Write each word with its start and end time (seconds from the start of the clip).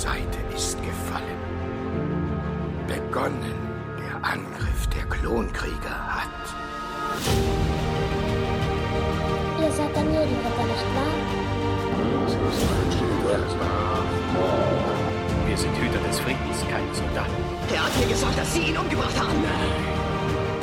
Seite 0.00 0.38
ist 0.56 0.78
gefallen. 0.82 1.36
Begonnen 2.86 3.60
der 4.00 4.16
Angriff 4.24 4.86
der 4.86 5.02
Klonkrieger 5.02 5.98
hat. 6.08 6.40
Ihr 9.60 9.70
seid 9.70 9.94
der 9.94 10.04
Medienritter, 10.04 10.64
nicht 10.64 10.86
wahr? 10.96 11.12
Wir 15.46 15.58
sind 15.58 15.76
Hüter 15.76 16.08
des 16.08 16.18
Friedens, 16.20 16.64
keine 16.70 16.94
Soldaten. 16.94 17.34
Er 17.70 17.84
hat 17.84 17.94
mir 18.00 18.06
gesagt, 18.06 18.38
dass 18.38 18.54
Sie 18.54 18.70
ihn 18.70 18.78
umgebracht 18.78 19.20
haben. 19.20 19.44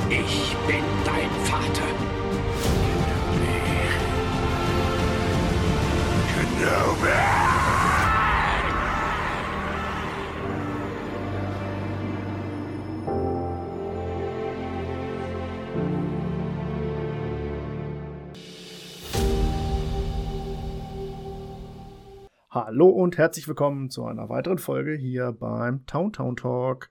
Ich 0.09 0.55
bin 0.65 0.83
dein 1.05 1.29
Vater. 1.45 2.16
Hallo 22.67 22.89
und 22.89 23.17
herzlich 23.17 23.47
willkommen 23.47 23.89
zu 23.89 24.03
einer 24.03 24.27
weiteren 24.27 24.57
Folge 24.57 24.93
hier 24.93 25.31
beim 25.31 25.85
Town 25.85 26.11
Town 26.11 26.35
Talk. 26.35 26.89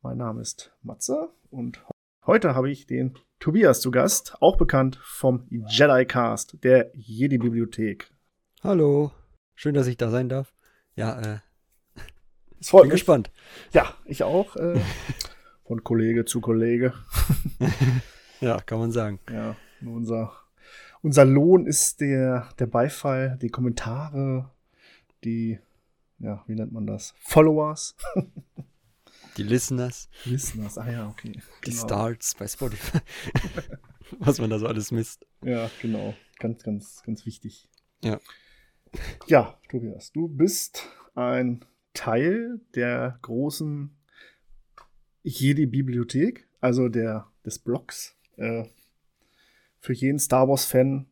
Mein 0.00 0.16
Name 0.16 0.40
ist 0.40 0.72
Matze 0.82 1.28
und 1.50 1.84
heute 2.24 2.54
habe 2.54 2.70
ich 2.70 2.86
den 2.86 3.12
Tobias 3.38 3.82
zu 3.82 3.90
Gast, 3.90 4.38
auch 4.40 4.56
bekannt 4.56 4.98
vom 5.02 5.46
Jedi 5.50 6.06
Cast, 6.06 6.64
der 6.64 6.92
Jedi 6.94 7.36
Bibliothek. 7.36 8.10
Hallo, 8.62 9.12
schön, 9.54 9.74
dass 9.74 9.86
ich 9.86 9.98
da 9.98 10.08
sein 10.08 10.30
darf. 10.30 10.54
Ja, 10.94 11.20
äh, 11.20 11.38
Es 12.58 12.70
freut 12.70 12.84
bin 12.84 12.88
mich. 12.88 13.00
gespannt. 13.00 13.30
Ja, 13.74 13.92
ich 14.06 14.22
auch. 14.22 14.56
Äh, 14.56 14.80
von 15.66 15.84
Kollege 15.84 16.24
zu 16.24 16.40
Kollege. 16.40 16.94
Ja, 18.40 18.60
kann 18.60 18.78
man 18.78 18.92
sagen. 18.92 19.18
Ja, 19.30 19.56
unser, 19.82 20.32
unser 21.02 21.26
Lohn 21.26 21.66
ist 21.66 22.00
der, 22.00 22.48
der 22.58 22.66
Beifall, 22.66 23.38
die 23.42 23.48
Kommentare, 23.48 24.50
die, 25.24 25.58
ja, 26.18 26.44
wie 26.46 26.54
nennt 26.54 26.72
man 26.72 26.86
das? 26.86 27.14
Followers. 27.18 27.96
Die 29.36 29.42
Listeners, 29.42 30.08
Listeners, 30.24 30.78
ah 30.78 30.90
ja, 30.90 31.08
okay. 31.08 31.32
die 31.66 31.70
Genau. 31.70 31.84
Starts 31.84 32.34
bei 32.34 32.48
Spotify. 32.48 32.98
Was 34.18 34.38
man 34.38 34.50
da 34.50 34.58
so 34.58 34.66
alles 34.66 34.92
misst. 34.92 35.26
Ja, 35.42 35.70
genau. 35.82 36.14
Ganz, 36.38 36.62
ganz, 36.62 37.02
ganz 37.04 37.26
wichtig. 37.26 37.68
Ja. 38.02 38.18
Ja, 39.26 39.60
Tobias, 39.68 40.12
du 40.12 40.28
bist 40.28 40.88
ein 41.14 41.64
Teil 41.92 42.60
der 42.74 43.18
großen 43.22 43.96
Jedi-Bibliothek, 45.22 46.48
also 46.60 46.88
der, 46.88 47.30
des 47.44 47.58
Blogs. 47.58 48.16
Äh, 48.36 48.64
für 49.80 49.92
jeden 49.92 50.18
Star 50.18 50.48
Wars-Fan, 50.48 51.06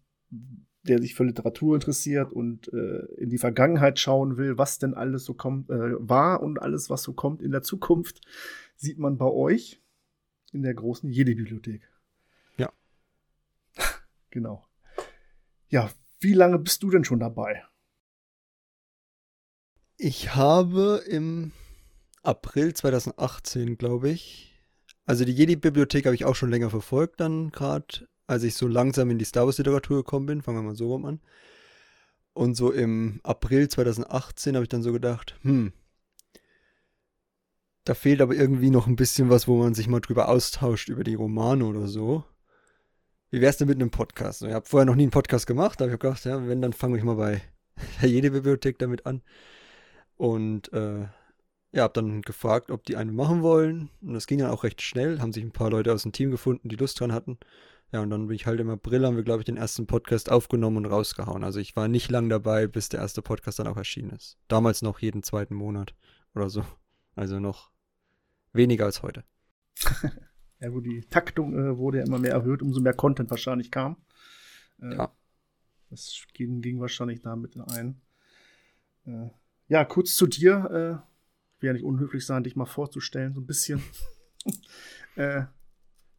der 0.84 1.00
sich 1.00 1.14
für 1.14 1.24
Literatur 1.24 1.74
interessiert 1.74 2.32
und 2.32 2.72
äh, 2.72 3.04
in 3.16 3.30
die 3.30 3.38
Vergangenheit 3.38 3.98
schauen 3.98 4.36
will, 4.36 4.58
was 4.58 4.78
denn 4.78 4.94
alles 4.94 5.24
so 5.24 5.34
kommt, 5.34 5.70
äh, 5.70 5.94
war 5.98 6.42
und 6.42 6.60
alles, 6.60 6.90
was 6.90 7.02
so 7.02 7.12
kommt 7.12 7.42
in 7.42 7.50
der 7.50 7.62
Zukunft, 7.62 8.20
sieht 8.76 8.98
man 8.98 9.18
bei 9.18 9.26
euch 9.26 9.82
in 10.52 10.62
der 10.62 10.74
großen 10.74 11.10
Jedi-Bibliothek. 11.10 11.82
Ja. 12.56 12.72
Genau. 14.30 14.66
Ja, 15.68 15.90
wie 16.18 16.32
lange 16.32 16.58
bist 16.58 16.82
du 16.82 16.90
denn 16.90 17.04
schon 17.04 17.20
dabei? 17.20 17.64
Ich 19.96 20.34
habe 20.34 21.02
im 21.06 21.52
April 22.22 22.74
2018, 22.74 23.78
glaube 23.78 24.10
ich, 24.10 24.54
also 25.06 25.24
die 25.24 25.32
Jedi-Bibliothek 25.32 26.06
habe 26.06 26.14
ich 26.14 26.24
auch 26.24 26.34
schon 26.34 26.50
länger 26.50 26.70
verfolgt, 26.70 27.20
dann 27.20 27.50
gerade, 27.50 28.08
als 28.26 28.42
ich 28.42 28.54
so 28.54 28.66
langsam 28.66 29.10
in 29.10 29.18
die 29.18 29.24
Star 29.24 29.46
Wars-Literatur 29.46 29.98
gekommen 29.98 30.26
bin, 30.26 30.42
fangen 30.42 30.58
wir 30.58 30.62
mal 30.62 30.76
so 30.76 30.88
rum 30.88 31.04
an. 31.04 31.20
Und 32.32 32.56
so 32.56 32.72
im 32.72 33.20
April 33.22 33.68
2018 33.68 34.54
habe 34.54 34.64
ich 34.64 34.68
dann 34.68 34.82
so 34.82 34.92
gedacht, 34.92 35.38
hm, 35.42 35.72
da 37.84 37.94
fehlt 37.94 38.22
aber 38.22 38.34
irgendwie 38.34 38.70
noch 38.70 38.86
ein 38.86 38.96
bisschen 38.96 39.30
was, 39.30 39.46
wo 39.46 39.58
man 39.58 39.74
sich 39.74 39.88
mal 39.88 40.00
drüber 40.00 40.28
austauscht, 40.28 40.88
über 40.88 41.04
die 41.04 41.14
Romane 41.14 41.64
oder 41.66 41.86
so. 41.86 42.24
Wie 43.30 43.40
wär's 43.40 43.58
denn 43.58 43.68
mit 43.68 43.76
einem 43.76 43.90
Podcast? 43.90 44.42
Ich 44.42 44.52
habe 44.52 44.66
vorher 44.66 44.86
noch 44.86 44.94
nie 44.94 45.02
einen 45.02 45.10
Podcast 45.10 45.46
gemacht, 45.46 45.80
aber 45.80 45.88
ich 45.88 45.92
habe 45.92 46.08
gedacht, 46.08 46.24
ja, 46.24 46.46
wenn, 46.48 46.62
dann 46.62 46.72
fange 46.72 46.96
ich 46.96 47.04
mal 47.04 47.16
bei 47.16 47.42
der 48.00 48.08
Jedi-Bibliothek 48.08 48.78
damit 48.78 49.06
an. 49.06 49.22
Und 50.16 50.72
äh, 50.72 51.08
ja, 51.72 51.82
habe 51.82 51.92
dann 51.92 52.22
gefragt, 52.22 52.70
ob 52.70 52.84
die 52.84 52.96
eine 52.96 53.12
machen 53.12 53.42
wollen. 53.42 53.90
Und 54.00 54.14
das 54.14 54.26
ging 54.26 54.38
dann 54.38 54.50
auch 54.50 54.64
recht 54.64 54.80
schnell. 54.80 55.20
Haben 55.20 55.32
sich 55.32 55.44
ein 55.44 55.50
paar 55.50 55.70
Leute 55.70 55.92
aus 55.92 56.04
dem 56.04 56.12
Team 56.12 56.30
gefunden, 56.30 56.68
die 56.68 56.76
Lust 56.76 57.00
dran 57.00 57.12
hatten. 57.12 57.38
Ja, 57.92 58.00
und 58.00 58.10
dann 58.10 58.26
bin 58.26 58.34
ich 58.34 58.46
halt 58.46 58.58
im 58.58 58.70
April, 58.70 59.06
haben 59.06 59.16
wir, 59.16 59.22
glaube 59.22 59.40
ich, 59.40 59.44
den 59.44 59.56
ersten 59.56 59.86
Podcast 59.86 60.30
aufgenommen 60.30 60.78
und 60.78 60.86
rausgehauen. 60.86 61.44
Also 61.44 61.60
ich 61.60 61.76
war 61.76 61.86
nicht 61.86 62.10
lang 62.10 62.28
dabei, 62.28 62.66
bis 62.66 62.88
der 62.88 63.00
erste 63.00 63.22
Podcast 63.22 63.60
dann 63.60 63.68
auch 63.68 63.76
erschienen 63.76 64.10
ist. 64.10 64.36
Damals 64.48 64.82
noch 64.82 64.98
jeden 64.98 65.22
zweiten 65.22 65.54
Monat 65.54 65.94
oder 66.34 66.50
so. 66.50 66.64
Also 67.14 67.38
noch 67.38 67.70
weniger 68.52 68.86
als 68.86 69.02
heute. 69.02 69.24
Ja, 70.60 70.72
wo 70.72 70.80
die 70.80 71.02
Taktung 71.10 71.52
äh, 71.58 71.76
wurde 71.76 71.98
ja 71.98 72.04
immer 72.04 72.18
mehr 72.18 72.32
erhöht, 72.32 72.62
umso 72.62 72.80
mehr 72.80 72.94
Content 72.94 73.28
wahrscheinlich 73.28 73.70
kam. 73.70 73.98
Äh, 74.80 74.94
Ja. 74.94 75.12
Das 75.90 76.24
ging, 76.32 76.62
ging 76.62 76.80
wahrscheinlich 76.80 77.20
damit 77.20 77.56
ein. 77.56 78.00
Äh, 79.04 79.28
ja, 79.68 79.84
kurz 79.84 80.16
zu 80.16 80.26
dir. 80.26 81.02
Äh, 81.04 81.60
will 81.60 81.66
ja 81.66 81.72
nicht 81.72 81.84
unhöflich 81.84 82.24
sein, 82.24 82.44
dich 82.44 82.56
mal 82.56 82.64
vorzustellen, 82.66 83.34
so 83.34 83.40
ein 83.40 83.46
bisschen. 83.46 83.82
äh, 85.16 85.42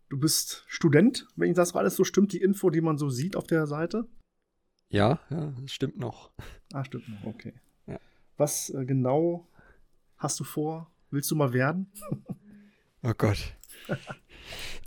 du 0.10 0.20
bist 0.20 0.64
Student, 0.68 1.28
wenn 1.36 1.54
das 1.54 1.76
alles 1.76 1.96
so 1.96 2.04
stimmt, 2.04 2.34
die 2.34 2.42
Info, 2.42 2.70
die 2.70 2.82
man 2.82 2.98
so 2.98 3.10
sieht 3.10 3.36
auf 3.36 3.48
der 3.48 3.68
Seite. 3.68 4.08
Ja, 4.90 5.20
ja, 5.30 5.54
das 5.62 5.72
stimmt 5.72 5.98
noch. 5.98 6.32
Ah, 6.74 6.86
stimmt 6.86 7.10
noch, 7.10 7.26
okay. 7.26 7.54
Ja. 7.88 8.00
Was 8.38 8.70
äh, 8.70 8.86
genau 8.86 9.48
hast 10.18 10.40
du 10.40 10.44
vor? 10.44 10.92
Willst 11.12 11.32
du 11.32 11.36
mal 11.36 11.54
werden? 11.54 11.92
Oh 13.04 13.14
Gott. 13.18 13.56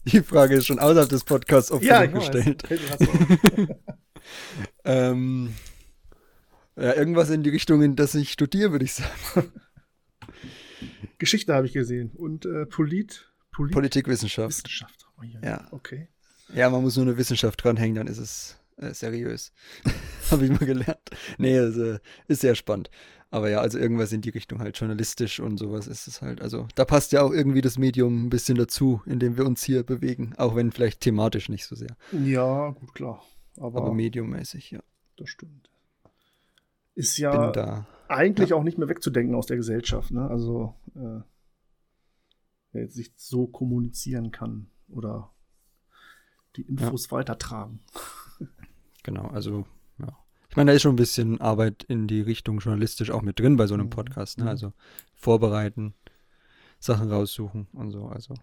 Die 0.04 0.22
Frage 0.22 0.56
ist 0.56 0.66
schon 0.66 0.78
außerhalb 0.78 1.08
des 1.08 1.24
Podcasts 1.24 1.70
oft 1.70 1.82
genug 1.82 2.14
gestellt. 2.14 2.62
Ähm, 4.84 5.54
ja, 6.76 6.94
irgendwas 6.94 7.30
in 7.30 7.42
die 7.42 7.50
Richtung, 7.50 7.82
in 7.82 7.96
das 7.96 8.14
ich 8.14 8.30
studiere, 8.32 8.72
würde 8.72 8.84
ich 8.84 8.94
sagen. 8.94 9.52
Geschichte 11.18 11.54
habe 11.54 11.66
ich 11.66 11.72
gesehen. 11.72 12.12
Und 12.14 12.46
äh, 12.46 12.66
Polit, 12.66 13.32
Polit 13.52 13.72
Politikwissenschaft. 13.72 14.50
Wissenschaft. 14.50 14.97
Oh, 15.18 15.22
ja. 15.24 15.40
Ja. 15.42 15.68
Okay. 15.70 16.08
Ja, 16.54 16.70
man 16.70 16.82
muss 16.82 16.96
nur 16.96 17.06
eine 17.06 17.16
Wissenschaft 17.16 17.62
dranhängen, 17.62 17.96
dann 17.96 18.06
ist 18.06 18.18
es 18.18 18.58
äh, 18.76 18.94
seriös. 18.94 19.52
Habe 20.30 20.44
ich 20.44 20.50
mal 20.50 20.64
gelernt. 20.64 21.10
Nee, 21.36 21.58
also, 21.58 21.98
ist 22.26 22.40
sehr 22.40 22.54
spannend. 22.54 22.90
Aber 23.30 23.50
ja, 23.50 23.60
also 23.60 23.78
irgendwas 23.78 24.12
in 24.12 24.22
die 24.22 24.30
Richtung 24.30 24.60
halt 24.60 24.78
journalistisch 24.78 25.38
und 25.38 25.58
sowas 25.58 25.86
ist 25.86 26.06
es 26.06 26.22
halt. 26.22 26.40
Also 26.40 26.66
da 26.76 26.86
passt 26.86 27.12
ja 27.12 27.20
auch 27.20 27.30
irgendwie 27.30 27.60
das 27.60 27.76
Medium 27.76 28.24
ein 28.24 28.30
bisschen 28.30 28.56
dazu, 28.56 29.02
in 29.04 29.18
dem 29.18 29.36
wir 29.36 29.44
uns 29.44 29.62
hier 29.62 29.82
bewegen. 29.82 30.32
Auch 30.38 30.56
wenn 30.56 30.72
vielleicht 30.72 31.02
thematisch 31.02 31.50
nicht 31.50 31.66
so 31.66 31.76
sehr. 31.76 31.94
Ja, 32.12 32.70
gut, 32.70 32.94
klar. 32.94 33.22
Aber, 33.58 33.82
Aber 33.82 33.92
mediummäßig, 33.92 34.70
ja. 34.70 34.80
das 35.18 35.28
stimmt. 35.28 35.68
Ist 36.94 37.18
ja 37.18 37.84
eigentlich 38.08 38.50
Ja. 38.50 38.56
auch 38.56 38.62
nicht 38.62 38.78
mehr 38.78 38.88
wegzudenken 38.88 39.34
aus 39.34 39.46
der 39.46 39.58
Gesellschaft. 39.58 40.10
Ne? 40.10 40.26
Also, 40.26 40.74
äh, 40.94 41.20
wer 42.72 42.82
jetzt 42.82 42.96
nicht 42.96 43.20
so 43.20 43.46
kommunizieren 43.46 44.30
kann 44.30 44.70
oder 44.88 45.30
die 46.56 46.62
Infos 46.62 47.10
weitertragen. 47.12 47.80
Genau, 49.02 49.26
also 49.28 49.64
ja. 49.98 50.16
Ich 50.50 50.56
meine, 50.56 50.70
da 50.70 50.74
ist 50.76 50.82
schon 50.82 50.92
ein 50.94 50.96
bisschen 50.96 51.40
Arbeit 51.40 51.84
in 51.84 52.06
die 52.08 52.20
Richtung 52.20 52.58
journalistisch 52.58 53.10
auch 53.10 53.22
mit 53.22 53.38
drin 53.38 53.56
bei 53.56 53.66
so 53.66 53.74
einem 53.74 53.86
Mhm. 53.86 53.90
Podcast. 53.90 54.38
Ne? 54.38 54.44
Mhm. 54.44 54.50
Also 54.50 54.72
vorbereiten, 55.14 55.94
Sachen 56.78 57.10
raussuchen 57.10 57.68
und 57.72 57.90
so. 57.90 58.06
Also 58.06 58.34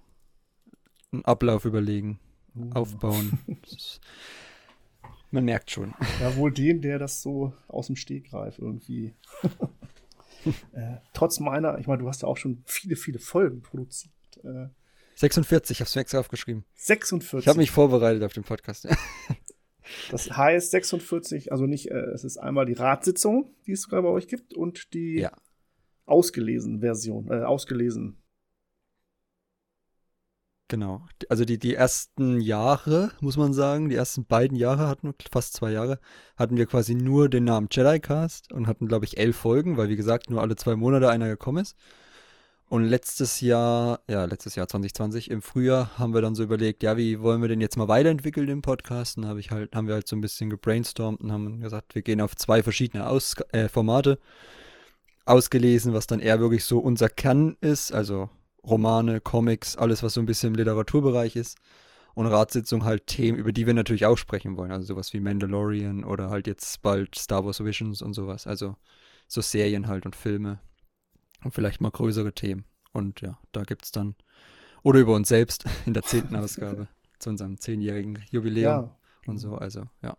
einen 1.12 1.26
Ablauf 1.26 1.66
überlegen, 1.66 2.20
Uh. 2.56 2.72
aufbauen. 2.74 3.40
Ist, 3.66 4.00
man 5.32 5.44
merkt 5.46 5.72
schon. 5.72 5.94
Ja, 6.22 6.36
wohl 6.38 6.52
den, 6.52 6.82
der 6.82 7.00
das 7.00 7.22
so 7.22 7.54
aus 7.68 7.88
dem 7.88 7.96
Stegreif 7.98 8.60
irgendwie. 8.60 9.14
äh, 10.72 10.98
trotz 11.14 11.40
meiner, 11.42 11.78
ich 11.80 11.88
meine, 11.88 12.02
du 12.02 12.08
hast 12.08 12.22
ja 12.22 12.28
auch 12.30 12.38
schon 12.38 12.64
viele, 12.66 12.96
viele 12.96 13.20
Folgen 13.20 13.62
produziert. 13.62 14.14
Äh, 14.44 14.68
46, 15.16 15.76
ich 15.78 15.82
habe 15.82 15.88
es 15.88 15.96
mir 15.96 16.02
extra 16.02 16.20
aufgeschrieben. 16.20 16.66
46. 16.76 17.40
Ich 17.40 17.48
habe 17.48 17.60
mich 17.60 17.72
vorbereitet 17.72 18.24
auf 18.24 18.34
den 18.34 18.44
Podcast. 18.44 18.88
Das 20.10 20.36
heißt 20.36 20.72
46, 20.72 21.52
also 21.52 21.68
nicht, 21.68 21.92
äh, 21.92 22.06
es 22.14 22.24
ist 22.24 22.38
einmal 22.38 22.66
die 22.66 22.74
Ratssitzung, 22.74 23.54
die 23.68 23.74
es 23.74 23.84
sogar 23.84 24.02
bei 24.02 24.10
euch 24.10 24.28
gibt, 24.28 24.56
und 24.56 24.96
die 24.96 25.20
Ja. 25.20 25.32
ausgelesen 26.08 26.80
Version, 26.80 27.30
äh, 27.30 27.44
ausgelesen. 27.44 28.18
Genau. 30.68 31.06
Also 31.30 31.46
die, 31.46 31.60
die 31.60 31.76
ersten 31.76 32.42
Jahre, 32.42 33.12
muss 33.20 33.38
man 33.38 33.54
sagen, 33.54 33.90
die 33.90 33.96
ersten 33.96 34.26
beiden 34.26 34.58
Jahre 34.58 34.88
hatten 34.88 35.10
wir, 35.10 35.14
fast 35.32 35.54
zwei 35.54 35.72
Jahre, 35.72 36.00
hatten 36.36 36.58
wir 36.58 36.66
quasi 36.66 36.96
nur 36.96 37.30
den 37.30 37.44
Namen 37.44 37.68
Jedi 37.70 38.00
Cast 38.00 38.52
und 38.52 38.66
hatten, 38.66 38.88
glaube 38.88 39.06
ich, 39.06 39.18
elf 39.18 39.36
Folgen, 39.36 39.78
weil 39.78 39.90
wie 39.90 39.96
gesagt, 39.96 40.32
nur 40.32 40.42
alle 40.42 40.56
zwei 40.56 40.76
Monate 40.76 41.10
einer 41.10 41.28
gekommen 41.28 41.60
ist. 41.60 41.76
Und 42.68 42.84
letztes 42.84 43.42
Jahr, 43.42 44.00
ja, 44.10 44.26
letztes 44.26 44.56
Jahr 44.56 44.68
2020, 44.68 45.30
im 45.30 45.42
Frühjahr, 45.44 45.98
haben 46.00 46.14
wir 46.16 46.22
dann 46.22 46.34
so 46.34 46.44
überlegt, 46.44 46.82
ja, 46.82 46.98
wie 46.98 47.22
wollen 47.22 47.42
wir 47.42 47.48
den 47.48 47.62
jetzt 47.62 47.78
mal 47.78 47.88
weiterentwickeln, 47.88 48.48
den 48.48 48.64
Podcast? 48.64 49.18
Und 49.18 49.28
habe 49.28 49.40
ich 49.40 49.52
halt, 49.52 49.76
haben 49.76 49.88
wir 49.88 49.94
halt 49.94 50.08
so 50.08 50.16
ein 50.16 50.22
bisschen 50.22 50.50
gebrainstormt 50.50 51.22
und 51.22 51.32
haben 51.32 51.62
gesagt, 51.62 51.94
wir 51.94 52.02
gehen 52.02 52.22
auf 52.22 52.36
zwei 52.36 52.64
verschiedene 52.64 53.08
Aus 53.08 53.36
äh, 53.52 53.70
Formate 53.70 54.18
ausgelesen, 55.26 55.94
was 55.94 56.08
dann 56.08 56.20
eher 56.20 56.40
wirklich 56.40 56.64
so 56.64 56.80
unser 56.80 57.10
Kern 57.10 57.58
ist, 57.62 57.92
also 57.92 58.30
Romane, 58.64 59.22
Comics, 59.22 59.76
alles, 59.76 60.04
was 60.04 60.14
so 60.14 60.22
ein 60.22 60.26
bisschen 60.26 60.50
im 60.50 60.56
Literaturbereich 60.56 61.36
ist. 61.36 61.58
Und 62.14 62.28
Ratssitzung 62.28 62.86
halt 62.86 63.08
Themen, 63.08 63.38
über 63.38 63.52
die 63.52 63.68
wir 63.68 63.74
natürlich 63.74 64.06
auch 64.06 64.18
sprechen 64.18 64.56
wollen. 64.56 64.72
Also 64.72 64.88
sowas 64.88 65.12
wie 65.14 65.20
Mandalorian 65.20 66.06
oder 66.06 66.30
halt 66.30 66.48
jetzt 66.48 66.82
bald 66.82 67.16
Star 67.16 67.46
Wars 67.46 67.64
Visions 67.64 68.02
und 68.02 68.14
sowas. 68.14 68.48
Also 68.48 68.78
so 69.28 69.42
Serien 69.42 69.88
halt 69.88 70.06
und 70.06 70.16
Filme. 70.16 70.60
Und 71.46 71.52
vielleicht 71.52 71.80
mal 71.80 71.92
größere 71.92 72.34
Themen. 72.34 72.66
Und 72.92 73.22
ja, 73.22 73.38
da 73.52 73.62
gibt 73.64 73.86
es 73.86 73.92
dann. 73.92 74.16
Oder 74.82 75.00
über 75.00 75.14
uns 75.14 75.30
selbst 75.30 75.66
in 75.86 75.94
der 75.94 76.02
zehnten 76.02 76.36
Ausgabe 76.36 76.88
zu 77.20 77.30
unserem 77.30 77.60
zehnjährigen 77.60 78.18
Jubiläum 78.32 78.86
ja. 78.86 78.98
und 79.28 79.38
so. 79.38 79.54
Also, 79.54 79.84
ja. 80.02 80.18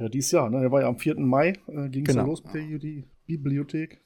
Ja, 0.00 0.08
dieses 0.08 0.32
Jahr, 0.32 0.50
ne? 0.50 0.60
Der 0.60 0.72
war 0.72 0.80
ja 0.80 0.88
am 0.88 0.98
4. 0.98 1.20
Mai, 1.20 1.50
äh, 1.68 1.88
ging 1.88 2.04
es 2.04 2.08
genau. 2.08 2.22
ja 2.22 2.26
los 2.26 2.42
mit 2.42 2.82
der 2.82 3.04
Bibliothek. 3.26 4.00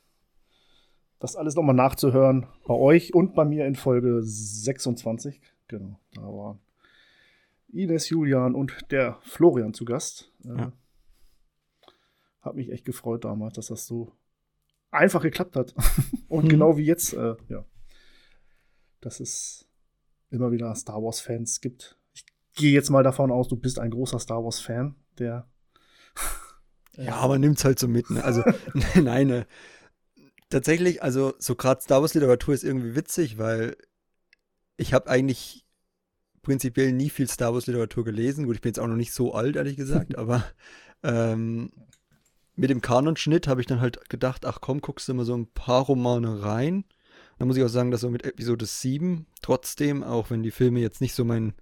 Das 1.19 1.34
alles 1.34 1.54
nochmal 1.54 1.74
nachzuhören 1.74 2.46
bei 2.66 2.74
euch 2.74 3.14
und 3.14 3.34
bei 3.34 3.46
mir 3.46 3.66
in 3.66 3.74
Folge 3.74 4.20
26. 4.22 5.40
Genau, 5.66 5.98
da 6.12 6.20
waren 6.20 6.60
Ines, 7.69 8.10
Julian 8.10 8.54
und 8.54 8.76
der 8.90 9.19
Florian 9.22 9.72
zu 9.72 9.86
Gast. 9.86 10.30
Äh, 10.44 10.58
ja. 10.58 10.72
Hat 12.42 12.54
mich 12.54 12.70
echt 12.70 12.84
gefreut 12.84 13.24
damals, 13.24 13.54
dass 13.54 13.69
das 13.69 13.86
so 13.86 14.12
einfach 14.96 15.22
geklappt 15.22 15.56
hat. 15.56 15.75
Und 16.28 16.44
mhm. 16.44 16.48
genau 16.48 16.76
wie 16.76 16.84
jetzt, 16.84 17.12
äh, 17.12 17.34
ja, 17.48 17.64
dass 19.00 19.20
es 19.20 19.69
immer 20.31 20.52
wieder 20.52 20.75
Star 20.75 21.02
Wars-Fans 21.02 21.60
gibt. 21.60 21.98
Ich 22.12 22.25
gehe 22.54 22.72
jetzt 22.72 22.90
mal 22.90 23.02
davon 23.02 23.31
aus, 23.31 23.48
du 23.48 23.56
bist 23.56 23.78
ein 23.78 23.90
großer 23.90 24.19
Star 24.19 24.43
Wars-Fan, 24.43 24.96
der. 25.19 25.48
ja, 26.96 27.16
aber 27.16 27.38
nimmt's 27.38 27.64
halt 27.64 27.78
so 27.78 27.88
mit. 27.88 28.10
Ne? 28.10 28.25
Also, 28.25 28.43
nein, 28.94 29.28
ne. 29.28 29.46
tatsächlich, 30.48 31.02
also 31.02 31.34
so 31.38 31.54
gerade 31.54 31.81
Star 31.81 32.00
Wars-Literatur 32.00 32.54
ist 32.54 32.64
irgendwie 32.64 32.96
witzig, 32.96 33.38
weil 33.38 33.76
ich 34.76 34.93
habe 34.93 35.08
eigentlich 35.08 35.66
prinzipiell 36.43 36.93
nie 36.93 37.10
viel 37.10 37.28
Star 37.28 37.54
Wars-Literatur 37.54 38.04
gelesen. 38.04 38.46
Gut, 38.46 38.56
ich 38.56 38.60
bin 38.60 38.70
jetzt 38.70 38.78
auch 38.78 38.87
noch 38.87 38.96
nicht 38.96 39.12
so 39.12 39.34
alt, 39.34 39.56
ehrlich 39.56 39.76
gesagt, 39.76 40.16
aber 40.19 40.44
ähm, 41.02 41.72
mit 42.56 42.70
dem 42.70 42.81
Kanonschnitt 42.81 43.47
habe 43.47 43.61
ich 43.61 43.67
dann 43.67 43.81
halt 43.81 44.08
gedacht, 44.08 44.47
ach 44.47 44.61
komm, 44.61 44.81
guckst 44.81 45.08
du 45.08 45.14
mal 45.14 45.25
so 45.25 45.37
ein 45.37 45.47
paar 45.47 45.82
Romane 45.82 46.43
rein. 46.43 46.85
Da 47.38 47.44
muss 47.44 47.56
ich 47.56 47.62
auch 47.62 47.69
sagen, 47.69 47.91
dass 47.91 48.00
so 48.00 48.11
mit 48.11 48.25
Episode 48.25 48.64
7 48.64 49.26
trotzdem, 49.43 50.03
auch 50.03 50.31
wenn 50.31 50.43
die 50.43 50.50
Filme 50.50 50.81
jetzt 50.81 51.03
nicht 51.03 51.14
so 51.14 51.25
mein, 51.25 51.55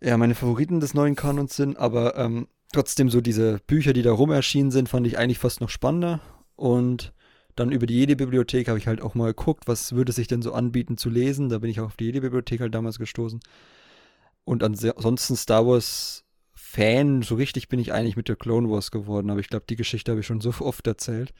ja, 0.00 0.16
meine 0.16 0.36
Favoriten 0.36 0.78
des 0.78 0.94
neuen 0.94 1.16
Kanons 1.16 1.56
sind, 1.56 1.76
aber 1.76 2.16
ähm, 2.16 2.46
trotzdem 2.72 3.10
so 3.10 3.20
diese 3.20 3.58
Bücher, 3.66 3.92
die 3.92 4.02
da 4.02 4.12
rum 4.12 4.30
erschienen 4.30 4.70
sind, 4.70 4.88
fand 4.88 5.06
ich 5.06 5.18
eigentlich 5.18 5.40
fast 5.40 5.60
noch 5.60 5.70
spannender. 5.70 6.20
Und 6.54 7.12
dann 7.56 7.72
über 7.72 7.86
die 7.86 7.98
Jedi-Bibliothek 7.98 8.68
habe 8.68 8.78
ich 8.78 8.86
halt 8.86 9.02
auch 9.02 9.16
mal 9.16 9.34
geguckt, 9.34 9.66
was 9.66 9.92
würde 9.92 10.12
sich 10.12 10.28
denn 10.28 10.42
so 10.42 10.52
anbieten 10.52 10.96
zu 10.96 11.10
lesen. 11.10 11.48
Da 11.48 11.58
bin 11.58 11.70
ich 11.70 11.80
auch 11.80 11.86
auf 11.86 11.96
die 11.96 12.04
Jedi-Bibliothek 12.04 12.60
halt 12.60 12.74
damals 12.74 13.00
gestoßen. 13.00 13.40
Und 14.44 14.62
ansonsten 14.62 15.34
Star 15.34 15.66
Wars 15.66 16.24
Fan, 16.70 17.22
so 17.22 17.36
richtig 17.36 17.68
bin 17.68 17.80
ich 17.80 17.94
eigentlich 17.94 18.18
mit 18.18 18.28
der 18.28 18.36
Clone 18.36 18.68
Wars 18.68 18.90
geworden, 18.90 19.30
aber 19.30 19.40
ich 19.40 19.48
glaube, 19.48 19.64
die 19.70 19.74
Geschichte 19.74 20.12
habe 20.12 20.20
ich 20.20 20.26
schon 20.26 20.42
so 20.42 20.50
oft 20.60 20.86
erzählt. 20.86 21.32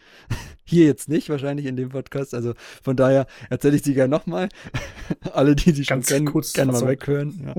Hier 0.65 0.87
jetzt 0.87 1.11
nicht, 1.11 1.29
wahrscheinlich 1.29 1.67
in 1.67 1.77
dem 1.77 1.91
Podcast. 1.91 2.33
Also 2.33 2.55
von 2.83 2.97
daher 2.97 3.27
erzähle 3.51 3.77
ich 3.77 3.83
sie 3.83 3.93
gerne 3.93 4.11
nochmal. 4.11 4.49
Alle, 5.35 5.55
die 5.55 5.75
die 5.75 5.85
schon 5.85 6.01
kennen, 6.01 6.33
gerne 6.55 6.73
mal 6.73 6.87
weghören. 6.87 7.45
Ja. 7.45 7.55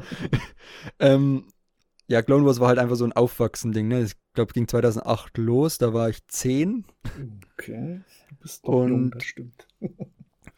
ähm, 0.99 1.43
ja, 2.07 2.23
Clone 2.23 2.43
Wars 2.43 2.59
war 2.59 2.69
halt 2.69 2.79
einfach 2.79 2.95
so 2.95 3.05
ein 3.05 3.13
Aufwachsen-Ding. 3.13 3.87
Ne? 3.87 4.01
Ich 4.01 4.13
glaube, 4.33 4.51
ging 4.51 4.67
2008 4.67 5.37
los, 5.37 5.77
da 5.77 5.93
war 5.93 6.09
ich 6.09 6.27
10. 6.27 6.87
Okay, 7.53 8.01
du 8.29 8.35
bist 8.37 8.65
doch 8.65 8.73
und, 8.73 8.89
jung, 8.89 9.11
das 9.11 9.25
stimmt. 9.25 9.67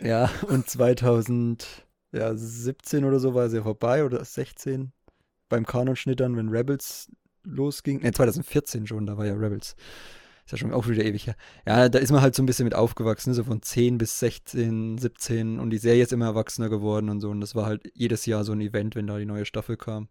ja, 0.01 0.31
und 0.47 0.69
2017 0.69 3.03
oder 3.03 3.19
so 3.19 3.33
war 3.33 3.47
es 3.47 3.53
ja 3.53 3.63
vorbei, 3.63 4.05
oder 4.05 4.23
16 4.23 4.93
beim 5.51 5.65
Kanonschnittern, 5.65 6.35
wenn 6.35 6.49
Rebels 6.49 7.11
losging. 7.43 8.01
Ne, 8.01 8.11
2014 8.11 8.87
schon, 8.87 9.05
da 9.05 9.17
war 9.17 9.25
ja 9.25 9.33
Rebels. 9.33 9.75
Ist 10.45 10.51
ja 10.53 10.57
schon 10.57 10.73
auch 10.73 10.87
wieder 10.87 11.05
ewig 11.05 11.27
her. 11.27 11.35
Ja, 11.67 11.87
da 11.87 11.99
ist 11.99 12.11
man 12.11 12.21
halt 12.21 12.33
so 12.33 12.41
ein 12.41 12.47
bisschen 12.47 12.65
mit 12.65 12.73
aufgewachsen, 12.73 13.33
so 13.33 13.43
von 13.43 13.61
10 13.61 13.99
bis 13.99 14.17
16, 14.19 14.97
17 14.97 15.59
und 15.59 15.69
die 15.69 15.77
Serie 15.77 16.01
ist 16.01 16.13
immer 16.13 16.25
erwachsener 16.25 16.69
geworden 16.69 17.09
und 17.09 17.21
so. 17.21 17.29
Und 17.29 17.41
das 17.41 17.53
war 17.53 17.65
halt 17.65 17.91
jedes 17.93 18.25
Jahr 18.25 18.43
so 18.43 18.53
ein 18.53 18.61
Event, 18.61 18.95
wenn 18.95 19.07
da 19.07 19.19
die 19.19 19.25
neue 19.25 19.45
Staffel 19.45 19.77
kam. 19.77 20.09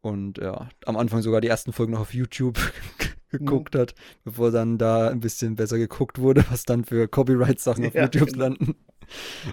Und 0.00 0.38
ja, 0.38 0.68
am 0.86 0.96
Anfang 0.96 1.22
sogar 1.22 1.40
die 1.40 1.48
ersten 1.48 1.72
Folgen 1.72 1.92
noch 1.92 2.00
auf 2.00 2.14
YouTube 2.14 2.58
geguckt 3.30 3.74
mhm. 3.74 3.80
hat, 3.80 3.94
bevor 4.24 4.50
dann 4.50 4.78
da 4.78 5.08
ein 5.08 5.20
bisschen 5.20 5.54
besser 5.54 5.78
geguckt 5.78 6.18
wurde, 6.18 6.44
was 6.50 6.64
dann 6.64 6.84
für 6.84 7.08
Copyright-Sachen 7.08 7.86
auf 7.86 7.94
ja, 7.94 8.04
YouTube 8.04 8.32
genau. 8.32 8.44
landen. 8.44 8.74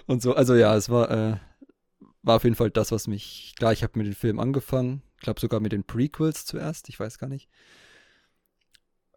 Und 0.06 0.22
so, 0.22 0.34
also 0.34 0.54
ja, 0.54 0.74
es 0.76 0.90
war, 0.90 1.10
äh, 1.10 1.36
war 2.26 2.36
auf 2.36 2.44
jeden 2.44 2.56
Fall 2.56 2.70
das, 2.70 2.90
was 2.90 3.06
mich. 3.06 3.54
Klar, 3.56 3.72
ich 3.72 3.84
habe 3.84 3.96
mit 3.98 4.06
dem 4.08 4.14
Film 4.14 4.40
angefangen. 4.40 5.02
Ich 5.16 5.22
glaube 5.22 5.40
sogar 5.40 5.60
mit 5.60 5.70
den 5.70 5.84
Prequels 5.84 6.44
zuerst. 6.44 6.88
Ich 6.88 6.98
weiß 6.98 7.18
gar 7.18 7.28
nicht. 7.28 7.48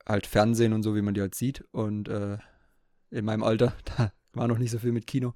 Halt 0.08 0.28
Fernsehen 0.28 0.74
und 0.74 0.84
so, 0.84 0.96
wie 0.96 1.02
man 1.02 1.16
die 1.16 1.22
halt 1.22 1.34
sieht. 1.34 1.66
Und 1.72 2.08
äh, 2.08 2.38
in 3.10 3.26
meinem 3.26 3.44
Alter, 3.44 3.74
da 3.98 4.14
war 4.34 4.48
noch 4.48 4.60
nicht 4.60 4.70
so 4.70 4.78
viel 4.78 4.92
mit 4.92 5.08
Kino 5.08 5.34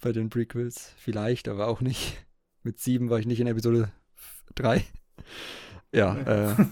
bei 0.00 0.12
den 0.12 0.30
Prequels. 0.30 0.94
Vielleicht, 0.96 1.48
aber 1.48 1.68
auch 1.68 1.82
nicht. 1.82 2.16
Mit 2.62 2.80
sieben 2.80 3.10
war 3.10 3.18
ich 3.18 3.26
nicht 3.26 3.40
in 3.40 3.46
Episode 3.46 3.92
3. 4.54 4.82
Ja, 5.92 6.16
äh, 6.16 6.66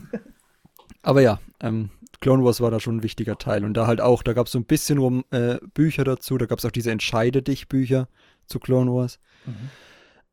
aber 1.03 1.20
ja, 1.20 1.38
ähm, 1.61 1.91
Clone 2.20 2.43
Wars 2.43 2.62
war 2.62 2.70
da 2.70 2.81
schon 2.81 2.97
ein 2.97 3.03
wichtiger 3.03 3.37
Teil. 3.37 3.62
Und 3.62 3.75
da 3.75 3.87
halt 3.87 4.00
auch, 4.00 4.23
da 4.23 4.32
gab 4.32 4.47
es 4.47 4.53
so 4.53 4.59
ein 4.59 4.65
bisschen 4.65 4.97
rum 4.97 5.25
äh, 5.31 5.59
Bücher 5.75 6.05
dazu. 6.05 6.38
Da 6.38 6.47
gab 6.47 6.59
es 6.59 6.65
auch 6.65 6.70
diese 6.70 6.91
Entscheide 6.91 7.43
dich 7.43 7.69
Bücher 7.69 8.09
zu 8.47 8.59
Clone 8.59 8.91
Wars. 8.91 9.20
Mhm. 9.44 9.70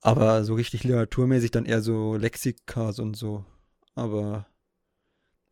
Aber 0.01 0.43
so 0.43 0.55
richtig 0.55 0.83
literaturmäßig 0.83 1.51
dann 1.51 1.65
eher 1.65 1.81
so 1.81 2.15
Lexikas 2.15 2.99
und 2.99 3.15
so. 3.15 3.45
Aber 3.93 4.47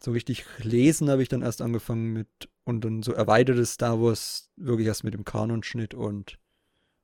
so 0.02 0.12
richtig 0.12 0.46
lesen 0.60 1.10
habe 1.10 1.22
ich 1.22 1.30
dann 1.30 1.42
erst 1.42 1.62
angefangen 1.62 2.14
mit 2.14 2.50
und 2.64 2.84
dann 2.84 3.04
so 3.04 3.12
erweitertes 3.14 3.74
Star 3.74 4.02
Wars 4.02 4.50
wirklich 4.56 4.88
erst 4.88 5.04
mit 5.04 5.14
dem 5.14 5.26
Kanonschnitt 5.26 5.94
und 5.94 6.40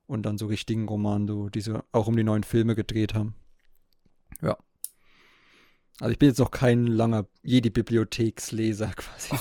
und 0.08 0.24
dann 0.24 0.38
so 0.38 0.46
richtigen 0.46 0.88
Roman, 0.88 1.28
so, 1.28 1.50
die 1.50 1.62
so 1.62 1.82
auch 1.92 2.08
um 2.08 2.16
die 2.16 2.24
neuen 2.24 2.44
Filme 2.44 2.76
gedreht 2.76 3.14
haben. 3.14 3.36
Ja. 4.42 4.58
Also 6.00 6.12
ich 6.12 6.20
bin 6.20 6.30
jetzt 6.30 6.40
noch 6.40 6.52
kein 6.52 6.88
langer 6.88 7.26
Jedi-Bibliotheksleser 7.44 8.88
quasi, 8.96 9.36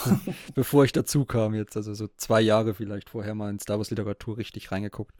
bevor 0.54 0.84
ich 0.84 0.92
dazu 0.92 1.24
kam 1.24 1.54
jetzt. 1.54 1.76
Also 1.76 1.94
so 1.94 2.08
zwei 2.16 2.40
Jahre 2.40 2.74
vielleicht 2.74 3.10
vorher 3.10 3.34
mal 3.34 3.50
in 3.50 3.58
Star 3.58 3.78
Wars 3.78 3.90
Literatur 3.90 4.38
richtig 4.38 4.70
reingeguckt. 4.72 5.14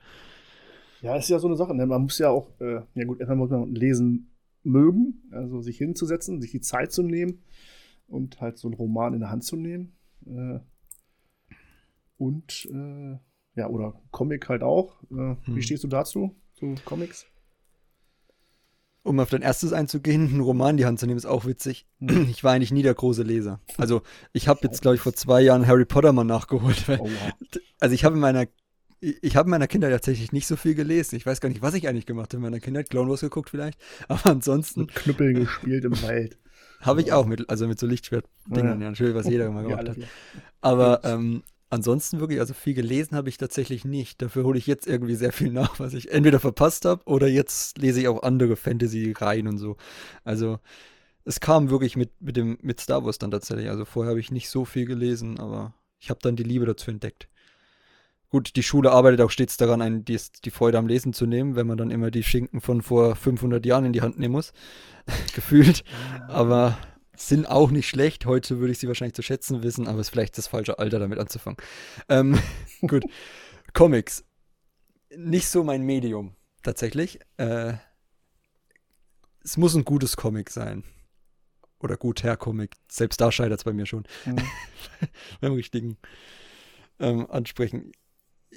Ja, 1.03 1.17
ist 1.17 1.29
ja 1.29 1.39
so 1.39 1.49
eine 1.49 1.57
Sache. 1.57 1.75
Ne? 1.75 1.87
Man 1.87 2.03
muss 2.03 2.19
ja 2.19 2.31
auch, 2.31 2.49
äh, 2.61 2.81
ja 2.95 3.05
gut, 3.05 3.21
erstmal 3.21 3.37
muss 3.37 3.51
man 3.51 3.75
lesen 3.75 4.31
mögen, 4.63 5.23
also 5.31 5.61
sich 5.61 5.77
hinzusetzen, 5.77 6.41
sich 6.41 6.51
die 6.51 6.61
Zeit 6.61 6.93
zu 6.93 7.03
nehmen 7.03 7.43
und 8.07 8.41
halt 8.41 8.59
so 8.59 8.69
einen 8.69 8.75
Roman 8.75 9.15
in 9.15 9.21
der 9.21 9.31
Hand 9.31 9.45
zu 9.45 9.57
nehmen. 9.57 9.97
Äh, 10.27 10.61
und 12.17 12.67
äh, 12.73 13.19
ja, 13.57 13.69
oder 13.69 14.01
Comic 14.11 14.49
halt 14.49 14.63
auch. 14.63 15.03
Äh, 15.11 15.15
hm. 15.15 15.39
Wie 15.47 15.63
stehst 15.63 15.85
du 15.85 15.89
dazu, 15.89 16.35
zu 16.55 16.75
Comics? 16.85 17.27
Um 19.03 19.21
auf 19.21 19.29
dein 19.29 19.43
erstes 19.43 19.75
einzugehen, 19.75 20.29
einen 20.29 20.41
Roman 20.41 20.71
in 20.71 20.77
die 20.79 20.87
Hand 20.87 20.99
zu 20.99 21.07
nehmen, 21.07 21.19
ist 21.19 21.27
auch 21.27 21.45
witzig. 21.45 21.87
Hm. 22.01 22.29
Ich 22.31 22.43
war 22.43 22.53
eigentlich 22.53 22.73
nie 22.73 22.83
der 22.83 22.95
große 22.95 23.23
Leser. 23.23 23.61
Also, 23.77 24.03
ich 24.33 24.49
habe 24.49 24.61
jetzt, 24.63 24.81
glaube 24.81 24.95
ich, 24.95 25.03
vor 25.03 25.13
zwei 25.13 25.43
Jahren 25.43 25.67
Harry 25.67 25.85
Potter 25.85 26.13
mal 26.13 26.25
nachgeholt. 26.25 26.89
Weil, 26.89 27.01
oh, 27.01 27.05
wow. 27.09 27.33
Also, 27.81 27.95
ich 27.95 28.05
habe 28.05 28.15
in 28.15 28.23
meiner 28.23 28.47
ich 29.01 29.37
habe 29.37 29.47
in 29.47 29.51
meiner 29.51 29.67
Kindheit 29.67 29.93
tatsächlich 29.93 30.33
nicht 30.33 30.47
so 30.47 30.57
viel 30.57 30.75
gelesen. 30.75 31.17
Ich 31.17 31.27
weiß 31.27 31.41
gar 31.41 31.49
nicht, 31.49 31.63
was 31.63 31.75
ich 31.75 31.89
eigentlich 31.89 32.07
gemacht 32.07 32.33
habe 32.33 32.37
in 32.37 32.43
meiner 32.43 32.61
Kindheit. 32.61 32.91
Clown 32.91 33.09
Wars 33.09 33.21
geguckt 33.21 33.51
vielleicht. 33.51 33.79
Aber 34.09 34.31
ansonsten. 34.31 34.81
Mit 34.81 34.95
Knüppel 34.95 35.35
gespielt 35.35 35.85
im 35.85 36.01
Wald. 36.03 36.39
Habe 36.81 37.01
ich 37.01 37.13
auch, 37.13 37.25
mit, 37.25 37.49
also 37.49 37.67
mit 37.67 37.79
so 37.79 37.87
Lichtschwert-Dingern, 37.87 38.81
ja. 38.81 38.91
natürlich, 38.91 39.15
was 39.15 39.27
jeder 39.27 39.47
immer 39.47 39.63
gemacht 39.63 39.89
hat. 39.89 39.97
Aber 40.61 41.01
ähm, 41.05 41.43
ansonsten 41.71 42.21
wirklich, 42.21 42.41
also 42.41 42.53
viel 42.53 42.75
gelesen 42.75 43.17
habe 43.17 43.31
ich 43.31 43.39
tatsächlich 43.39 43.87
nicht. 43.87 44.21
Dafür 44.21 44.45
hole 44.45 44.59
ich 44.59 44.67
jetzt 44.67 44.87
irgendwie 44.87 45.15
sehr 45.15 45.33
viel 45.33 45.51
nach, 45.51 45.81
was 45.81 45.95
ich 45.95 46.13
entweder 46.13 46.41
verpasst 46.41 46.85
habe 46.85 47.03
oder 47.07 47.27
jetzt 47.27 47.79
lese 47.79 48.01
ich 48.01 48.09
auch 48.09 48.23
andere 48.23 48.57
Fantasy-Reihen 48.57 49.49
und 49.49 49.57
so. 49.57 49.77
Also 50.25 50.59
es 51.25 51.41
kam 51.41 51.71
wirklich 51.71 51.97
mit, 51.97 52.11
mit, 52.21 52.37
dem, 52.37 52.59
mit 52.61 52.81
Star 52.81 53.05
Wars 53.05 53.19
dann 53.19 53.31
tatsächlich. 53.31 53.71
Also 53.71 53.85
vorher 53.85 54.11
habe 54.11 54.21
ich 54.21 54.31
nicht 54.31 54.51
so 54.51 54.65
viel 54.65 54.85
gelesen, 54.85 55.39
aber 55.39 55.75
ich 56.01 56.11
habe 56.11 56.21
dann 56.23 56.37
die 56.37 56.43
Liebe 56.43 56.67
dazu 56.67 56.91
entdeckt. 56.91 57.29
Gut, 58.35 58.57
die 58.57 58.65
Schule 58.65 58.91
arbeitet 58.91 59.21
auch 59.21 59.31
stets 59.31 59.57
daran, 59.59 59.81
einen, 59.81 60.05
die, 60.05 60.19
die 60.45 60.51
Freude 60.51 60.77
am 60.77 60.89
Lesen 60.89 61.13
zu 61.13 61.25
nehmen, 61.25 61.55
wenn 61.55 61.69
man 61.69 61.79
dann 61.79 61.93
immer 61.93 62.11
die 62.11 62.25
Schinken 62.25 62.61
von 62.61 62.83
vor 62.83 63.15
500 63.15 63.65
Jahren 63.65 63.85
in 63.85 63.93
die 63.93 64.03
Hand 64.03 64.19
nehmen 64.19 64.33
muss. 64.33 64.53
Gefühlt. 65.37 65.85
Aber 66.27 66.77
sind 67.17 67.47
auch 67.47 67.71
nicht 67.71 67.89
schlecht. 67.89 68.27
Heute 68.27 68.59
würde 68.59 68.73
ich 68.73 68.81
sie 68.81 68.89
wahrscheinlich 68.89 69.15
zu 69.15 69.23
schätzen 69.23 69.63
wissen, 69.63 69.87
aber 69.87 70.01
es 70.01 70.09
ist 70.09 70.11
vielleicht 70.11 70.37
das 70.37 70.49
falsche 70.49 70.81
Alter, 70.81 70.99
damit 70.99 71.21
anzufangen. 71.21 71.59
Ähm, 72.09 72.37
gut. 72.81 73.05
Comics. 73.73 74.25
Nicht 75.17 75.47
so 75.47 75.63
mein 75.63 75.83
Medium, 75.83 76.35
tatsächlich. 76.65 77.21
Äh, 77.37 77.75
es 79.45 79.57
muss 79.57 79.77
ein 79.77 79.85
gutes 79.85 80.17
Comic 80.17 80.51
sein. 80.51 80.83
Oder 81.79 81.97
gut 81.97 82.25
Comic. 82.41 82.73
Selbst 82.91 83.21
da 83.21 83.31
scheitert 83.31 83.61
es 83.61 83.65
bei 83.65 83.73
mir 83.73 83.87
schon. 83.87 84.03
Mhm. 84.25 84.39
Beim 85.41 85.53
richtigen 85.53 85.99
ähm, 86.99 87.31
Ansprechen. 87.31 87.93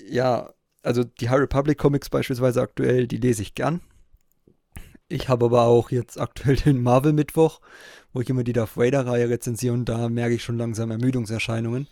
Ja, 0.10 0.54
also 0.84 1.04
die 1.04 1.30
High 1.30 1.42
Republic 1.42 1.78
Comics 1.78 2.10
beispielsweise 2.10 2.62
aktuell, 2.62 3.08
die 3.08 3.18
lese 3.18 3.42
ich 3.42 3.56
gern. 3.56 3.82
Ich 5.10 5.30
habe 5.30 5.46
aber 5.46 5.64
auch 5.64 5.92
jetzt 5.92 6.20
aktuell 6.20 6.56
den 6.66 6.82
Marvel-Mittwoch, 6.82 7.62
wo 8.14 8.22
ich 8.22 8.30
immer 8.30 8.44
die 8.44 8.54
Darth 8.54 8.78
Vader-Reihe 8.78 9.30
rezensiere 9.30 9.74
und 9.74 9.86
da 9.86 10.10
merke 10.10 10.36
ich 10.36 10.44
schon 10.44 10.58
langsam 10.58 10.92
Ermüdungserscheinungen. 10.92 11.88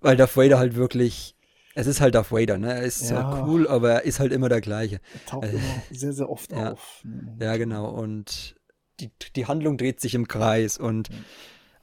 Weil 0.00 0.16
Darth 0.16 0.36
Vader 0.36 0.58
halt 0.58 0.76
wirklich, 0.76 1.36
es 1.74 1.86
ist 1.86 2.00
halt 2.00 2.14
Darth 2.14 2.32
Vader, 2.32 2.58
ne? 2.58 2.74
Er 2.74 2.82
ist 2.82 3.02
ja. 3.02 3.08
zwar 3.08 3.48
cool, 3.48 3.66
aber 3.66 3.92
er 3.92 4.04
ist 4.04 4.20
halt 4.20 4.32
immer 4.32 4.48
der 4.48 4.60
gleiche. 4.60 5.00
Er 5.14 5.24
taucht 5.26 5.44
also, 5.44 5.56
immer 5.56 5.82
sehr, 5.90 6.12
sehr 6.12 6.30
oft 6.30 6.52
ja, 6.52 6.72
auf. 6.72 7.02
Ja, 7.40 7.56
genau. 7.56 7.88
Und 7.90 8.56
die, 9.00 9.10
die 9.34 9.46
Handlung 9.46 9.76
dreht 9.76 10.00
sich 10.00 10.14
im 10.14 10.28
Kreis 10.28 10.78
und, 10.78 11.10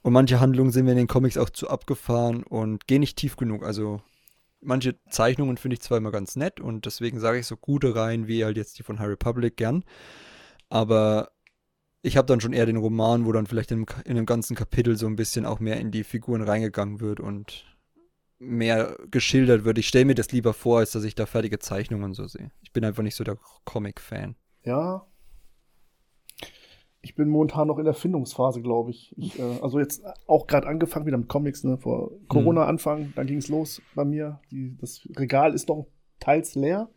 und 0.02 0.12
manche 0.12 0.40
Handlungen 0.40 0.72
sind 0.72 0.84
mir 0.84 0.92
in 0.92 0.98
den 0.98 1.06
Comics 1.06 1.36
auch 1.36 1.50
zu 1.50 1.68
abgefahren 1.68 2.42
und 2.42 2.86
gehen 2.86 3.00
nicht 3.00 3.16
tief 3.16 3.36
genug. 3.36 3.64
Also 3.64 4.00
manche 4.64 4.98
Zeichnungen 5.08 5.56
finde 5.56 5.74
ich 5.74 5.82
zwar 5.82 5.98
immer 5.98 6.10
ganz 6.10 6.36
nett 6.36 6.60
und 6.60 6.86
deswegen 6.86 7.20
sage 7.20 7.38
ich 7.38 7.46
so 7.46 7.56
gute 7.56 7.94
Reihen 7.94 8.26
wie 8.26 8.44
halt 8.44 8.56
jetzt 8.56 8.78
die 8.78 8.82
von 8.82 8.98
High 8.98 9.08
Republic 9.08 9.56
gern. 9.56 9.84
Aber 10.68 11.30
ich 12.02 12.16
habe 12.16 12.26
dann 12.26 12.40
schon 12.40 12.52
eher 12.52 12.66
den 12.66 12.76
Roman, 12.76 13.24
wo 13.24 13.32
dann 13.32 13.46
vielleicht 13.46 13.70
in, 13.70 13.86
in 14.04 14.16
einem 14.16 14.26
ganzen 14.26 14.56
Kapitel 14.56 14.96
so 14.96 15.06
ein 15.06 15.16
bisschen 15.16 15.46
auch 15.46 15.60
mehr 15.60 15.78
in 15.78 15.90
die 15.90 16.04
Figuren 16.04 16.42
reingegangen 16.42 17.00
wird 17.00 17.20
und 17.20 17.64
mehr 18.38 18.98
geschildert 19.10 19.64
wird. 19.64 19.78
Ich 19.78 19.88
stelle 19.88 20.04
mir 20.04 20.14
das 20.14 20.32
lieber 20.32 20.52
vor, 20.52 20.80
als 20.80 20.92
dass 20.92 21.04
ich 21.04 21.14
da 21.14 21.26
fertige 21.26 21.58
Zeichnungen 21.58 22.14
so 22.14 22.26
sehe. 22.26 22.50
Ich 22.62 22.72
bin 22.72 22.84
einfach 22.84 23.02
nicht 23.02 23.14
so 23.14 23.24
der 23.24 23.38
Comic-Fan. 23.64 24.36
Ja. 24.64 25.06
Ich 27.04 27.14
bin 27.14 27.28
momentan 27.28 27.68
noch 27.68 27.78
in 27.78 27.84
der 27.84 27.92
Findungsphase, 27.92 28.62
glaube 28.62 28.90
ich. 28.90 29.14
ich 29.18 29.38
äh, 29.38 29.60
also 29.60 29.78
jetzt 29.78 30.02
auch 30.26 30.46
gerade 30.46 30.66
angefangen 30.66 31.04
wieder 31.04 31.18
mit 31.18 31.28
Comics, 31.28 31.62
ne? 31.62 31.76
Vor 31.76 32.12
Corona-Anfang, 32.28 32.98
hm. 32.98 33.12
dann 33.14 33.26
ging 33.26 33.38
es 33.38 33.48
los 33.48 33.82
bei 33.94 34.06
mir. 34.06 34.40
Die, 34.50 34.74
das 34.80 35.06
Regal 35.16 35.52
ist 35.52 35.68
noch 35.68 35.86
teils 36.18 36.54
leer. 36.54 36.88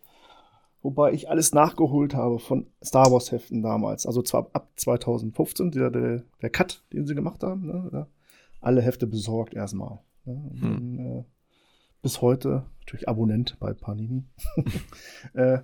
Wobei 0.82 1.12
ich 1.12 1.30
alles 1.30 1.54
nachgeholt 1.54 2.16
habe 2.16 2.40
von 2.40 2.68
Star 2.82 3.12
Wars 3.12 3.34
Heften 3.34 3.62
damals. 3.62 4.06
Also 4.06 4.22
zwar 4.22 4.50
ab 4.54 4.70
2015, 4.78 5.72
der, 5.72 5.90
der, 5.90 6.24
der 6.42 6.50
Cut, 6.50 6.86
den 6.94 7.06
sie 7.06 7.16
gemacht 7.16 7.44
haben. 7.44 7.66
Ne? 7.66 8.08
Alle 8.62 8.82
Hefte 8.82 9.08
besorgt 9.08 9.54
erstmal. 9.54 10.00
Ne? 10.24 10.52
Hm. 10.54 10.62
Dann, 10.62 11.00
äh, 11.00 11.24
bis 12.02 12.22
heute 12.22 12.66
natürlich 12.80 13.10
Abonnent 13.10 13.58
bei 13.60 13.74
Panini. 13.74 14.24
äh, 15.34 15.60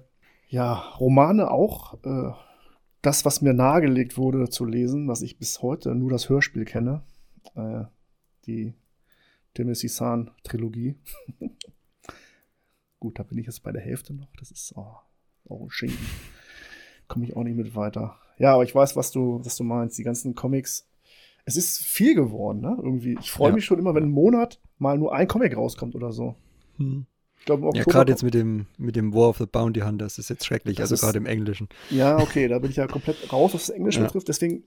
ja, 0.50 0.74
Romane 1.00 1.50
auch. 1.50 1.98
Das, 3.04 3.26
was 3.26 3.42
mir 3.42 3.54
nahegelegt 3.54 4.18
wurde 4.18 4.50
zu 4.50 4.64
lesen, 4.64 5.10
was 5.10 5.22
ich 5.22 5.38
bis 5.38 5.62
heute 5.62 5.94
nur 5.94 6.10
das 6.10 6.30
Hörspiel 6.30 6.64
kenne. 6.64 7.04
Äh, 7.54 7.84
die 8.46 8.74
Timothy 9.54 9.90
Zahn 9.90 10.32
Trilogie. 10.44 10.96
Gut, 13.02 13.20
da 13.20 13.24
bin 13.24 13.38
ich 13.38 13.46
jetzt 13.46 13.62
bei 13.62 13.74
der 13.74 13.82
Hälfte 13.82 14.14
noch. 14.14 14.34
Das 14.40 14.52
ist 14.52 14.74
oh, 14.78 14.96
auch 15.50 15.62
ein 15.62 15.70
Schinken. 15.70 16.06
Komme 17.10 17.26
ich 17.26 17.36
auch 17.36 17.44
nicht 17.44 17.58
mit 17.58 17.76
weiter. 17.76 18.18
Ja, 18.38 18.54
aber 18.54 18.64
ich 18.64 18.74
weiß, 18.74 18.96
was 18.96 19.12
du, 19.12 19.42
was 19.44 19.58
du 19.58 19.66
meinst. 19.66 19.98
Die 19.98 20.04
ganzen 20.04 20.34
Comics. 20.34 20.88
Es 21.44 21.58
ist 21.58 21.80
viel 21.80 22.16
geworden, 22.16 22.62
ne? 22.62 22.78
Irgendwie. 22.78 23.18
Ich 23.20 23.32
freue 23.32 23.50
ja. 23.50 23.56
mich 23.56 23.66
schon 23.66 23.80
immer, 23.80 23.94
wenn 23.96 24.04
ein 24.04 24.12
Monat 24.12 24.62
mal 24.78 24.98
nur 24.98 25.14
ein 25.14 25.28
Comic 25.28 25.58
rauskommt 25.58 25.94
oder 25.96 26.14
so. 26.14 26.38
Hm. 26.78 27.06
Ich 27.44 27.46
glaub, 27.46 27.76
ja, 27.76 27.84
gerade 27.84 28.10
jetzt 28.10 28.24
mit 28.24 28.34
dem, 28.34 28.68
mit 28.78 28.96
dem 28.96 29.14
War 29.14 29.28
of 29.28 29.38
the 29.38 29.46
Bounty 29.46 29.82
Hunters 29.82 30.18
ist 30.18 30.30
jetzt 30.30 30.46
schrecklich, 30.46 30.78
das 30.78 30.92
also 30.92 31.06
gerade 31.06 31.18
im 31.18 31.26
Englischen. 31.26 31.68
Ja, 31.90 32.18
okay, 32.20 32.48
da 32.48 32.58
bin 32.58 32.70
ich 32.70 32.78
ja 32.78 32.88
komplett 32.88 33.34
raus, 33.34 33.54
was 33.54 33.66
das 33.66 33.76
Englische 33.76 34.00
ja. 34.00 34.06
betrifft. 34.06 34.30
Deswegen 34.30 34.64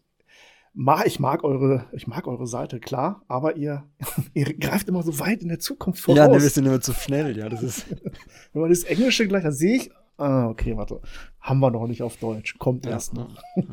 mag, 0.75 1.07
ich 1.07 1.19
mag 1.19 1.43
eure, 1.43 1.87
ich 1.93 2.07
mag 2.07 2.27
eure 2.27 2.47
Seite, 2.47 2.79
klar, 2.79 3.23
aber 3.29 3.57
ihr, 3.57 3.85
ihr 4.35 4.53
greift 4.59 4.91
immer 4.91 5.03
so 5.03 5.19
weit 5.19 5.41
in 5.41 5.49
der 5.49 5.59
Zukunft 5.59 6.03
voraus. 6.03 6.19
Ja, 6.19 6.29
ne, 6.29 6.35
wir 6.35 6.51
sind 6.51 6.67
immer 6.67 6.83
zu 6.83 6.93
schnell, 6.93 7.35
ja, 7.39 7.49
das 7.49 7.63
ist. 7.63 7.87
Wenn 8.53 8.61
man 8.61 8.69
das 8.69 8.85
Englische 8.85 9.27
gleich, 9.27 9.43
dann 9.43 9.53
sehe 9.53 9.77
ich, 9.77 9.91
ah, 10.19 10.47
okay, 10.49 10.77
warte, 10.77 11.01
haben 11.41 11.61
wir 11.61 11.71
noch 11.71 11.87
nicht 11.87 12.03
auf 12.03 12.19
Deutsch, 12.19 12.59
kommt 12.59 12.85
ja, 12.85 12.91
erst 12.91 13.15
noch. 13.15 13.35
Ja. 13.57 13.65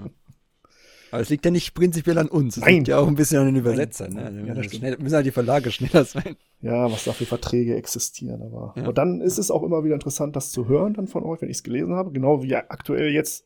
Aber 1.14 1.22
es 1.22 1.30
liegt 1.30 1.46
ja 1.46 1.52
nicht 1.52 1.76
prinzipiell 1.76 2.18
an 2.18 2.28
uns. 2.28 2.58
Es 2.58 2.66
liegt 2.66 2.88
ja 2.88 2.98
auch 2.98 3.08
ein 3.08 3.14
bisschen 3.14 3.38
an 3.38 3.46
den 3.46 3.58
Übersetzern. 3.58 4.14
Ne? 4.14 4.26
Also 4.26 4.40
ja, 4.40 4.64
schnell, 4.64 4.98
müssen 4.98 5.14
halt 5.14 5.28
die 5.28 5.32
Verlage 5.32 5.70
schneller 5.70 6.06
sein. 6.06 6.38
Ja, 6.60 6.92
was 6.92 7.04
da 7.04 7.14
für 7.14 7.28
Verträge 7.28 7.76
existieren. 7.76 8.42
Aber, 8.42 8.74
ja. 8.76 8.82
aber 8.82 8.94
dann 8.94 9.22
ist 9.22 9.38
es 9.38 9.52
auch 9.52 9.62
immer 9.62 9.84
wieder 9.84 9.94
interessant, 9.94 10.36
das 10.36 10.52
zu 10.52 10.68
hören 10.68 10.96
dann 10.96 11.06
von 11.06 11.22
euch, 11.22 11.40
wenn 11.40 11.52
ich 11.52 11.58
es 11.58 11.64
gelesen 11.64 11.94
habe. 11.94 12.12
Genau 12.14 12.42
wie 12.42 12.56
aktuell 12.56 13.10
jetzt. 13.10 13.46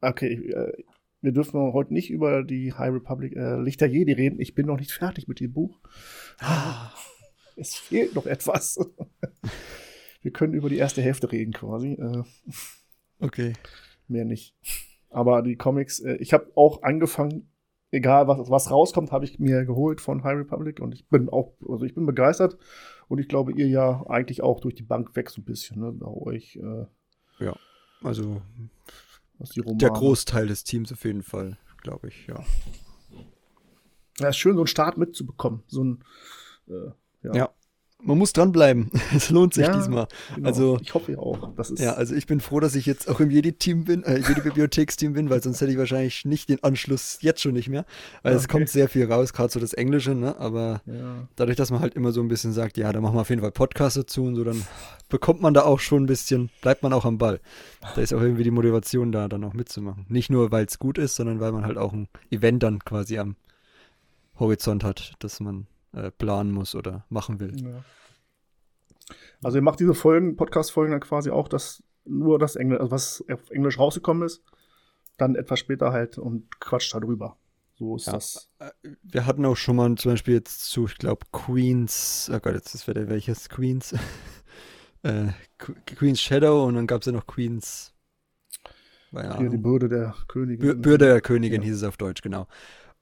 Okay, 0.00 0.34
äh, 0.34 0.84
wir 1.22 1.32
dürfen 1.32 1.60
heute 1.72 1.92
nicht 1.92 2.08
über 2.08 2.44
die 2.44 2.72
High 2.72 2.94
Republic 2.94 3.34
äh, 3.34 3.60
Lichter 3.60 3.86
Jedi 3.86 4.12
reden. 4.12 4.40
Ich 4.40 4.54
bin 4.54 4.66
noch 4.66 4.78
nicht 4.78 4.92
fertig 4.92 5.26
mit 5.26 5.40
dem 5.40 5.52
Buch. 5.52 5.80
Ah, 6.38 6.92
es 7.56 7.74
fehlt 7.74 8.14
noch 8.14 8.26
etwas. 8.26 8.78
wir 10.22 10.30
können 10.30 10.54
über 10.54 10.68
die 10.68 10.78
erste 10.78 11.02
Hälfte 11.02 11.32
reden 11.32 11.52
quasi. 11.52 11.94
Äh, 11.94 12.22
okay. 13.18 13.54
Mehr 14.06 14.24
nicht. 14.24 14.54
Aber 15.10 15.42
die 15.42 15.56
Comics, 15.56 16.00
äh, 16.00 16.16
ich 16.16 16.32
habe 16.32 16.50
auch 16.54 16.82
angefangen, 16.82 17.50
egal 17.90 18.28
was, 18.28 18.50
was 18.50 18.70
rauskommt, 18.70 19.12
habe 19.12 19.24
ich 19.24 19.38
mir 19.38 19.64
geholt 19.64 20.00
von 20.00 20.24
High 20.24 20.38
Republic 20.38 20.80
und 20.80 20.94
ich 20.94 21.08
bin 21.08 21.28
auch, 21.28 21.54
also 21.68 21.84
ich 21.84 21.94
bin 21.94 22.06
begeistert 22.06 22.58
und 23.08 23.18
ich 23.18 23.28
glaube, 23.28 23.52
ihr 23.52 23.68
ja 23.68 24.04
eigentlich 24.08 24.42
auch 24.42 24.60
durch 24.60 24.74
die 24.74 24.82
Bank 24.82 25.14
weg 25.16 25.30
so 25.30 25.40
ein 25.40 25.44
bisschen, 25.44 25.80
ne, 25.80 25.92
bei 25.92 26.06
euch. 26.06 26.56
Äh, 26.56 26.86
ja, 27.44 27.56
also 28.02 28.42
der 29.38 29.90
Großteil 29.90 30.46
des 30.46 30.64
Teams 30.64 30.92
auf 30.92 31.04
jeden 31.04 31.22
Fall, 31.22 31.58
glaube 31.82 32.08
ich, 32.08 32.26
ja. 32.26 32.44
Ja, 34.18 34.28
ist 34.28 34.38
schön, 34.38 34.54
so 34.54 34.60
einen 34.60 34.66
Start 34.66 34.96
mitzubekommen. 34.96 35.62
So 35.66 35.84
ein, 35.84 36.04
äh, 36.68 36.90
ja. 37.22 37.34
ja. 37.34 37.50
Man 38.02 38.18
muss 38.18 38.32
dranbleiben. 38.32 38.90
Es 39.16 39.30
lohnt 39.30 39.54
sich 39.54 39.66
ja, 39.66 39.74
diesmal. 39.74 40.06
Genau. 40.34 40.48
Also, 40.48 40.78
ich 40.82 40.92
hoffe 40.92 41.18
auch. 41.18 41.54
Das 41.56 41.70
ist 41.70 41.80
ja, 41.80 41.94
also 41.94 42.14
ich 42.14 42.26
bin 42.26 42.40
froh, 42.40 42.60
dass 42.60 42.74
ich 42.74 42.84
jetzt 42.84 43.08
auch 43.08 43.20
im 43.20 43.30
Jedi-Team 43.30 43.84
bin, 43.84 44.04
äh, 44.04 44.18
Jedi-Bibliotheksteam 44.18 45.14
bin, 45.14 45.30
weil 45.30 45.42
sonst 45.42 45.60
hätte 45.60 45.72
ich 45.72 45.78
wahrscheinlich 45.78 46.24
nicht 46.24 46.48
den 46.48 46.62
Anschluss 46.62 47.18
jetzt 47.22 47.40
schon 47.40 47.54
nicht 47.54 47.68
mehr. 47.68 47.86
Weil 48.22 48.34
okay. 48.34 48.42
es 48.42 48.48
kommt 48.48 48.68
sehr 48.68 48.88
viel 48.88 49.10
raus, 49.10 49.32
gerade 49.32 49.52
so 49.52 49.60
das 49.60 49.72
Englische, 49.72 50.14
ne? 50.14 50.38
Aber 50.38 50.82
ja. 50.86 51.26
dadurch, 51.36 51.56
dass 51.56 51.70
man 51.70 51.80
halt 51.80 51.94
immer 51.94 52.12
so 52.12 52.20
ein 52.20 52.28
bisschen 52.28 52.52
sagt, 52.52 52.76
ja, 52.76 52.92
da 52.92 53.00
machen 53.00 53.14
wir 53.16 53.22
auf 53.22 53.30
jeden 53.30 53.40
Fall 53.40 53.52
Podcast 53.52 53.96
dazu 53.96 54.24
und 54.24 54.36
so, 54.36 54.44
dann 54.44 54.62
bekommt 55.08 55.40
man 55.40 55.54
da 55.54 55.62
auch 55.62 55.80
schon 55.80 56.04
ein 56.04 56.06
bisschen, 56.06 56.50
bleibt 56.60 56.82
man 56.82 56.92
auch 56.92 57.06
am 57.06 57.16
Ball. 57.16 57.40
Da 57.94 58.02
ist 58.02 58.12
auch 58.12 58.20
irgendwie 58.20 58.44
die 58.44 58.50
Motivation 58.50 59.10
da, 59.10 59.28
dann 59.28 59.42
auch 59.44 59.54
mitzumachen. 59.54 60.04
Nicht 60.08 60.30
nur, 60.30 60.52
weil 60.52 60.66
es 60.66 60.78
gut 60.78 60.98
ist, 60.98 61.16
sondern 61.16 61.40
weil 61.40 61.52
man 61.52 61.64
halt 61.64 61.78
auch 61.78 61.92
ein 61.92 62.08
Event 62.30 62.62
dann 62.62 62.80
quasi 62.80 63.18
am 63.18 63.36
Horizont 64.38 64.84
hat, 64.84 65.14
das 65.18 65.40
man 65.40 65.66
äh, 65.96 66.10
planen 66.10 66.52
muss 66.52 66.74
oder 66.74 67.04
machen 67.08 67.40
will. 67.40 67.56
Ja. 67.60 67.84
Also 69.42 69.58
ihr 69.58 69.62
macht 69.62 69.80
diese 69.80 69.94
Folgen, 69.94 70.36
Podcast-Folgen 70.36 70.92
dann 70.92 71.00
quasi 71.00 71.30
auch, 71.30 71.48
dass 71.48 71.82
nur 72.04 72.38
das 72.38 72.56
Englisch, 72.56 72.80
also 72.80 72.90
was 72.90 73.24
auf 73.30 73.50
Englisch 73.50 73.78
rausgekommen 73.78 74.24
ist, 74.24 74.42
dann 75.16 75.34
etwas 75.34 75.58
später 75.58 75.92
halt 75.92 76.18
und 76.18 76.60
quatscht 76.60 76.94
darüber. 76.94 77.36
So 77.78 77.96
ist 77.96 78.06
ja. 78.06 78.12
das. 78.12 78.50
Äh, 78.58 78.70
wir 79.02 79.26
hatten 79.26 79.44
auch 79.44 79.56
schon 79.56 79.76
mal 79.76 79.94
zum 79.96 80.12
Beispiel 80.12 80.34
jetzt 80.34 80.70
zu, 80.70 80.86
ich 80.86 80.96
glaube, 80.96 81.26
Queens, 81.32 82.30
oh 82.32 82.38
Gott, 82.40 82.54
jetzt 82.54 82.74
ist 82.74 82.88
wieder 82.88 83.08
welches 83.08 83.48
Queens. 83.48 83.94
äh, 85.02 85.28
Queens 85.58 86.20
Shadow 86.20 86.64
und 86.64 86.74
dann 86.74 86.86
gab 86.86 87.02
es 87.02 87.06
ja 87.06 87.12
noch 87.12 87.26
Queens. 87.26 87.92
Ja, 89.12 89.38
die 89.38 89.56
Bürde 89.56 89.88
der 89.88 90.14
Königin. 90.28 90.82
Bürde 90.82 91.06
der 91.06 91.20
Königin 91.20 91.62
ja. 91.62 91.68
hieß 91.68 91.76
es 91.76 91.84
auf 91.84 91.96
Deutsch, 91.96 92.22
genau. 92.22 92.48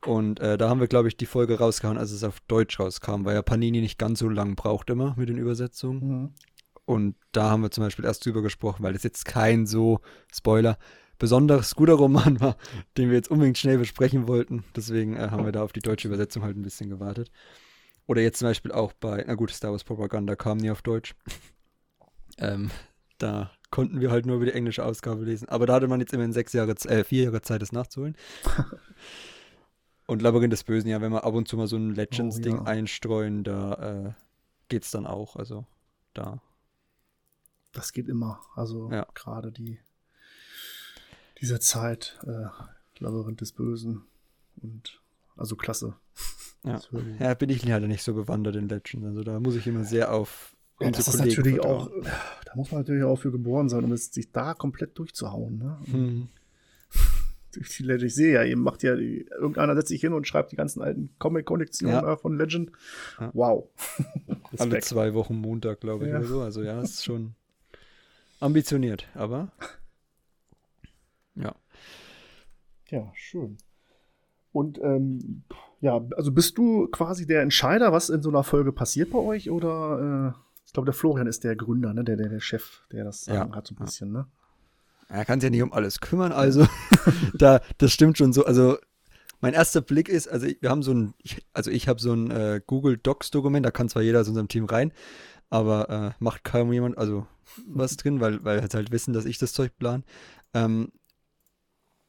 Und 0.07 0.41
äh, 0.41 0.59
da 0.59 0.69
haben 0.69 0.81
wir, 0.81 0.89
glaube 0.89 1.09
ich, 1.09 1.17
die 1.17 1.27
Folge 1.27 1.59
rausgehauen, 1.59 1.99
als 1.99 2.11
es 2.11 2.25
auf 2.25 2.41
Deutsch 2.41 2.79
rauskam, 2.79 3.25
weil 3.25 3.35
ja 3.35 3.43
Panini 3.43 3.81
nicht 3.81 3.99
ganz 3.99 4.19
so 4.19 4.29
lang 4.29 4.55
braucht 4.55 4.91
immer 4.91 5.15
mit 5.17 5.29
den 5.29 5.39
Übersetzungen. 5.39 6.01
Mhm. 6.01 6.35
Und 6.85 7.17
da 7.33 7.51
haben 7.51 7.63
wir 7.63 7.71
zum 7.71 7.85
Beispiel 7.85 8.05
erst 8.05 8.27
drüber 8.27 8.43
gesprochen, 8.43 8.83
weil 8.83 8.93
das 8.93 9.03
jetzt 9.03 9.25
kein 9.25 9.67
so, 9.67 10.01
Spoiler, 10.33 10.77
besonders 11.19 11.75
guter 11.75 11.95
Roman 11.95 12.41
war, 12.41 12.57
den 12.99 13.09
wir 13.09 13.17
jetzt 13.17 13.31
unbedingt 13.31 13.57
schnell 13.57 13.79
besprechen 13.79 14.29
wollten. 14.29 14.65
Deswegen 14.77 15.17
äh, 15.17 15.29
haben 15.31 15.47
wir 15.47 15.53
da 15.53 15.63
auf 15.63 15.73
die 15.73 15.81
deutsche 15.81 16.09
Übersetzung 16.09 16.43
halt 16.43 16.57
ein 16.57 16.63
bisschen 16.63 16.91
gewartet. 16.91 17.31
Oder 18.07 18.21
jetzt 18.21 18.39
zum 18.39 18.49
Beispiel 18.49 18.73
auch 18.73 18.93
bei, 18.93 19.25
na 19.27 19.35
gut, 19.35 19.51
Star 19.51 19.71
Wars 19.71 19.85
Propaganda 19.85 20.37
kam 20.37 20.59
nie 20.59 20.71
auf 20.71 20.83
Deutsch. 20.83 21.15
ähm, 22.39 22.71
da 23.17 23.51
konnten 23.71 24.01
wir 24.01 24.11
halt 24.11 24.27
nur 24.27 24.37
über 24.37 24.45
die 24.45 24.53
englische 24.53 24.85
Ausgabe 24.85 25.25
lesen. 25.25 25.49
Aber 25.49 25.67
da 25.67 25.75
hatte 25.75 25.89
man 25.89 26.01
jetzt 26.01 26.13
immerhin 26.13 26.33
sechs 26.33 26.53
Jahre, 26.53 26.73
äh, 26.85 27.05
vier 27.05 27.25
Jahre 27.25 27.41
Zeit, 27.41 27.63
das 27.63 27.73
nachzuholen. 27.73 28.17
Und 30.07 30.23
Labyrinth 30.23 30.53
des 30.53 30.65
Bösen, 30.65 30.89
ja, 30.89 31.01
wenn 31.01 31.13
wir 31.13 31.25
ab 31.25 31.35
und 31.35 31.49
zu 31.49 31.57
mal 31.57 31.67
so 31.67 31.77
ein 31.77 31.95
Legends-Ding 31.95 32.59
oh, 32.59 32.65
ja. 32.65 32.67
einstreuen, 32.67 33.43
da 33.43 34.07
äh, 34.09 34.13
geht's 34.69 34.91
dann 34.91 35.07
auch. 35.07 35.37
Also 35.37 35.67
da 36.13 36.43
Das 37.73 37.93
geht 37.93 38.09
immer. 38.09 38.41
Also 38.55 38.91
Ja. 38.91 39.07
gerade 39.15 39.51
die 39.51 39.79
diese 41.41 41.59
Zeit, 41.61 42.19
äh, 42.27 42.47
Labyrinth 42.99 43.41
des 43.41 43.53
Bösen 43.53 44.05
und 44.63 45.01
also 45.37 45.57
klasse. 45.57 45.95
Ja. 46.65 46.81
Ja, 47.19 47.35
bin 47.35 47.51
ich 47.51 47.65
leider 47.65 47.87
nicht 47.89 48.03
so 48.03 48.15
bewandert 48.15 48.57
in 48.57 48.69
Legends. 48.69 49.05
Also 49.07 49.23
da 49.23 49.41
muss 49.41 49.57
ich 49.57 49.67
immer 49.67 49.85
sehr 49.85 50.13
auf 50.15 50.57
Ja, 50.81 50.91
das 50.91 51.09
unsere 51.09 51.29
ist 51.29 51.37
Kollegen 51.37 51.57
natürlich 51.57 51.61
auch, 51.61 51.91
da 52.47 52.55
muss 52.55 52.71
man 52.71 52.81
natürlich 52.81 53.05
auch 53.05 53.17
für 53.17 53.31
geboren 53.31 53.69
sein, 53.69 53.85
um 53.85 53.93
es 53.93 54.07
sich 54.13 54.33
da 54.33 54.55
komplett 54.55 54.99
durchzuhauen. 54.99 55.59
Ne? 55.59 55.79
Hm. 55.85 56.29
Durch 57.55 57.77
die 57.77 57.83
Legend. 57.85 58.03
Ich 58.09 58.15
sehe 58.15 58.35
ja, 58.35 58.43
ihr 58.43 58.57
macht 58.57 58.83
ja, 58.83 58.95
irgendeiner 58.95 59.75
setzt 59.75 59.89
sich 59.89 60.01
hin 60.01 60.13
und 60.13 60.27
schreibt 60.27 60.53
die 60.53 60.57
ganzen 60.57 60.83
alten 60.83 61.11
Comic-Kollektionen 61.19 61.95
Ja. 62.05 62.13
äh, 62.13 62.17
von 62.17 62.37
Legend. 62.37 62.71
Ja. 63.21 63.31
Wow. 63.35 63.69
Alle 64.59 64.81
zwei 64.81 65.15
Wochen 65.15 65.37
Montag, 65.37 65.81
glaube 65.81 66.07
ich, 66.07 66.11
Ja. 66.13 66.19
oder 66.19 66.27
so. 66.27 66.41
Also 66.41 66.63
ja, 66.63 66.81
ist 66.81 67.05
schon 67.05 67.35
ambitioniert, 68.41 69.09
aber 69.15 69.53
ja. 71.35 71.55
Ja, 72.91 73.11
schön. 73.15 73.57
Und 74.53 74.79
ähm, 74.83 75.43
ja, 75.81 76.01
also 76.17 76.31
bist 76.33 76.57
du 76.59 76.87
quasi 76.89 77.27
der 77.27 77.43
Entscheider, 77.43 77.93
was 77.93 78.09
in 78.09 78.23
so 78.23 78.29
einer 78.29 78.45
Folge 78.45 78.73
passiert 78.73 79.11
bei 79.11 79.19
euch? 79.19 79.51
Oder 79.51 80.35
äh, 80.37 80.41
ich 80.67 80.73
glaube, 80.73 80.87
der 80.87 80.95
Florian 80.95 81.27
ist 81.27 81.43
der 81.45 81.57
Gründer, 81.57 81.93
ne? 81.93 82.05
der, 82.05 82.17
der, 82.17 82.29
der 82.29 82.41
Chef, 82.41 82.83
der 82.93 83.05
das 83.05 83.27
Ja. 83.27 83.51
Hat, 83.53 83.67
so 83.67 83.75
ein 83.75 83.85
bisschen, 83.85 84.13
ne? 84.13 84.27
Er 85.09 85.25
kann 85.25 85.41
sich 85.41 85.47
ja 85.49 85.51
nicht 85.51 85.63
um 85.63 85.73
alles 85.73 86.01
kümmern, 86.01 86.33
also 86.33 86.67
da, 87.35 87.61
das 87.79 87.93
stimmt 87.93 88.19
schon 88.19 88.33
so. 88.33 88.45
Also 88.45 88.79
mein 89.41 89.55
erster 89.55 89.81
Blick 89.83 90.09
ist, 90.09 90.29
also 90.29 90.47
ich- 90.47 90.61
wir 90.63 90.71
haben 90.71 90.83
so 90.83 90.93
ein, 90.95 91.15
also 91.53 91.71
ich 91.71 91.89
habe 91.89 92.01
so 92.01 92.13
ein 92.15 92.31
äh, 92.31 92.61
Google 92.67 92.97
Docs 92.99 93.31
Dokument, 93.31 93.65
da 93.67 93.71
kann 93.71 93.89
zwar 93.89 94.03
jeder 94.03 94.21
aus 94.21 94.29
unserem 94.29 94.49
Team 94.49 94.65
rein, 94.65 94.93
aber 95.51 95.91
äh, 96.19 96.25
macht 96.25 96.45
kaum 96.45 96.73
jemand, 96.73 96.99
also 96.99 97.27
was 97.67 97.97
drin, 97.97 98.21
weil, 98.21 98.45
weil 98.45 98.61
halt 98.63 98.75
halt 98.75 98.93
wissen, 98.93 99.13
dass 99.15 99.27
ich 99.27 99.39
das 99.39 99.53
Zeug 99.53 99.77
plan. 99.79 100.05
Ähm, 100.55 100.89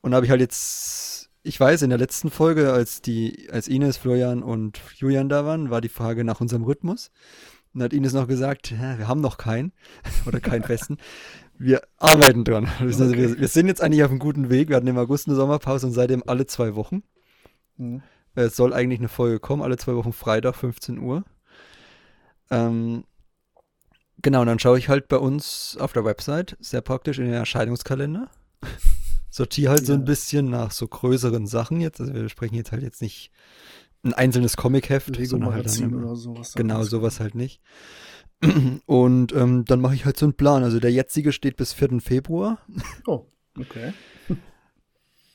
und 0.01 0.13
habe 0.13 0.25
ich 0.25 0.29
halt 0.29 0.41
jetzt, 0.41 1.29
ich 1.43 1.59
weiß, 1.59 1.81
in 1.81 1.89
der 1.89 1.99
letzten 1.99 2.29
Folge, 2.29 2.71
als 2.73 3.01
die, 3.01 3.49
als 3.51 3.67
Ines, 3.67 3.97
Florian 3.97 4.43
und 4.43 4.79
Julian 4.95 5.29
da 5.29 5.45
waren, 5.45 5.69
war 5.69 5.81
die 5.81 5.89
Frage 5.89 6.23
nach 6.23 6.41
unserem 6.41 6.63
Rhythmus. 6.63 7.11
Und 7.73 7.83
hat 7.83 7.93
Ines 7.93 8.13
noch 8.13 8.27
gesagt, 8.27 8.71
wir 8.71 9.07
haben 9.07 9.19
noch 9.21 9.37
keinen 9.37 9.73
oder 10.25 10.39
keinen 10.39 10.63
festen. 10.63 10.97
Wir 11.57 11.81
arbeiten 11.97 12.43
dran. 12.43 12.67
Also 12.79 13.11
wir, 13.13 13.39
wir 13.39 13.47
sind 13.47 13.67
jetzt 13.67 13.81
eigentlich 13.81 14.03
auf 14.03 14.09
einem 14.09 14.19
guten 14.19 14.49
Weg. 14.49 14.69
Wir 14.69 14.75
hatten 14.75 14.87
im 14.87 14.97
August 14.97 15.27
eine 15.27 15.35
Sommerpause 15.35 15.87
und 15.87 15.93
seitdem 15.93 16.23
alle 16.27 16.45
zwei 16.45 16.75
Wochen. 16.75 17.03
Mhm. 17.77 18.01
Es 18.35 18.55
soll 18.55 18.73
eigentlich 18.73 18.99
eine 18.99 19.07
Folge 19.07 19.39
kommen, 19.39 19.61
alle 19.61 19.77
zwei 19.77 19.95
Wochen 19.95 20.11
Freitag, 20.11 20.55
15 20.55 20.99
Uhr. 20.99 21.23
Ähm, 22.51 23.05
genau, 24.21 24.41
und 24.41 24.47
dann 24.47 24.59
schaue 24.59 24.77
ich 24.77 24.89
halt 24.89 25.07
bei 25.07 25.17
uns 25.17 25.77
auf 25.79 25.93
der 25.93 26.03
Website, 26.05 26.57
sehr 26.59 26.81
praktisch 26.81 27.17
in 27.19 27.25
den 27.25 27.33
Erscheinungskalender. 27.33 28.29
Sortiere 29.29 29.71
halt 29.71 29.85
so 29.85 29.93
Ja. 29.93 29.99
ein 29.99 30.05
bisschen 30.05 30.49
nach 30.49 30.71
so 30.71 30.87
größeren 30.87 31.47
Sachen 31.47 31.81
jetzt. 31.81 31.99
Also 31.99 32.13
wir 32.13 32.27
sprechen 32.29 32.55
jetzt 32.55 32.71
halt 32.71 32.83
jetzt 32.83 33.01
nicht 33.01 33.31
ein 34.03 34.13
einzelnes 34.13 34.55
Comic-Heft, 34.55 35.15
sondern 35.25 35.53
halt 35.53 35.65
dann 35.81 35.95
oder 35.95 36.15
sowas. 36.15 36.51
da 36.51 36.57
Genau, 36.61 36.83
sowas 36.83 37.19
halt 37.19 37.35
nicht. 37.35 37.61
Und 38.85 39.33
ähm, 39.33 39.65
dann 39.65 39.81
mache 39.81 39.95
ich 39.95 40.05
halt 40.05 40.17
so 40.17 40.25
einen 40.25 40.33
Plan. 40.33 40.63
Also 40.63 40.79
der 40.79 40.91
jetzige 40.91 41.31
steht 41.31 41.57
bis 41.57 41.73
4. 41.73 41.99
Februar. 42.01 42.59
Oh, 43.05 43.25
okay. 43.59 43.93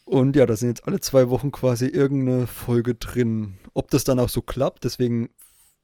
Und 0.05 0.37
ja, 0.37 0.45
da 0.47 0.57
sind 0.57 0.69
jetzt 0.69 0.87
alle 0.87 1.01
zwei 1.01 1.31
Wochen 1.31 1.53
quasi 1.53 1.87
irgendeine 1.87 2.47
Folge 2.47 2.95
drin. 2.95 3.59
Ob 3.75 3.91
das 3.91 4.05
dann 4.05 4.19
auch 4.19 4.29
so 4.29 4.43
klappt, 4.43 4.85
deswegen 4.85 5.31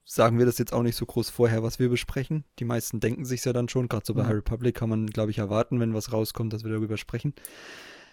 sagen 0.04 0.38
wir 0.38 0.46
das 0.46 0.58
jetzt 0.58 0.72
auch 0.72 0.82
nicht 0.82 0.96
so 0.96 1.06
groß 1.06 1.30
vorher, 1.30 1.62
was 1.62 1.78
wir 1.78 1.88
besprechen. 1.88 2.44
Die 2.58 2.64
meisten 2.64 3.00
denken 3.00 3.24
sich 3.24 3.44
ja 3.44 3.52
dann 3.52 3.68
schon. 3.68 3.88
Gerade 3.88 4.06
so 4.06 4.14
bei 4.14 4.22
Mhm. 4.22 4.26
High 4.28 4.36
Republic 4.36 4.74
kann 4.76 4.88
man, 4.88 5.06
glaube 5.06 5.30
ich, 5.30 5.38
erwarten, 5.38 5.80
wenn 5.80 5.94
was 5.94 6.12
rauskommt, 6.12 6.52
dass 6.52 6.64
wir 6.64 6.72
darüber 6.72 6.96
sprechen. 6.96 7.34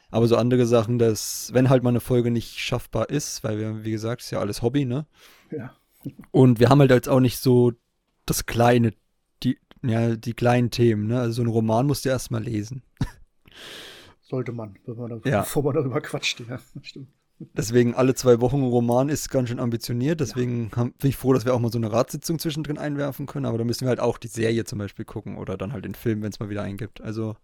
Aber 0.10 0.28
so 0.28 0.36
andere 0.36 0.68
Sachen, 0.68 1.00
dass, 1.00 1.50
wenn 1.54 1.70
halt 1.70 1.82
mal 1.82 1.90
eine 1.90 2.00
Folge 2.00 2.30
nicht 2.30 2.60
schaffbar 2.60 3.10
ist, 3.10 3.44
weil 3.44 3.58
wir, 3.58 3.84
wie 3.84 3.92
gesagt, 3.92 4.22
ist 4.22 4.32
ja 4.32 4.40
alles 4.40 4.62
Hobby, 4.62 4.86
ne? 4.86 5.08
Ja. 5.52 5.76
Und 6.32 6.60
wir 6.60 6.70
haben 6.70 6.80
halt 6.80 6.92
jetzt 6.92 7.10
auch 7.10 7.20
nicht 7.20 7.40
so 7.40 7.72
das 8.26 8.46
kleine, 8.46 8.94
ja, 9.84 10.16
die 10.16 10.34
kleinen 10.34 10.72
Themen, 10.72 11.08
ne? 11.08 11.20
Also 11.20 11.34
so 11.34 11.42
einen 11.42 11.52
Roman 11.52 11.86
musst 11.88 12.06
du 12.06 12.10
erstmal 12.10 12.44
lesen. 12.44 12.84
Sollte 14.22 14.52
man, 14.52 14.78
man 14.88 15.10
darüber, 15.10 15.30
Ja. 15.30 15.42
bevor 15.42 15.64
man 15.64 15.74
darüber 15.76 16.02
quatscht. 16.02 16.42
Ja, 16.48 16.60
stimmt. 16.82 17.10
Deswegen 17.40 17.94
alle 17.94 18.16
zwei 18.16 18.40
Wochen 18.40 18.58
ein 18.58 18.64
Roman 18.64 19.10
ist 19.10 19.30
ganz 19.30 19.50
schön 19.50 19.60
ambitioniert. 19.60 20.22
Deswegen 20.22 20.72
haben- 20.76 20.94
bin 20.94 21.10
ich 21.10 21.18
froh, 21.18 21.34
dass 21.34 21.46
wir 21.46 21.54
auch 21.54 21.60
mal 21.60 21.72
so 21.72 21.78
eine 21.78 21.92
Ratssitzung 21.92 22.40
zwischendrin 22.40 22.78
einwerfen 22.78 23.26
können. 23.26 23.46
Aber 23.46 23.58
da 23.58 23.64
müssen 23.66 23.82
wir 23.82 23.90
halt 23.90 24.00
auch 24.00 24.18
die 24.18 24.28
Serie 24.30 24.64
zum 24.64 24.80
Beispiel 24.80 25.04
gucken 25.04 25.38
oder 25.38 25.58
dann 25.58 25.74
halt 25.74 25.84
den 25.84 25.96
Film, 25.96 26.22
wenn 26.22 26.32
es 26.32 26.40
mal 26.40 26.50
wieder 26.50 26.62
eingibt. 26.64 27.02
Also 27.02 27.36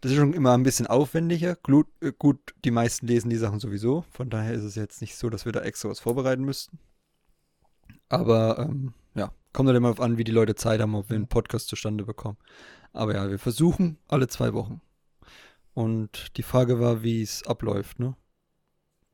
das 0.00 0.12
ist 0.12 0.16
schon 0.18 0.32
immer 0.32 0.54
ein 0.54 0.62
bisschen 0.62 0.86
aufwendiger. 0.86 1.54
Gut, 1.56 1.86
äh, 2.00 2.12
gut, 2.18 2.38
die 2.64 2.70
meisten 2.70 3.06
lesen 3.06 3.28
die 3.30 3.36
Sachen 3.36 3.60
sowieso. 3.60 4.04
Von 4.10 4.30
daher 4.30 4.54
ist 4.54 4.64
es 4.64 4.74
jetzt 4.74 5.00
nicht 5.02 5.16
so, 5.16 5.28
dass 5.28 5.44
wir 5.44 5.52
da 5.52 5.60
extra 5.60 5.90
was 5.90 6.00
vorbereiten 6.00 6.44
müssten. 6.44 6.78
Aber 8.08 8.58
ähm, 8.58 8.94
ja, 8.94 9.01
kommt 9.52 9.68
halt 9.68 9.76
immer 9.76 9.88
darauf 9.88 10.00
an, 10.00 10.18
wie 10.18 10.24
die 10.24 10.32
Leute 10.32 10.54
Zeit 10.54 10.80
haben, 10.80 10.94
ob 10.94 11.10
wir 11.10 11.16
einen 11.16 11.28
Podcast 11.28 11.68
zustande 11.68 12.04
bekommen. 12.04 12.38
Aber 12.92 13.14
ja, 13.14 13.30
wir 13.30 13.38
versuchen 13.38 13.98
alle 14.08 14.28
zwei 14.28 14.52
Wochen. 14.54 14.80
Und 15.74 16.36
die 16.36 16.42
Frage 16.42 16.80
war, 16.80 17.02
wie 17.02 17.22
es 17.22 17.46
abläuft, 17.46 17.98
ne? 17.98 18.14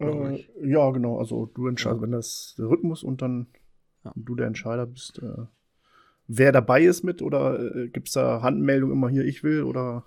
Äh, 0.00 0.44
ja, 0.62 0.90
genau. 0.90 1.18
Also 1.18 1.46
du 1.46 1.66
entscheidest, 1.68 2.02
wenn 2.02 2.12
das 2.12 2.54
der 2.58 2.66
Rhythmus 2.68 3.02
und 3.02 3.22
dann 3.22 3.48
Ja. 4.04 4.12
du 4.16 4.34
der 4.34 4.46
Entscheider 4.46 4.86
bist, 4.86 5.18
äh, 5.20 5.46
wer 6.26 6.52
dabei 6.52 6.82
ist 6.84 7.02
mit 7.04 7.22
oder 7.22 7.74
äh, 7.76 7.88
gibt 7.88 8.08
es 8.08 8.14
da 8.14 8.42
Handmeldung 8.42 8.90
immer 8.92 9.08
hier, 9.08 9.24
ich 9.24 9.42
will 9.42 9.62
oder 9.62 10.04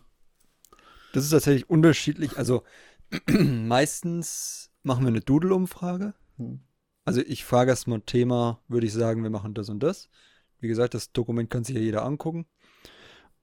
Das 1.13 1.23
ist 1.25 1.31
tatsächlich 1.31 1.69
unterschiedlich. 1.69 2.37
Also 2.37 2.63
meistens 3.27 4.71
machen 4.83 5.03
wir 5.03 5.09
eine 5.09 5.19
Doodle-Umfrage. 5.21 6.13
Hm. 6.37 6.61
Also 7.05 7.21
ich 7.21 7.43
frage 7.45 7.71
erstmal 7.71 7.99
ein 7.99 8.05
Thema, 8.05 8.59
würde 8.67 8.85
ich 8.85 8.93
sagen, 8.93 9.23
wir 9.23 9.29
machen 9.29 9.53
das 9.53 9.69
und 9.69 9.81
das. 9.81 10.09
Wie 10.59 10.67
gesagt, 10.67 10.93
das 10.93 11.11
Dokument 11.11 11.49
kann 11.49 11.63
sich 11.63 11.75
ja 11.75 11.81
jeder 11.81 12.05
angucken. 12.05 12.45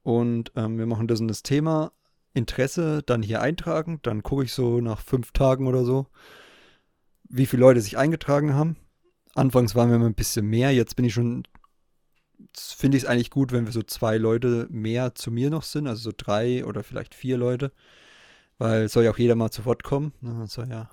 Und 0.03 0.51
ähm, 0.55 0.77
wir 0.77 0.85
machen 0.85 1.07
das 1.07 1.19
und 1.19 1.27
das 1.27 1.43
Thema. 1.43 1.91
Interesse 2.33 3.03
dann 3.05 3.21
hier 3.21 3.41
eintragen. 3.41 3.99
Dann 4.01 4.23
gucke 4.23 4.43
ich 4.45 4.53
so 4.53 4.79
nach 4.79 5.01
fünf 5.01 5.31
Tagen 5.31 5.67
oder 5.67 5.83
so, 5.83 6.07
wie 7.27 7.45
viele 7.45 7.61
Leute 7.61 7.81
sich 7.81 7.97
eingetragen 7.97 8.53
haben. 8.53 8.77
Anfangs 9.35 9.75
waren 9.75 9.89
wir 9.89 9.97
immer 9.97 10.05
ein 10.05 10.15
bisschen 10.15 10.45
mehr. 10.45 10.71
Jetzt 10.73 10.95
bin 10.95 11.05
ich 11.05 11.13
schon, 11.13 11.43
finde 12.55 12.97
ich 12.97 13.03
es 13.03 13.09
eigentlich 13.09 13.29
gut, 13.29 13.51
wenn 13.51 13.65
wir 13.65 13.73
so 13.73 13.83
zwei 13.83 14.17
Leute 14.17 14.67
mehr 14.69 15.15
zu 15.15 15.31
mir 15.31 15.49
noch 15.49 15.63
sind. 15.63 15.87
Also 15.87 16.09
so 16.09 16.13
drei 16.15 16.65
oder 16.65 16.83
vielleicht 16.83 17.13
vier 17.13 17.37
Leute. 17.37 17.73
Weil 18.57 18.89
soll 18.89 19.03
ja 19.03 19.11
auch 19.11 19.17
jeder 19.17 19.35
mal 19.35 19.51
zu 19.51 19.65
Wort 19.65 19.83
kommen. 19.83 20.13
Ne? 20.21 20.45
Soll 20.47 20.69
ja 20.69 20.89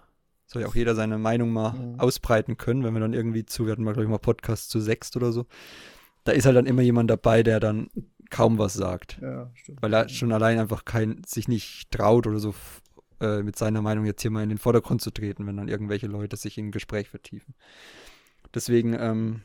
soll 0.46 0.62
ja 0.62 0.68
auch 0.68 0.74
jeder 0.74 0.94
seine 0.94 1.18
Meinung 1.18 1.50
mal 1.50 1.72
Mhm. 1.72 2.00
ausbreiten 2.00 2.56
können, 2.56 2.84
wenn 2.84 2.94
wir 2.94 3.00
dann 3.00 3.12
irgendwie 3.14 3.44
zu, 3.44 3.66
wir 3.66 3.72
hatten 3.72 3.84
mal, 3.84 3.92
glaube 3.92 4.04
ich, 4.04 4.10
mal 4.10 4.18
Podcast 4.18 4.70
zu 4.70 4.80
sechst 4.80 5.16
oder 5.16 5.32
so. 5.32 5.46
Da 6.24 6.32
ist 6.32 6.46
halt 6.46 6.56
dann 6.56 6.66
immer 6.66 6.82
jemand 6.82 7.10
dabei, 7.10 7.42
der 7.42 7.60
dann 7.60 7.88
kaum 8.30 8.58
was 8.58 8.74
sagt. 8.74 9.18
ja, 9.22 9.50
stimmt. 9.54 9.80
Weil 9.82 9.92
er 9.94 10.08
schon 10.08 10.32
allein 10.32 10.58
einfach 10.58 10.84
kein, 10.84 11.22
sich 11.24 11.46
nicht 11.48 11.90
traut 11.90 12.26
oder 12.26 12.38
so 12.40 12.54
äh, 13.20 13.42
mit 13.42 13.56
seiner 13.56 13.82
Meinung 13.82 14.04
jetzt 14.06 14.22
hier 14.22 14.30
mal 14.30 14.42
in 14.42 14.48
den 14.48 14.58
Vordergrund 14.58 15.00
zu 15.02 15.10
treten, 15.10 15.46
wenn 15.46 15.56
dann 15.56 15.68
irgendwelche 15.68 16.06
Leute 16.08 16.36
sich 16.36 16.58
in 16.58 16.66
ein 16.68 16.72
Gespräch 16.72 17.08
vertiefen. 17.08 17.54
Deswegen, 18.54 18.94
ähm, 18.98 19.42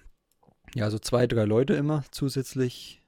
ja, 0.74 0.90
so 0.90 0.98
zwei, 1.00 1.28
drei 1.28 1.46
Leute 1.46 1.74
immer 1.76 2.04
zusätzlich. 2.12 3.02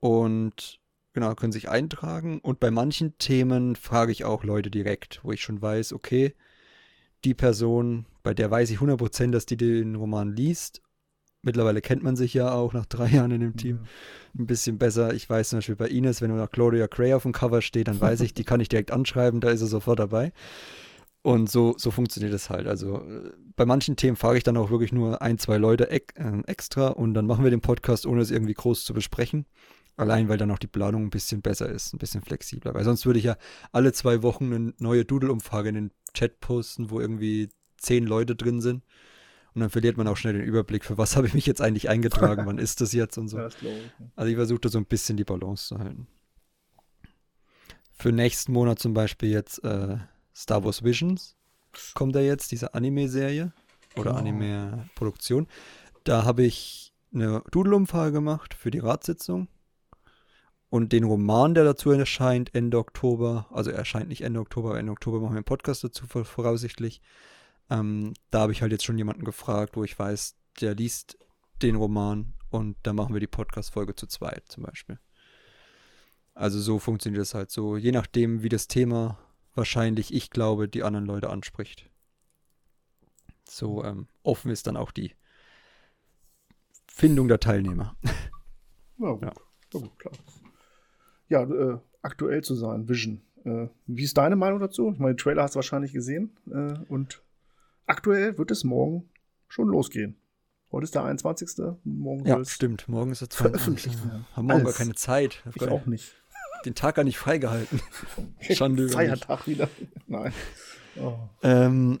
Und 0.00 0.80
genau, 1.12 1.34
können 1.34 1.52
sich 1.52 1.68
eintragen. 1.68 2.38
Und 2.40 2.60
bei 2.60 2.70
manchen 2.70 3.16
Themen 3.18 3.76
frage 3.76 4.12
ich 4.12 4.24
auch 4.24 4.44
Leute 4.44 4.70
direkt, 4.70 5.20
wo 5.22 5.32
ich 5.32 5.42
schon 5.42 5.60
weiß, 5.60 5.92
okay, 5.92 6.34
die 7.24 7.34
Person, 7.34 8.06
bei 8.22 8.34
der 8.34 8.50
weiß 8.50 8.70
ich 8.70 8.78
100%, 8.78 9.30
dass 9.30 9.46
die 9.46 9.56
den 9.56 9.94
Roman 9.94 10.32
liest. 10.32 10.82
Mittlerweile 11.42 11.80
kennt 11.80 12.02
man 12.02 12.16
sich 12.16 12.34
ja 12.34 12.52
auch 12.52 12.72
nach 12.72 12.86
drei 12.86 13.08
Jahren 13.10 13.30
in 13.30 13.40
dem 13.40 13.56
Team 13.56 13.80
ein 14.38 14.46
bisschen 14.46 14.78
besser. 14.78 15.14
Ich 15.14 15.28
weiß 15.28 15.50
zum 15.50 15.58
Beispiel 15.58 15.76
bei 15.76 15.88
Ines, 15.88 16.20
wenn 16.20 16.34
noch 16.34 16.50
Claudia 16.50 16.86
Gray 16.86 17.14
auf 17.14 17.22
dem 17.22 17.32
Cover 17.32 17.62
steht, 17.62 17.88
dann 17.88 18.00
weiß 18.00 18.20
ich, 18.20 18.34
die 18.34 18.44
kann 18.44 18.60
ich 18.60 18.68
direkt 18.68 18.90
anschreiben, 18.90 19.40
da 19.40 19.50
ist 19.50 19.60
er 19.60 19.66
sofort 19.66 19.98
dabei. 19.98 20.32
Und 21.22 21.50
so, 21.50 21.74
so 21.76 21.90
funktioniert 21.90 22.32
es 22.32 22.48
halt. 22.48 22.66
Also 22.66 23.02
äh, 23.02 23.32
bei 23.56 23.66
manchen 23.66 23.96
Themen 23.96 24.16
frage 24.16 24.38
ich 24.38 24.44
dann 24.44 24.56
auch 24.56 24.70
wirklich 24.70 24.92
nur 24.92 25.20
ein, 25.20 25.38
zwei 25.38 25.58
Leute 25.58 25.90
äh, 25.90 26.00
extra 26.46 26.88
und 26.88 27.14
dann 27.14 27.26
machen 27.26 27.44
wir 27.44 27.50
den 27.50 27.60
Podcast, 27.60 28.06
ohne 28.06 28.22
es 28.22 28.30
irgendwie 28.30 28.54
groß 28.54 28.84
zu 28.84 28.94
besprechen. 28.94 29.44
Allein, 29.98 30.28
weil 30.28 30.38
dann 30.38 30.50
auch 30.50 30.58
die 30.58 30.68
Planung 30.68 31.04
ein 31.04 31.10
bisschen 31.10 31.42
besser 31.42 31.68
ist, 31.68 31.92
ein 31.92 31.98
bisschen 31.98 32.22
flexibler. 32.22 32.72
Weil 32.74 32.84
sonst 32.84 33.04
würde 33.04 33.18
ich 33.18 33.24
ja 33.24 33.36
alle 33.72 33.92
zwei 33.92 34.22
Wochen 34.22 34.52
eine 34.52 34.74
neue 34.78 35.04
Doodle-Umfrage 35.04 35.68
in 35.70 35.74
den 35.74 35.90
Chat 36.14 36.40
posten, 36.40 36.90
wo 36.90 37.00
irgendwie 37.00 37.50
zehn 37.78 38.06
Leute 38.06 38.36
drin 38.36 38.60
sind. 38.60 38.84
Und 39.54 39.60
dann 39.60 39.70
verliert 39.70 39.96
man 39.96 40.06
auch 40.06 40.16
schnell 40.16 40.34
den 40.34 40.44
Überblick, 40.44 40.84
für 40.84 40.98
was 40.98 41.16
habe 41.16 41.26
ich 41.26 41.34
mich 41.34 41.46
jetzt 41.46 41.60
eigentlich 41.60 41.88
eingetragen, 41.88 42.46
wann 42.46 42.58
ist 42.58 42.80
das 42.80 42.92
jetzt 42.92 43.18
und 43.18 43.28
so. 43.28 43.38
Ja. 43.38 43.48
Also 44.14 44.30
ich 44.30 44.36
versuche 44.36 44.60
da 44.60 44.68
so 44.68 44.78
ein 44.78 44.86
bisschen 44.86 45.16
die 45.16 45.24
Balance 45.24 45.66
zu 45.66 45.78
halten. 45.78 46.06
Für 47.92 48.12
nächsten 48.12 48.52
Monat 48.52 48.78
zum 48.78 48.94
Beispiel 48.94 49.30
jetzt 49.30 49.64
äh, 49.64 49.96
Star 50.34 50.64
Wars 50.64 50.84
Visions 50.84 51.36
kommt 51.94 52.14
da 52.14 52.20
jetzt, 52.20 52.52
diese 52.52 52.74
Anime-Serie 52.74 53.52
oder 53.96 54.10
Genau. 54.10 54.20
Anime-Produktion. 54.20 55.48
Da 56.04 56.24
habe 56.24 56.44
ich 56.44 56.92
eine 57.12 57.42
Doodle-Umfrage 57.50 58.12
gemacht 58.12 58.54
für 58.54 58.70
die 58.70 58.78
Ratssitzung. 58.78 59.48
Und 60.70 60.92
den 60.92 61.04
Roman, 61.04 61.54
der 61.54 61.64
dazu 61.64 61.90
erscheint, 61.90 62.54
Ende 62.54 62.78
Oktober. 62.78 63.46
Also 63.50 63.70
er 63.70 63.78
erscheint 63.78 64.08
nicht 64.08 64.22
Ende 64.22 64.40
Oktober, 64.40 64.70
aber 64.70 64.78
Ende 64.78 64.92
Oktober 64.92 65.20
machen 65.20 65.32
wir 65.32 65.38
einen 65.38 65.44
Podcast 65.44 65.84
dazu 65.84 66.06
voraussichtlich. 66.06 67.00
Ähm, 67.70 68.14
da 68.30 68.40
habe 68.40 68.52
ich 68.52 68.62
halt 68.62 68.72
jetzt 68.72 68.84
schon 68.84 68.98
jemanden 68.98 69.24
gefragt, 69.24 69.76
wo 69.76 69.84
ich 69.84 69.98
weiß, 69.98 70.36
der 70.60 70.74
liest 70.74 71.18
den 71.62 71.76
Roman 71.76 72.34
und 72.50 72.76
da 72.82 72.92
machen 72.92 73.14
wir 73.14 73.20
die 73.20 73.26
Podcast-Folge 73.26 73.94
zu 73.94 74.06
zweit 74.06 74.44
zum 74.48 74.64
Beispiel. 74.64 74.98
Also 76.34 76.60
so 76.60 76.78
funktioniert 76.78 77.22
es 77.22 77.34
halt 77.34 77.50
so, 77.50 77.76
je 77.76 77.92
nachdem, 77.92 78.42
wie 78.42 78.48
das 78.48 78.68
Thema 78.68 79.18
wahrscheinlich, 79.54 80.14
ich 80.14 80.30
glaube, 80.30 80.68
die 80.68 80.82
anderen 80.82 81.06
Leute 81.06 81.30
anspricht. 81.30 81.90
So 83.44 83.84
ähm, 83.84 84.06
offen 84.22 84.50
ist 84.50 84.66
dann 84.66 84.76
auch 84.76 84.92
die 84.92 85.14
Findung 86.86 87.28
der 87.28 87.40
Teilnehmer. 87.40 87.96
Ja. 88.98 89.16
Ja. 89.20 89.32
Ja, 89.74 89.80
klar. 89.98 90.12
Ja, 91.28 91.42
äh, 91.42 91.78
aktuell 92.02 92.42
zu 92.42 92.54
sein, 92.54 92.88
Vision. 92.88 93.22
Äh, 93.44 93.68
wie 93.86 94.04
ist 94.04 94.16
deine 94.16 94.36
Meinung 94.36 94.60
dazu? 94.60 94.90
Ich 94.92 94.98
meine, 94.98 95.14
den 95.14 95.18
Trailer 95.18 95.42
hast 95.42 95.54
du 95.54 95.56
wahrscheinlich 95.56 95.92
gesehen. 95.92 96.36
Äh, 96.50 96.74
und 96.88 97.22
aktuell 97.86 98.38
wird 98.38 98.50
es 98.50 98.64
morgen 98.64 99.08
schon 99.48 99.68
losgehen. 99.68 100.16
Heute 100.70 100.84
ist 100.84 100.94
der 100.94 101.04
21. 101.04 101.64
Morgen 101.84 102.26
ja, 102.26 102.44
stimmt. 102.44 102.88
Morgen 102.88 103.10
ist 103.12 103.22
der 103.22 103.30
22. 103.30 103.92
Haben 104.34 104.46
morgen 104.46 104.64
gar 104.64 104.74
keine 104.74 104.94
Zeit. 104.94 105.42
Ich 105.54 105.62
auch 105.66 105.86
nicht. 105.86 106.14
Den 106.64 106.74
Tag 106.74 106.96
gar 106.96 107.04
nicht 107.04 107.18
freigehalten. 107.18 107.80
Schande 108.40 108.88
Feiertag 108.88 109.46
wieder. 109.46 109.68
Nein. 110.06 110.32
Oh. 111.00 111.14
Ähm, 111.42 111.98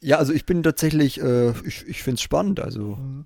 ja, 0.00 0.18
also 0.18 0.32
ich 0.32 0.44
bin 0.44 0.62
tatsächlich, 0.62 1.20
äh, 1.20 1.50
ich, 1.64 1.86
ich 1.86 2.02
finde 2.02 2.16
es 2.16 2.22
spannend. 2.22 2.60
Also 2.60 2.96
mhm. 2.96 3.24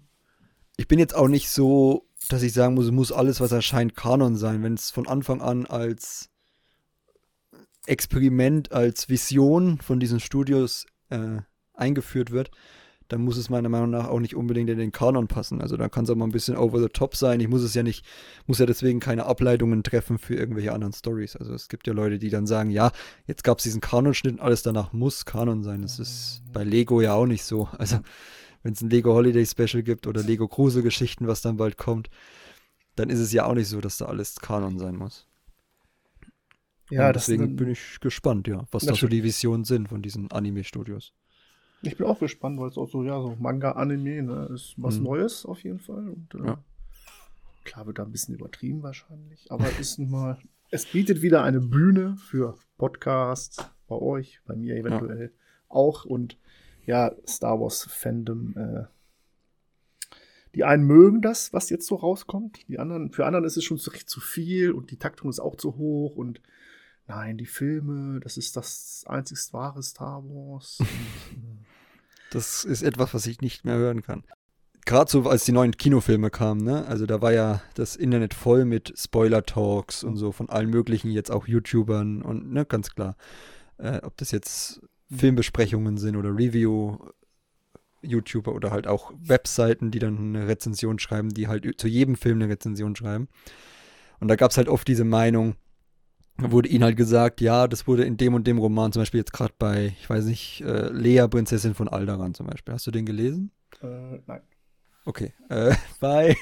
Ich 0.76 0.88
bin 0.88 0.98
jetzt 0.98 1.14
auch 1.14 1.28
nicht 1.28 1.50
so, 1.50 2.06
dass 2.28 2.42
ich 2.42 2.52
sagen 2.52 2.74
muss, 2.74 2.90
muss 2.90 3.12
alles, 3.12 3.40
was 3.40 3.52
erscheint, 3.52 3.96
Kanon 3.96 4.36
sein. 4.36 4.62
Wenn 4.62 4.74
es 4.74 4.90
von 4.90 5.06
Anfang 5.06 5.40
an 5.40 5.66
als 5.66 6.30
Experiment, 7.86 8.72
als 8.72 9.08
Vision 9.08 9.78
von 9.78 10.00
diesen 10.00 10.20
Studios 10.20 10.86
äh, 11.08 11.38
eingeführt 11.74 12.30
wird, 12.30 12.50
dann 13.08 13.22
muss 13.22 13.36
es 13.36 13.50
meiner 13.50 13.68
Meinung 13.68 13.90
nach 13.90 14.08
auch 14.08 14.18
nicht 14.18 14.34
unbedingt 14.34 14.68
in 14.68 14.78
den 14.78 14.90
Kanon 14.90 15.28
passen. 15.28 15.60
Also 15.60 15.76
dann 15.76 15.90
kann 15.90 16.04
es 16.04 16.10
auch 16.10 16.16
mal 16.16 16.24
ein 16.24 16.32
bisschen 16.32 16.56
over 16.56 16.80
the 16.80 16.88
top 16.88 17.14
sein. 17.14 17.38
Ich 17.38 17.48
muss 17.48 17.62
es 17.62 17.74
ja 17.74 17.84
nicht, 17.84 18.04
muss 18.46 18.58
ja 18.58 18.66
deswegen 18.66 18.98
keine 18.98 19.26
Ableitungen 19.26 19.84
treffen 19.84 20.18
für 20.18 20.34
irgendwelche 20.34 20.72
anderen 20.72 20.92
Stories. 20.92 21.36
Also 21.36 21.54
es 21.54 21.68
gibt 21.68 21.86
ja 21.86 21.92
Leute, 21.92 22.18
die 22.18 22.30
dann 22.30 22.48
sagen, 22.48 22.70
ja, 22.70 22.90
jetzt 23.26 23.44
gab 23.44 23.58
es 23.58 23.64
diesen 23.64 23.80
Kanonschnitt 23.80 24.34
und 24.34 24.40
alles 24.40 24.62
danach 24.62 24.92
muss 24.92 25.24
Kanon 25.24 25.62
sein. 25.62 25.82
Das 25.82 26.00
ist 26.00 26.42
bei 26.52 26.64
Lego 26.64 27.00
ja 27.00 27.14
auch 27.14 27.26
nicht 27.26 27.44
so. 27.44 27.68
Also 27.78 28.00
wenn 28.66 28.72
es 28.72 28.83
ein 28.83 28.90
Lego 28.90 29.14
Holiday 29.14 29.46
Special 29.46 29.85
gibt 29.85 30.09
oder 30.09 30.24
Lego 30.24 30.48
Kruse 30.48 30.83
Geschichten, 30.83 31.29
was 31.29 31.40
dann 31.40 31.57
bald 31.57 31.79
kommt, 31.79 32.11
dann 32.96 33.11
ist 33.11 33.20
es 33.20 33.33
ja 33.33 33.46
auch 33.46 33.55
nicht 33.55 33.68
so, 33.68 33.81
dass 33.81 33.98
da 33.98 34.07
alles 34.07 34.40
Kanon 34.40 34.76
sein 34.81 34.96
muss. 34.96 35.29
Ja, 36.90 37.12
deswegen 37.12 37.55
bin 37.55 37.70
ich 37.70 38.00
gespannt, 38.00 38.48
ja, 38.48 38.66
was 38.72 38.85
da 38.85 38.96
so 38.96 39.07
die 39.07 39.22
Visionen 39.22 39.64
sind 39.64 39.88
von 39.88 40.02
diesen 40.02 40.33
Anime-Studios. 40.33 41.12
Ich 41.83 41.96
bin 41.96 42.09
auch 42.09 42.18
gespannt, 42.18 42.59
weil 42.59 42.68
es 42.68 42.76
auch 42.76 42.90
so, 42.90 43.05
ja, 43.05 43.20
so 43.22 43.37
Manga-Anime 43.38 44.22
ne, 44.24 44.50
ist 44.52 44.74
was 44.79 44.98
mhm. 44.98 45.05
Neues 45.05 45.46
auf 45.46 45.62
jeden 45.62 45.79
Fall. 45.79 46.09
Und, 46.09 46.35
äh, 46.35 46.46
ja. 46.46 46.64
Klar 47.62 47.87
wird 47.87 48.00
da 48.00 48.02
ein 48.02 48.11
bisschen 48.11 48.35
übertrieben 48.35 48.83
wahrscheinlich, 48.83 49.46
aber 49.52 49.66
es 49.68 49.79
ist 49.79 49.98
mal, 50.00 50.38
es 50.70 50.87
bietet 50.87 51.22
wieder 51.22 51.44
eine 51.44 51.61
Bühne 51.61 52.16
für 52.16 52.59
Podcasts 52.79 53.64
bei 53.87 53.94
euch, 53.94 54.40
bei 54.44 54.57
mir 54.57 54.74
eventuell 54.74 55.31
ja. 55.33 55.40
auch 55.68 56.05
und 56.05 56.37
ja, 56.87 57.12
Star 57.27 57.61
Wars 57.61 57.85
Fandom. 57.85 58.55
Äh, 58.57 58.85
die 60.55 60.64
einen 60.64 60.87
mögen 60.87 61.20
das, 61.20 61.53
was 61.53 61.68
jetzt 61.68 61.87
so 61.87 61.96
rauskommt. 61.96 62.66
Die 62.68 62.79
anderen, 62.79 63.12
für 63.12 63.27
anderen 63.27 63.44
ist 63.44 63.59
es 63.59 63.64
schon 63.64 63.77
zu, 63.77 63.90
zu 63.90 64.20
viel 64.20 64.72
und 64.72 64.90
die 64.90 64.99
Taktung 64.99 65.29
ist 65.29 65.40
auch 65.40 65.57
zu 65.57 65.77
hoch 65.77 66.16
und 66.16 66.40
nein, 67.07 67.37
die 67.37 67.46
Filme, 67.46 68.20
das 68.20 68.38
ist 68.38 68.57
das 68.57 69.05
einzigst 69.07 69.53
wahre 69.53 69.83
Star 69.83 70.25
Wars. 70.25 70.79
äh, 70.81 70.85
das 72.31 72.64
ist 72.64 72.83
etwas, 72.83 73.12
was 73.12 73.27
ich 73.27 73.40
nicht 73.40 73.64
mehr 73.64 73.77
hören 73.77 74.03
kann. 74.03 74.25
Gerade 74.87 75.11
so, 75.11 75.29
als 75.29 75.44
die 75.44 75.53
neuen 75.53 75.77
Kinofilme 75.77 76.31
kamen, 76.31 76.62
ne? 76.62 76.87
Also 76.87 77.07
da 77.07 77.20
war 77.20 77.33
ja 77.33 77.61
das 77.75 77.96
Internet 77.96 78.35
voll 78.35 78.64
mit 78.64 78.94
Spoiler-Talks 78.96 80.05
und 80.05 80.16
so 80.16 80.31
von 80.31 80.49
allen 80.49 80.70
möglichen, 80.70 81.11
jetzt 81.11 81.31
auch 81.31 81.49
YouTubern 81.49 82.22
und, 82.22 82.53
ne, 82.53 82.64
ganz 82.64 82.94
klar. 82.94 83.16
Äh, 83.79 83.99
ob 84.05 84.16
das 84.16 84.31
jetzt 84.31 84.81
Filmbesprechungen 85.14 85.98
sind 85.98 86.16
oder 86.16 86.30
Review, 86.30 86.98
YouTuber 88.02 88.54
oder 88.54 88.70
halt 88.70 88.86
auch 88.86 89.12
Webseiten, 89.18 89.90
die 89.90 89.98
dann 89.98 90.18
eine 90.18 90.48
Rezension 90.48 90.98
schreiben, 90.98 91.30
die 91.30 91.48
halt 91.48 91.80
zu 91.80 91.88
jedem 91.88 92.16
Film 92.16 92.40
eine 92.40 92.50
Rezension 92.50 92.96
schreiben. 92.96 93.28
Und 94.20 94.28
da 94.28 94.36
gab 94.36 94.50
es 94.50 94.56
halt 94.56 94.68
oft 94.68 94.86
diese 94.88 95.04
Meinung, 95.04 95.56
wurde 96.38 96.68
ihnen 96.68 96.84
halt 96.84 96.96
gesagt, 96.96 97.40
ja, 97.40 97.66
das 97.68 97.86
wurde 97.86 98.04
in 98.04 98.16
dem 98.16 98.34
und 98.34 98.46
dem 98.46 98.58
Roman, 98.58 98.92
zum 98.92 99.02
Beispiel 99.02 99.20
jetzt 99.20 99.32
gerade 99.32 99.54
bei, 99.58 99.94
ich 100.00 100.08
weiß 100.08 100.24
nicht, 100.26 100.62
äh, 100.62 100.90
Lea, 100.90 101.26
Prinzessin 101.28 101.74
von 101.74 101.88
Alderan 101.88 102.34
zum 102.34 102.46
Beispiel. 102.46 102.74
Hast 102.74 102.86
du 102.86 102.90
den 102.90 103.06
gelesen? 103.06 103.50
Äh, 103.82 104.20
nein. 104.26 104.42
Okay. 105.04 105.32
Äh, 105.48 105.74
bei. 106.00 106.36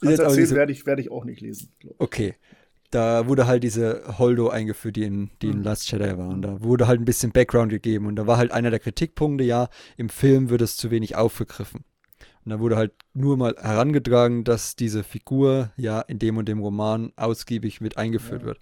Kannst 0.00 0.18
erzählen, 0.18 0.36
diese... 0.36 0.56
werde 0.56 0.72
ich, 0.72 0.84
werd 0.86 0.98
ich 0.98 1.10
auch 1.10 1.24
nicht 1.24 1.40
lesen. 1.40 1.72
Okay. 1.98 2.34
Da 2.92 3.26
wurde 3.26 3.46
halt 3.46 3.64
diese 3.64 4.18
Holdo 4.18 4.48
eingeführt, 4.48 4.96
die 4.96 5.02
in, 5.02 5.30
die 5.42 5.48
in 5.48 5.58
mhm. 5.58 5.64
Last 5.64 5.90
Jedi 5.90 6.16
war. 6.16 6.28
Und 6.28 6.42
da 6.42 6.62
wurde 6.62 6.86
halt 6.86 7.00
ein 7.00 7.04
bisschen 7.04 7.32
Background 7.32 7.70
gegeben. 7.70 8.06
Und 8.06 8.16
da 8.16 8.26
war 8.26 8.36
halt 8.36 8.52
einer 8.52 8.70
der 8.70 8.78
Kritikpunkte, 8.78 9.44
ja, 9.44 9.68
im 9.96 10.08
Film 10.08 10.50
wird 10.50 10.62
es 10.62 10.76
zu 10.76 10.90
wenig 10.90 11.16
aufgegriffen. 11.16 11.84
Und 12.44 12.50
da 12.50 12.60
wurde 12.60 12.76
halt 12.76 12.92
nur 13.14 13.36
mal 13.36 13.54
herangetragen, 13.58 14.44
dass 14.44 14.76
diese 14.76 15.04
Figur 15.04 15.72
ja 15.76 16.00
in 16.00 16.18
dem 16.18 16.36
und 16.36 16.48
dem 16.48 16.58
Roman 16.58 17.12
ausgiebig 17.16 17.80
mit 17.80 17.96
eingeführt 17.98 18.42
ja, 18.42 18.46
wird. 18.48 18.60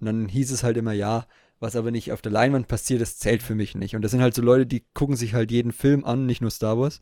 Und 0.00 0.06
dann 0.06 0.28
hieß 0.28 0.50
es 0.50 0.62
halt 0.62 0.76
immer, 0.76 0.92
ja, 0.92 1.26
was 1.60 1.76
aber 1.76 1.92
nicht 1.92 2.12
auf 2.12 2.20
der 2.20 2.32
Leinwand 2.32 2.66
passiert, 2.66 3.00
das 3.00 3.18
zählt 3.18 3.42
für 3.42 3.54
mich 3.54 3.76
nicht. 3.76 3.94
Und 3.94 4.02
das 4.02 4.10
sind 4.10 4.20
halt 4.20 4.34
so 4.34 4.42
Leute, 4.42 4.66
die 4.66 4.84
gucken 4.94 5.16
sich 5.16 5.34
halt 5.34 5.50
jeden 5.50 5.72
Film 5.72 6.04
an, 6.04 6.26
nicht 6.26 6.40
nur 6.40 6.50
Star 6.50 6.78
Wars, 6.78 6.98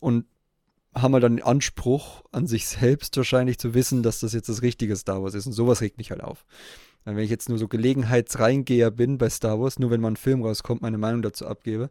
und 0.00 0.26
haben 0.96 1.12
halt 1.12 1.24
dann 1.24 1.36
den 1.36 1.44
Anspruch 1.44 2.24
an 2.32 2.46
sich 2.46 2.66
selbst 2.66 3.16
wahrscheinlich 3.16 3.58
zu 3.58 3.74
wissen, 3.74 4.02
dass 4.02 4.20
das 4.20 4.32
jetzt 4.32 4.48
das 4.48 4.62
richtige 4.62 4.96
Star 4.96 5.22
Wars 5.22 5.34
ist. 5.34 5.46
Und 5.46 5.52
sowas 5.52 5.80
regt 5.80 5.98
mich 5.98 6.10
halt 6.10 6.22
auf. 6.22 6.44
Wenn 7.04 7.18
ich 7.18 7.30
jetzt 7.30 7.48
nur 7.48 7.58
so 7.58 7.68
Gelegenheitsreingeher 7.68 8.90
bin 8.90 9.18
bei 9.18 9.30
Star 9.30 9.60
Wars, 9.60 9.78
nur 9.78 9.90
wenn 9.90 10.00
mal 10.00 10.10
ein 10.10 10.16
Film 10.16 10.42
rauskommt, 10.42 10.82
meine 10.82 10.98
Meinung 10.98 11.22
dazu 11.22 11.46
abgebe, 11.46 11.90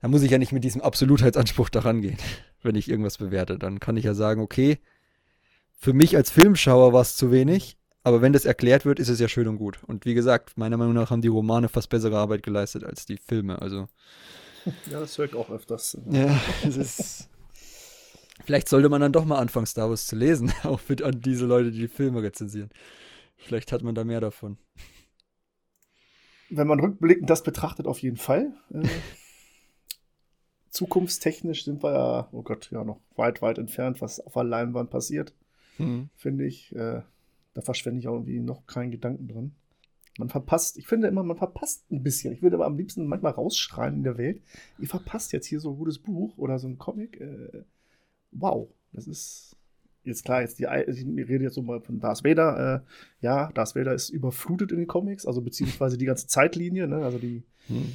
dann 0.00 0.10
muss 0.10 0.22
ich 0.22 0.30
ja 0.30 0.38
nicht 0.38 0.52
mit 0.52 0.62
diesem 0.62 0.80
Absolutheitsanspruch 0.80 1.70
daran 1.70 2.02
gehen 2.02 2.18
wenn 2.62 2.76
ich 2.76 2.88
irgendwas 2.88 3.18
bewerte. 3.18 3.58
Dann 3.58 3.80
kann 3.80 3.96
ich 3.96 4.04
ja 4.04 4.14
sagen, 4.14 4.40
okay, 4.40 4.78
für 5.76 5.92
mich 5.92 6.16
als 6.16 6.30
Filmschauer 6.30 6.92
war 6.92 7.02
es 7.02 7.16
zu 7.16 7.32
wenig, 7.32 7.76
aber 8.04 8.22
wenn 8.22 8.32
das 8.32 8.44
erklärt 8.44 8.84
wird, 8.84 8.98
ist 8.98 9.08
es 9.08 9.18
ja 9.18 9.28
schön 9.28 9.48
und 9.48 9.56
gut. 9.56 9.80
Und 9.86 10.04
wie 10.04 10.14
gesagt, 10.14 10.56
meiner 10.56 10.76
Meinung 10.76 10.94
nach 10.94 11.10
haben 11.10 11.22
die 11.22 11.28
Romane 11.28 11.68
fast 11.68 11.88
bessere 11.88 12.18
Arbeit 12.18 12.42
geleistet 12.42 12.84
als 12.84 13.06
die 13.06 13.16
Filme. 13.16 13.60
Also. 13.60 13.88
Ja, 14.88 15.00
das 15.00 15.18
höre 15.18 15.24
ich 15.24 15.34
auch 15.34 15.50
öfters. 15.50 15.98
Ja, 16.08 16.40
es 16.64 16.76
ist. 16.76 17.28
Vielleicht 18.44 18.68
sollte 18.68 18.88
man 18.88 19.00
dann 19.00 19.12
doch 19.12 19.24
mal 19.24 19.38
anfangen, 19.38 19.66
Star 19.66 19.88
Wars 19.88 20.06
zu 20.06 20.16
lesen, 20.16 20.52
auch 20.64 20.80
für 20.80 21.04
an 21.04 21.20
diese 21.20 21.46
Leute, 21.46 21.70
die 21.70 21.80
die 21.80 21.88
Filme 21.88 22.22
rezensieren. 22.22 22.70
Vielleicht 23.36 23.72
hat 23.72 23.82
man 23.82 23.94
da 23.94 24.04
mehr 24.04 24.20
davon. 24.20 24.58
Wenn 26.48 26.66
man 26.66 26.80
rückblickend 26.80 27.28
das 27.28 27.42
betrachtet, 27.42 27.86
auf 27.86 27.98
jeden 28.00 28.16
Fall. 28.16 28.52
Äh, 28.72 28.82
zukunftstechnisch 30.70 31.64
sind 31.64 31.82
wir 31.82 31.92
ja, 31.92 32.28
oh 32.32 32.42
Gott, 32.42 32.70
ja 32.70 32.84
noch 32.84 33.00
weit, 33.16 33.42
weit 33.42 33.58
entfernt, 33.58 34.00
was 34.00 34.20
auf 34.20 34.32
der 34.34 34.44
Leinwand 34.44 34.90
passiert, 34.90 35.34
mhm. 35.78 36.08
finde 36.16 36.46
ich. 36.46 36.74
Äh, 36.74 37.02
da 37.54 37.60
verschwende 37.60 38.00
ich 38.00 38.08
auch 38.08 38.14
irgendwie 38.14 38.40
noch 38.40 38.66
keinen 38.66 38.90
Gedanken 38.90 39.28
drin. 39.28 39.52
Man 40.18 40.28
verpasst, 40.28 40.76
ich 40.76 40.86
finde 40.86 41.08
immer, 41.08 41.22
man 41.22 41.36
verpasst 41.36 41.90
ein 41.90 42.02
bisschen. 42.02 42.34
Ich 42.34 42.42
würde 42.42 42.56
aber 42.56 42.66
am 42.66 42.76
liebsten 42.76 43.06
manchmal 43.06 43.32
rausschreien 43.32 43.96
in 43.96 44.02
der 44.02 44.18
Welt. 44.18 44.42
Ihr 44.78 44.88
verpasst 44.88 45.32
jetzt 45.32 45.46
hier 45.46 45.60
so 45.60 45.70
ein 45.70 45.78
gutes 45.78 45.98
Buch 45.98 46.36
oder 46.36 46.58
so 46.58 46.68
ein 46.68 46.78
Comic. 46.78 47.20
Äh, 47.20 47.64
wow, 48.32 48.68
das 48.92 49.06
ist 49.06 49.56
jetzt 50.04 50.24
klar, 50.24 50.42
jetzt 50.42 50.58
die, 50.58 50.64
ich 50.64 51.28
rede 51.28 51.44
jetzt 51.44 51.54
so 51.54 51.62
mal 51.62 51.80
von 51.80 52.00
Darth 52.00 52.24
Vader. 52.24 52.84
Äh, 52.84 53.24
ja, 53.24 53.52
Darth 53.52 53.76
Vader 53.76 53.94
ist 53.94 54.10
überflutet 54.10 54.72
in 54.72 54.78
den 54.78 54.86
Comics, 54.86 55.26
also 55.26 55.40
beziehungsweise 55.40 55.96
die 55.96 56.06
ganze 56.06 56.26
Zeitlinie, 56.26 56.88
ne? 56.88 57.04
also 57.04 57.18
die, 57.18 57.44
hm. 57.68 57.92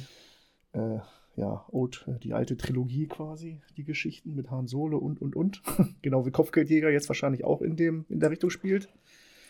äh, 0.72 0.98
ja, 1.36 1.64
Old, 1.68 2.06
äh, 2.08 2.18
die 2.18 2.32
alte 2.32 2.56
Trilogie 2.56 3.06
quasi, 3.06 3.60
die 3.76 3.84
Geschichten 3.84 4.34
mit 4.34 4.50
Han 4.50 4.66
Solo 4.66 4.98
und, 4.98 5.20
und, 5.20 5.36
und. 5.36 5.62
genau 6.02 6.26
wie 6.26 6.30
Kopfgeldjäger 6.30 6.90
jetzt 6.90 7.08
wahrscheinlich 7.08 7.44
auch 7.44 7.60
in, 7.62 7.76
dem, 7.76 8.06
in 8.08 8.20
der 8.20 8.30
Richtung 8.30 8.50
spielt. 8.50 8.88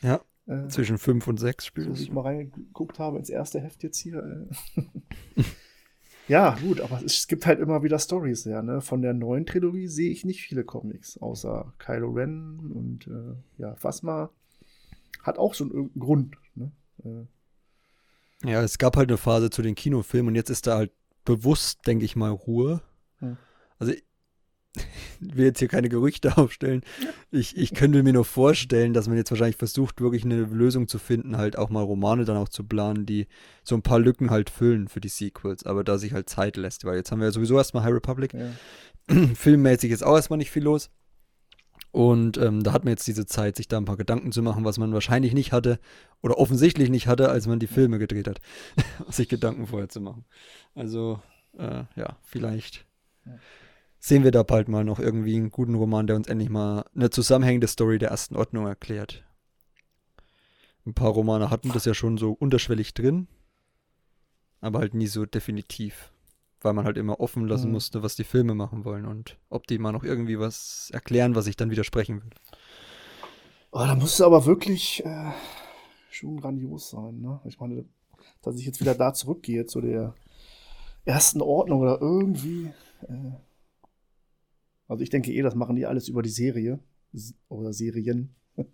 Ja, 0.02 0.20
äh, 0.46 0.68
zwischen 0.68 0.98
5 0.98 1.26
und 1.28 1.38
6 1.38 1.66
spielt 1.66 1.86
So 1.88 1.98
wie 1.98 2.02
ich 2.02 2.12
mal 2.12 2.22
reingeguckt 2.22 2.98
habe 2.98 3.18
ins 3.18 3.30
erste 3.30 3.60
Heft 3.60 3.82
jetzt 3.82 3.98
hier. 3.98 4.48
Ja, 6.28 6.56
gut, 6.60 6.80
aber 6.80 7.02
es 7.02 7.26
gibt 7.26 7.46
halt 7.46 7.58
immer 7.58 7.82
wieder 7.82 7.98
Stories, 7.98 8.44
ja, 8.44 8.62
ne? 8.62 8.80
Von 8.80 9.00
der 9.00 9.14
neuen 9.14 9.46
Trilogie 9.46 9.88
sehe 9.88 10.10
ich 10.10 10.24
nicht 10.24 10.42
viele 10.42 10.62
Comics, 10.62 11.18
außer 11.18 11.72
Kylo 11.78 12.10
Ren 12.10 12.70
und 12.74 13.06
äh, 13.06 13.62
ja, 13.62 13.74
Phasma. 13.76 14.30
Hat 15.22 15.38
auch 15.38 15.54
so 15.54 15.64
einen 15.64 15.90
Grund, 15.98 16.36
ne? 16.54 16.70
Äh. 17.04 18.50
ja, 18.50 18.62
es 18.62 18.78
gab 18.78 18.96
halt 18.96 19.08
eine 19.08 19.16
Phase 19.16 19.50
zu 19.50 19.62
den 19.62 19.74
Kinofilmen 19.74 20.28
und 20.28 20.34
jetzt 20.34 20.50
ist 20.50 20.66
da 20.66 20.76
halt 20.76 20.92
bewusst, 21.24 21.86
denke 21.86 22.04
ich 22.04 22.14
mal, 22.14 22.30
Ruhe. 22.30 22.82
Hm. 23.20 23.38
Also 23.78 23.94
will 25.20 25.46
jetzt 25.46 25.58
hier 25.58 25.68
keine 25.68 25.88
Gerüchte 25.88 26.36
aufstellen. 26.36 26.82
Ich, 27.30 27.56
ich 27.56 27.74
könnte 27.74 28.02
mir 28.02 28.12
nur 28.12 28.24
vorstellen, 28.24 28.92
dass 28.92 29.08
man 29.08 29.16
jetzt 29.16 29.30
wahrscheinlich 29.30 29.56
versucht, 29.56 30.00
wirklich 30.00 30.24
eine 30.24 30.42
Lösung 30.42 30.88
zu 30.88 30.98
finden, 30.98 31.36
halt 31.36 31.56
auch 31.56 31.70
mal 31.70 31.82
Romane 31.82 32.24
dann 32.24 32.36
auch 32.36 32.48
zu 32.48 32.64
planen, 32.64 33.06
die 33.06 33.26
so 33.64 33.74
ein 33.74 33.82
paar 33.82 33.98
Lücken 33.98 34.30
halt 34.30 34.50
füllen 34.50 34.88
für 34.88 35.00
die 35.00 35.08
Sequels, 35.08 35.64
aber 35.64 35.84
da 35.84 35.98
sich 35.98 36.12
halt 36.12 36.28
Zeit 36.28 36.56
lässt, 36.56 36.84
weil 36.84 36.96
jetzt 36.96 37.10
haben 37.10 37.20
wir 37.20 37.26
ja 37.26 37.32
sowieso 37.32 37.56
erstmal 37.56 37.84
High 37.84 37.94
Republic. 37.94 38.34
Ja. 38.34 38.50
Filmmäßig 39.34 39.90
ist 39.90 40.04
auch 40.04 40.16
erstmal 40.16 40.38
nicht 40.38 40.50
viel 40.50 40.64
los. 40.64 40.90
Und 41.90 42.36
ähm, 42.36 42.62
da 42.62 42.72
hat 42.72 42.84
man 42.84 42.92
jetzt 42.92 43.06
diese 43.06 43.24
Zeit, 43.24 43.56
sich 43.56 43.66
da 43.66 43.78
ein 43.78 43.86
paar 43.86 43.96
Gedanken 43.96 44.30
zu 44.30 44.42
machen, 44.42 44.64
was 44.64 44.78
man 44.78 44.92
wahrscheinlich 44.92 45.32
nicht 45.32 45.52
hatte 45.52 45.80
oder 46.22 46.38
offensichtlich 46.38 46.90
nicht 46.90 47.06
hatte, 47.06 47.30
als 47.30 47.46
man 47.46 47.60
die 47.60 47.66
Filme 47.66 47.98
gedreht 47.98 48.28
hat, 48.28 48.40
sich 49.08 49.28
Gedanken 49.28 49.66
vorher 49.66 49.88
zu 49.88 50.00
machen. 50.00 50.26
Also, 50.74 51.20
äh, 51.56 51.84
ja, 51.96 52.18
vielleicht 52.22 52.84
sehen 54.08 54.24
wir 54.24 54.30
da 54.30 54.42
bald 54.42 54.68
mal 54.68 54.84
noch 54.84 54.98
irgendwie 54.98 55.36
einen 55.36 55.50
guten 55.50 55.74
Roman, 55.74 56.06
der 56.06 56.16
uns 56.16 56.28
endlich 56.28 56.48
mal 56.50 56.84
eine 56.94 57.10
zusammenhängende 57.10 57.66
Story 57.68 57.98
der 57.98 58.10
ersten 58.10 58.36
Ordnung 58.36 58.66
erklärt. 58.66 59.24
Ein 60.86 60.94
paar 60.94 61.10
Romane 61.10 61.50
hatten 61.50 61.72
das 61.72 61.84
ja 61.84 61.94
schon 61.94 62.16
so 62.16 62.32
unterschwellig 62.32 62.94
drin, 62.94 63.28
aber 64.60 64.78
halt 64.80 64.94
nie 64.94 65.06
so 65.06 65.26
definitiv 65.26 66.12
weil 66.60 66.72
man 66.72 66.84
halt 66.84 66.96
immer 66.96 67.20
offen 67.20 67.46
lassen 67.46 67.66
Mhm. 67.66 67.72
musste, 67.74 68.02
was 68.02 68.16
die 68.16 68.24
Filme 68.24 68.54
machen 68.54 68.84
wollen 68.84 69.06
und 69.06 69.38
ob 69.48 69.66
die 69.66 69.78
mal 69.78 69.92
noch 69.92 70.02
irgendwie 70.02 70.38
was 70.38 70.90
erklären, 70.92 71.34
was 71.34 71.46
ich 71.46 71.56
dann 71.56 71.70
widersprechen 71.70 72.22
will. 72.22 72.30
Oh, 73.70 73.78
da 73.78 73.94
muss 73.94 74.14
es 74.14 74.20
aber 74.20 74.46
wirklich 74.46 75.04
äh, 75.04 75.30
schon 76.10 76.40
grandios 76.40 76.90
sein, 76.90 77.20
ne? 77.20 77.40
Ich 77.44 77.60
meine, 77.60 77.84
dass 78.42 78.56
ich 78.56 78.64
jetzt 78.66 78.80
wieder 78.80 78.94
da 78.94 79.12
zurückgehe 79.12 79.66
zu 79.66 79.80
der 79.80 80.14
ersten 81.04 81.42
Ordnung 81.42 81.80
oder 81.80 82.00
irgendwie. 82.00 82.72
Äh, 83.02 83.32
also 84.88 85.02
ich 85.02 85.10
denke 85.10 85.32
eh, 85.32 85.42
das 85.42 85.54
machen 85.54 85.76
die 85.76 85.86
alles 85.86 86.08
über 86.08 86.22
die 86.22 86.28
Serie 86.30 86.80
oder 87.48 87.72
Serien, 87.72 88.34
äh, 88.56 88.64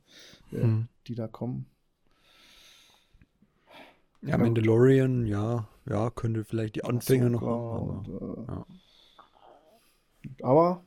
Hm. 0.50 0.88
die 1.07 1.14
da 1.14 1.29
kommen. 1.29 1.66
Ja, 4.22 4.38
Mandalorian, 4.38 5.27
ja, 5.27 5.68
ja, 5.87 6.09
könnte 6.11 6.44
vielleicht 6.44 6.77
die 6.77 6.85
Anfänge 6.85 7.29
noch 7.29 7.42
haben. 7.42 7.88
und, 7.90 8.09
Aber, 8.09 8.38
äh, 8.42 8.53
ja. 8.53 8.66
Aber 10.46 10.85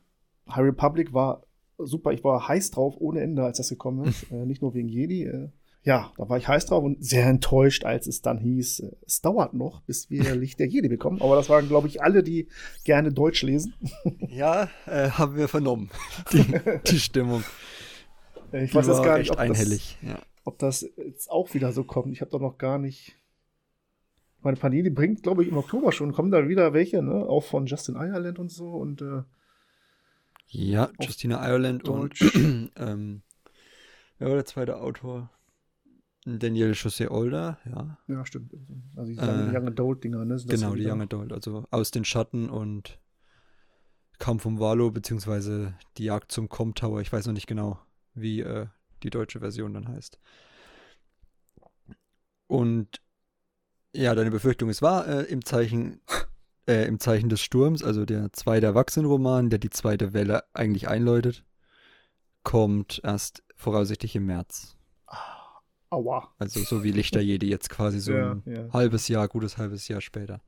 High 0.50 0.64
Republic 0.64 1.12
war 1.12 1.44
super. 1.78 2.12
Ich 2.12 2.24
war 2.24 2.48
heiß 2.48 2.72
drauf 2.72 2.96
ohne 2.98 3.20
Ende, 3.20 3.44
als 3.44 3.58
das 3.58 3.68
gekommen 3.68 4.06
ist. 4.08 4.24
äh, 4.32 4.44
nicht 4.44 4.60
nur 4.62 4.74
wegen 4.74 4.88
Jedi. 4.88 5.22
Äh, 5.24 5.50
ja, 5.82 6.12
da 6.18 6.28
war 6.28 6.36
ich 6.36 6.48
heiß 6.48 6.66
drauf 6.66 6.84
und 6.84 7.02
sehr 7.02 7.26
enttäuscht, 7.26 7.84
als 7.84 8.06
es 8.06 8.20
dann 8.20 8.38
hieß, 8.38 8.80
äh, 8.80 8.90
es 9.06 9.20
dauert 9.20 9.54
noch, 9.54 9.80
bis 9.82 10.10
wir 10.10 10.34
Licht 10.36 10.58
der 10.58 10.66
Jedi 10.66 10.88
bekommen. 10.88 11.22
Aber 11.22 11.36
das 11.36 11.48
waren, 11.48 11.68
glaube 11.68 11.88
ich, 11.88 12.02
alle, 12.02 12.22
die 12.22 12.48
gerne 12.84 13.12
Deutsch 13.12 13.42
lesen. 13.42 13.74
ja 14.28 14.68
äh, 14.86 15.10
haben 15.10 15.36
wir 15.36 15.48
vernommen, 15.48 15.90
die, 16.32 16.44
die 16.86 16.98
Stimmung. 17.00 17.44
Ich 18.52 18.70
Die 18.70 18.76
weiß 18.76 18.86
jetzt 18.86 19.02
gar 19.02 19.18
nicht, 19.18 19.30
ob 19.30 19.36
das, 19.36 19.44
einhellig. 19.44 19.98
Ja. 20.02 20.18
ob 20.44 20.58
das 20.58 20.88
jetzt 20.96 21.30
auch 21.30 21.52
wieder 21.54 21.72
so 21.72 21.84
kommt. 21.84 22.12
Ich 22.12 22.20
habe 22.22 22.30
doch 22.30 22.40
noch 22.40 22.58
gar 22.58 22.78
nicht. 22.78 23.14
Meine 24.40 24.56
Panini 24.56 24.88
bringt, 24.90 25.22
glaube 25.22 25.42
ich, 25.42 25.50
im 25.50 25.56
Oktober 25.56 25.90
schon, 25.92 26.12
kommen 26.12 26.30
da 26.30 26.48
wieder 26.48 26.72
welche, 26.72 27.02
ne? 27.02 27.12
Auch 27.26 27.42
von 27.44 27.66
Justin 27.66 27.96
Ireland 27.96 28.38
und 28.38 28.50
so. 28.50 28.68
Und 28.70 29.02
äh, 29.02 29.22
Ja, 30.46 30.90
Justina 31.00 31.46
Ireland 31.46 31.86
Deutsch. 31.86 32.22
und 32.34 32.70
ähm, 32.76 33.22
wer 34.18 34.28
war 34.28 34.36
der 34.36 34.44
zweite 34.46 34.78
Autor? 34.80 35.30
Daniel 36.24 36.72
José 36.72 37.08
Older, 37.10 37.58
ja. 37.64 37.98
ja, 38.06 38.26
stimmt. 38.26 38.52
Also 38.96 39.12
die 39.12 39.18
Äh, 39.18 39.56
Young, 39.56 39.68
Adult-Dinger, 39.68 40.24
ne? 40.24 40.36
Genau, 40.46 40.74
die. 40.74 40.86
Young 40.86 41.02
Adult, 41.02 41.32
also 41.32 41.66
aus 41.70 41.90
den 41.90 42.04
Schatten 42.04 42.50
und 42.50 42.98
Kampf 44.18 44.44
um 44.44 44.58
Valo, 44.58 44.90
beziehungsweise 44.90 45.74
die 45.96 46.04
Jagd 46.04 46.32
zum 46.32 46.48
Com 46.48 46.74
Tower. 46.74 47.00
Ich 47.00 47.12
weiß 47.12 47.26
noch 47.26 47.32
nicht 47.32 47.46
genau, 47.46 47.78
wie 48.14 48.40
äh, 48.40 48.66
die 49.02 49.10
deutsche 49.10 49.40
Version 49.40 49.74
dann 49.74 49.88
heißt. 49.88 50.18
Und 52.48 53.00
ja, 53.94 54.14
deine 54.14 54.30
Befürchtung 54.30 54.68
ist 54.68 54.82
wahr, 54.82 55.06
äh, 55.06 55.22
im 55.24 55.44
Zeichen, 55.44 56.00
äh, 56.66 56.86
im 56.86 56.98
Zeichen 56.98 57.28
des 57.28 57.40
Sturms, 57.40 57.82
also 57.82 58.04
der 58.04 58.32
zweite 58.32 58.66
Erwachsenenroman, 58.66 59.50
der 59.50 59.58
die 59.58 59.70
zweite 59.70 60.12
Welle 60.12 60.44
eigentlich 60.52 60.88
einläutet, 60.88 61.44
kommt 62.42 63.00
erst 63.04 63.44
voraussichtlich 63.54 64.16
im 64.16 64.26
März. 64.26 64.77
Aua. 65.90 66.34
Also 66.38 66.60
so 66.60 66.84
wie 66.84 66.90
Lichter 66.92 67.20
Jedi 67.20 67.48
jetzt 67.48 67.70
quasi 67.70 67.98
so 68.00 68.12
Ja, 68.12 68.32
ein 68.32 68.42
ja. 68.46 68.72
halbes 68.72 69.08
Jahr, 69.08 69.26
gutes 69.28 69.56
halbes 69.58 69.88
Jahr 69.88 70.00
später. 70.00 70.40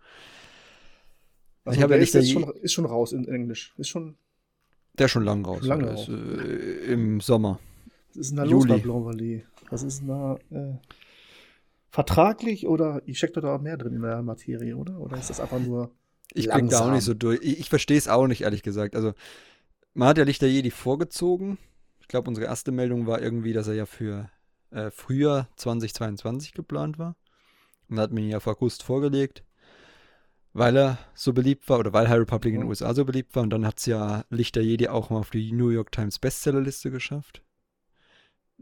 Also 1.65 1.77
Ich 1.79 1.83
habe 1.83 1.91
der 1.95 1.99
ja 1.99 2.03
ist, 2.03 2.15
jetzt 2.15 2.27
der 2.35 2.41
schon, 2.41 2.55
ist 2.63 2.73
schon 2.73 2.85
raus 2.87 3.13
in 3.13 3.27
Englisch. 3.29 3.75
Ist 3.79 3.89
schon, 3.89 4.17
Der 4.99 5.07
ist 5.07 5.13
schon 5.13 5.25
lang 5.25 5.45
raus. 5.45 5.63
Lange 5.63 5.85
Der 5.85 5.95
ist, 5.95 6.09
raus. 6.09 6.19
äh, 6.19 6.93
Im 6.93 7.21
Sommer. 7.21 7.59
was 8.09 8.17
ist 8.17 8.31
denn 8.31 8.37
da 8.39 8.43
los 8.45 8.65
Juli. 8.65 8.69
bei 8.69 8.79
Blanc? 8.79 9.47
Was 9.71 9.83
ist 9.83 10.01
denn 10.01 10.09
da 10.09 10.37
äh, 10.51 10.75
vertraglich 11.91 12.67
oder 12.67 13.03
ich 13.07 13.19
steckt 13.19 13.37
da 13.37 13.59
mehr 13.59 13.77
drin 13.77 13.95
in 13.95 14.03
der 14.03 14.23
Materie, 14.23 14.77
oder? 14.77 14.99
Oder 15.01 15.17
ist 15.19 15.31
das 15.31 15.41
einfach 15.41 15.59
nur 15.61 15.91
Ich 16.35 16.49
blick 16.49 16.49
da 16.49 16.57
auch 16.57 16.61
Langsam. 16.61 16.93
nicht 16.95 17.05
so 17.05 17.15
durch. 17.15 17.41
Ich, 17.43 17.61
ich 17.61 17.69
verstehe 17.69 17.99
es 17.99 18.09
auch 18.09 18.27
nicht, 18.27 18.43
ehrlich 18.43 18.63
gesagt. 18.63 18.95
Also, 18.97 19.13
man 19.95 20.09
hat 20.09 20.19
ja 20.19 20.25
Lichter 20.25 20.47
Jedi 20.47 20.71
vorgezogen. 20.71 21.59
Ich 22.01 22.09
glaube, 22.09 22.29
unsere 22.29 22.47
erste 22.47 22.73
Meldung 22.73 23.07
war 23.07 23.21
irgendwie, 23.23 23.53
dass 23.53 23.69
er 23.69 23.75
ja 23.75 23.87
für 23.87 24.29
äh, 24.71 24.91
Frühjahr 24.91 25.49
2022 25.57 26.53
geplant 26.55 26.99
war. 26.99 27.17
Und 27.89 27.99
hat 27.99 28.13
man 28.13 28.23
ihn 28.23 28.31
ja 28.31 28.37
auf 28.37 28.47
August 28.47 28.83
vorgelegt, 28.85 29.43
weil 30.53 30.77
er 30.77 30.99
so 31.15 31.33
beliebt 31.33 31.69
war 31.69 31.79
oder 31.81 31.93
weil 31.93 32.09
High 32.09 32.21
Republic 32.21 32.55
in 32.55 32.61
den 32.61 32.65
Mhm. 32.65 32.71
USA 32.71 32.95
so 32.95 33.05
beliebt 33.05 33.35
war. 33.35 33.43
Und 33.43 33.51
dann 33.51 33.67
hat 33.67 33.79
es 33.79 33.87
ja 33.87 34.25
Lichter 34.31 34.61
Jedi 34.61 34.89
auch 34.89 35.11
mal 35.11 35.19
auf 35.19 35.31
die 35.31 35.53
New 35.53 35.71
York 35.71 35.91
Times 35.93 36.19
Bestsellerliste 36.19 36.91
geschafft. 36.91 37.43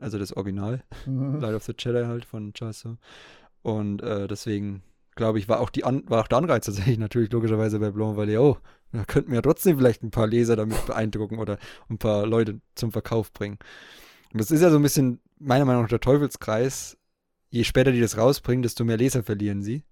Also 0.00 0.18
das 0.18 0.32
Original. 0.32 0.82
Mhm. 1.06 1.40
Light 1.40 1.54
of 1.54 1.64
the 1.64 1.74
Jedi 1.76 2.04
halt 2.04 2.24
von 2.24 2.52
Charles. 2.54 2.86
Und 3.62 4.02
äh, 4.02 4.28
deswegen, 4.28 4.82
glaube 5.16 5.38
ich, 5.38 5.48
war 5.48 5.60
auch, 5.60 5.70
die 5.70 5.84
An 5.84 6.08
war 6.08 6.22
auch 6.22 6.28
der 6.28 6.38
Anreiz 6.38 6.66
tatsächlich 6.66 6.98
natürlich 6.98 7.32
logischerweise 7.32 7.78
bei 7.80 7.90
Blanc 7.90 8.16
Valley, 8.16 8.38
oh, 8.38 8.56
da 8.92 9.04
könnten 9.04 9.30
wir 9.30 9.36
ja 9.36 9.42
trotzdem 9.42 9.76
vielleicht 9.76 10.02
ein 10.02 10.10
paar 10.10 10.26
Leser 10.26 10.56
damit 10.56 10.86
beeindrucken 10.86 11.38
oder 11.38 11.58
ein 11.90 11.98
paar 11.98 12.26
Leute 12.26 12.60
zum 12.76 12.92
Verkauf 12.92 13.32
bringen. 13.32 13.58
Und 14.32 14.40
das 14.40 14.50
ist 14.50 14.60
ja 14.62 14.70
so 14.70 14.76
ein 14.76 14.82
bisschen, 14.82 15.20
meiner 15.38 15.64
Meinung 15.64 15.83
nach, 15.83 15.88
der 15.88 16.01
Teufelskreis. 16.01 16.96
Je 17.51 17.64
später 17.64 17.92
die 17.92 18.01
das 18.01 18.18
rausbringen, 18.18 18.62
desto 18.62 18.85
mehr 18.85 18.96
Leser 18.96 19.22
verlieren 19.22 19.62
sie. 19.62 19.85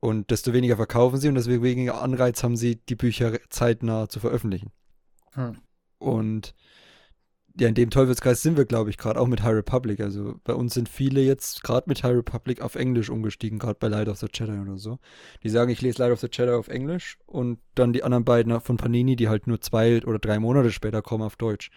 Und 0.00 0.30
desto 0.30 0.52
weniger 0.52 0.76
verkaufen 0.76 1.18
sie 1.18 1.28
und 1.28 1.34
deswegen 1.34 1.62
weniger 1.62 2.00
Anreiz 2.00 2.42
haben 2.42 2.56
sie, 2.56 2.76
die 2.76 2.94
Bücher 2.94 3.38
zeitnah 3.50 4.08
zu 4.08 4.20
veröffentlichen. 4.20 4.70
Hm. 5.34 5.58
Und 5.98 6.54
ja, 7.60 7.66
in 7.66 7.74
dem 7.74 7.90
Teufelskreis 7.90 8.40
sind 8.40 8.56
wir, 8.56 8.66
glaube 8.66 8.90
ich, 8.90 8.98
gerade 8.98 9.20
auch 9.20 9.26
mit 9.26 9.42
High 9.42 9.54
Republic. 9.54 9.98
Also 10.00 10.36
bei 10.44 10.54
uns 10.54 10.74
sind 10.74 10.88
viele 10.88 11.20
jetzt 11.20 11.64
gerade 11.64 11.88
mit 11.88 12.04
High 12.04 12.14
Republic 12.14 12.60
auf 12.60 12.76
Englisch 12.76 13.10
umgestiegen, 13.10 13.58
gerade 13.58 13.78
bei 13.80 13.88
Light 13.88 14.06
of 14.06 14.18
the 14.18 14.28
Jedi 14.32 14.60
oder 14.60 14.78
so. 14.78 14.98
Die 15.42 15.48
sagen, 15.48 15.70
ich 15.70 15.80
lese 15.80 16.00
Light 16.00 16.12
of 16.12 16.20
the 16.20 16.28
Jedi 16.30 16.52
auf 16.52 16.68
Englisch 16.68 17.18
und 17.26 17.58
dann 17.74 17.92
die 17.92 18.04
anderen 18.04 18.24
beiden 18.24 18.60
von 18.60 18.76
Panini, 18.76 19.16
die 19.16 19.28
halt 19.28 19.48
nur 19.48 19.60
zwei 19.60 20.04
oder 20.04 20.20
drei 20.20 20.38
Monate 20.38 20.70
später 20.70 21.02
kommen 21.02 21.24
auf 21.24 21.34
Deutsch. 21.34 21.70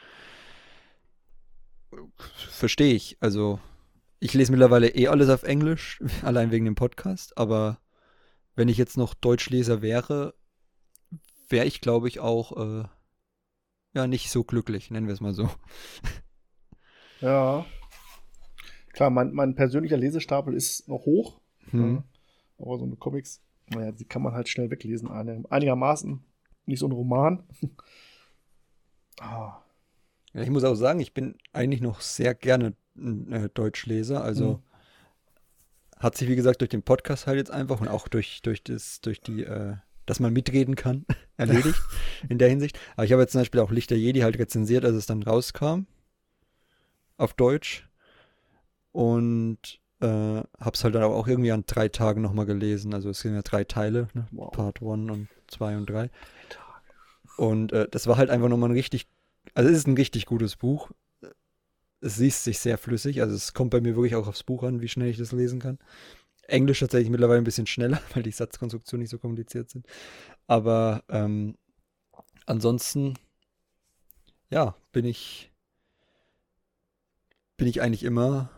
Verstehe 2.49 2.93
ich. 2.93 3.17
Also 3.19 3.59
ich 4.19 4.33
lese 4.33 4.51
mittlerweile 4.51 4.89
eh 4.89 5.07
alles 5.07 5.29
auf 5.29 5.43
Englisch, 5.43 6.01
allein 6.21 6.51
wegen 6.51 6.65
dem 6.65 6.75
Podcast, 6.75 7.37
aber 7.37 7.79
wenn 8.55 8.69
ich 8.69 8.77
jetzt 8.77 8.97
noch 8.97 9.13
Deutschleser 9.13 9.81
wäre, 9.81 10.33
wäre 11.49 11.65
ich, 11.65 11.81
glaube 11.81 12.07
ich, 12.07 12.19
auch 12.19 12.57
äh, 12.57 12.83
ja 13.93 14.07
nicht 14.07 14.29
so 14.29 14.43
glücklich, 14.43 14.91
nennen 14.91 15.07
wir 15.07 15.13
es 15.13 15.21
mal 15.21 15.33
so. 15.33 15.49
Ja. 17.21 17.67
Klar, 18.93 19.11
mein, 19.11 19.31
mein 19.31 19.53
persönlicher 19.53 19.95
Lesestapel 19.95 20.55
ist 20.55 20.87
noch 20.87 21.05
hoch. 21.05 21.39
Hm. 21.69 21.95
Ja. 21.95 22.03
Aber 22.57 22.79
so 22.79 22.85
eine 22.85 22.95
Comics, 22.95 23.41
naja, 23.69 23.91
die 23.91 24.05
kann 24.05 24.23
man 24.23 24.33
halt 24.33 24.49
schnell 24.49 24.69
weglesen. 24.69 25.07
Einigermaßen. 25.07 26.23
Nicht 26.65 26.79
so 26.79 26.87
ein 26.87 26.91
Roman. 26.91 27.43
ah. 29.21 29.60
Ja, 30.33 30.41
ich 30.41 30.49
muss 30.49 30.63
auch 30.63 30.75
sagen, 30.75 30.99
ich 30.99 31.13
bin 31.13 31.35
eigentlich 31.53 31.81
noch 31.81 32.01
sehr 32.01 32.33
gerne 32.33 32.73
äh, 32.97 33.49
Deutschleser. 33.53 34.23
Also 34.23 34.53
Mhm. 34.53 34.59
hat 35.97 36.17
sich, 36.17 36.27
wie 36.29 36.35
gesagt, 36.35 36.61
durch 36.61 36.69
den 36.69 36.83
Podcast 36.83 37.27
halt 37.27 37.37
jetzt 37.37 37.51
einfach 37.51 37.81
und 37.81 37.87
auch 37.87 38.07
durch, 38.07 38.41
durch 38.41 38.63
das, 38.63 39.01
durch 39.01 39.21
die, 39.21 39.43
äh, 39.43 39.75
dass 40.05 40.19
man 40.19 40.33
mitreden 40.33 40.75
kann, 40.75 41.05
erledigt 41.37 41.79
in 42.29 42.37
der 42.37 42.49
Hinsicht. 42.49 42.79
Aber 42.95 43.05
ich 43.05 43.11
habe 43.11 43.21
jetzt 43.21 43.33
zum 43.33 43.41
Beispiel 43.41 43.59
auch 43.61 43.71
Lichter 43.71 43.95
Jedi 43.95 44.21
halt 44.21 44.39
rezensiert, 44.39 44.85
als 44.85 44.95
es 44.95 45.05
dann 45.05 45.23
rauskam. 45.23 45.85
Auf 47.17 47.33
Deutsch. 47.33 47.87
Und 48.91 49.79
äh, 50.01 50.07
habe 50.07 50.71
es 50.73 50.83
halt 50.83 50.95
dann 50.95 51.03
aber 51.03 51.15
auch 51.15 51.27
irgendwie 51.27 51.51
an 51.51 51.63
drei 51.67 51.87
Tagen 51.87 52.21
nochmal 52.21 52.45
gelesen. 52.45 52.93
Also 52.93 53.09
es 53.09 53.19
sind 53.19 53.35
ja 53.35 53.41
drei 53.43 53.63
Teile, 53.63 54.07
ne? 54.13 54.27
Wow. 54.31 54.51
Part 54.51 54.81
1 54.81 55.11
und 55.11 55.27
2 55.47 55.77
und 55.77 55.89
3. 55.89 56.09
Und 57.37 57.71
äh, 57.73 57.87
das 57.89 58.07
war 58.07 58.17
halt 58.17 58.29
einfach 58.29 58.49
nochmal 58.49 58.69
ein 58.69 58.75
richtig, 58.75 59.07
also 59.53 59.69
es 59.69 59.77
ist 59.77 59.87
ein 59.87 59.97
richtig 59.97 60.25
gutes 60.25 60.55
Buch. 60.55 60.91
Es 61.99 62.17
liest 62.17 62.43
sich 62.43 62.59
sehr 62.59 62.77
flüssig, 62.77 63.21
also 63.21 63.35
es 63.35 63.53
kommt 63.53 63.69
bei 63.69 63.79
mir 63.79 63.95
wirklich 63.95 64.15
auch 64.15 64.27
aufs 64.27 64.43
Buch 64.43 64.63
an, 64.63 64.81
wie 64.81 64.87
schnell 64.87 65.09
ich 65.09 65.17
das 65.17 65.31
lesen 65.31 65.59
kann. 65.59 65.77
Englisch 66.47 66.79
tatsächlich 66.79 67.11
mittlerweile 67.11 67.37
ein 67.37 67.45
bisschen 67.45 67.67
schneller, 67.67 68.01
weil 68.13 68.23
die 68.23 68.31
Satzkonstruktionen 68.31 69.01
nicht 69.01 69.11
so 69.11 69.19
kompliziert 69.19 69.69
sind. 69.69 69.85
Aber 70.47 71.03
ähm, 71.09 71.57
ansonsten, 72.45 73.13
ja, 74.49 74.75
bin 74.91 75.05
ich, 75.05 75.51
bin 77.57 77.67
ich 77.67 77.81
eigentlich 77.81 78.03
immer 78.03 78.49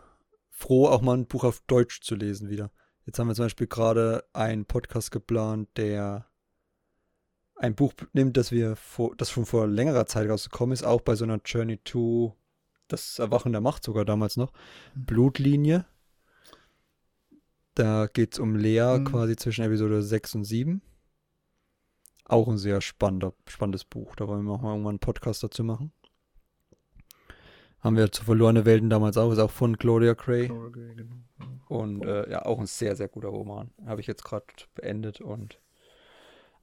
froh, 0.50 0.88
auch 0.88 1.02
mal 1.02 1.16
ein 1.16 1.26
Buch 1.26 1.44
auf 1.44 1.60
Deutsch 1.66 2.00
zu 2.00 2.14
lesen 2.14 2.48
wieder. 2.48 2.70
Jetzt 3.04 3.18
haben 3.18 3.28
wir 3.28 3.34
zum 3.34 3.44
Beispiel 3.44 3.66
gerade 3.66 4.24
einen 4.32 4.64
Podcast 4.64 5.10
geplant, 5.10 5.68
der 5.76 6.26
ein 7.56 7.74
Buch 7.74 7.92
nimmt, 8.12 8.36
das 8.36 8.50
wir 8.50 8.76
vor, 8.76 9.14
das 9.16 9.30
schon 9.30 9.46
vor 9.46 9.66
längerer 9.66 10.06
Zeit 10.06 10.28
rausgekommen 10.28 10.72
ist, 10.72 10.84
auch 10.84 11.00
bei 11.00 11.14
so 11.14 11.24
einer 11.24 11.40
Journey 11.44 11.78
to 11.78 12.36
das 12.88 13.18
Erwachen 13.18 13.52
der 13.52 13.60
Macht 13.60 13.82
sogar 13.84 14.04
damals 14.04 14.36
noch. 14.36 14.52
Mhm. 14.94 15.06
Blutlinie. 15.06 15.86
Da 17.74 18.06
geht 18.06 18.34
es 18.34 18.38
um 18.38 18.56
Lea 18.56 18.98
Mhm. 18.98 19.04
quasi 19.04 19.36
zwischen 19.36 19.64
Episode 19.64 20.02
6 20.02 20.34
und 20.36 20.44
7. 20.44 20.82
Auch 22.26 22.48
ein 22.48 22.58
sehr 22.58 22.80
spannender, 22.80 23.34
spannendes 23.48 23.84
Buch. 23.84 24.16
Da 24.16 24.28
wollen 24.28 24.44
wir 24.44 24.52
auch 24.52 24.62
mal 24.62 24.70
irgendwann 24.70 24.92
einen 24.92 24.98
Podcast 24.98 25.42
dazu 25.42 25.64
machen. 25.64 25.92
Haben 27.80 27.96
wir 27.96 28.10
zu 28.10 28.24
Verlorene 28.24 28.64
Welten 28.64 28.88
damals 28.88 29.18
auch, 29.18 29.30
ist 29.30 29.38
auch 29.38 29.50
von 29.50 29.76
Claudia 29.76 30.14
Gray. 30.14 30.50
Okay, 30.50 30.94
genau. 30.94 31.16
Und 31.68 32.04
äh, 32.04 32.30
ja, 32.30 32.46
auch 32.46 32.58
ein 32.58 32.66
sehr, 32.66 32.96
sehr 32.96 33.08
guter 33.08 33.28
Roman. 33.28 33.72
Habe 33.84 34.00
ich 34.00 34.06
jetzt 34.06 34.24
gerade 34.24 34.46
beendet 34.74 35.20
und 35.20 35.60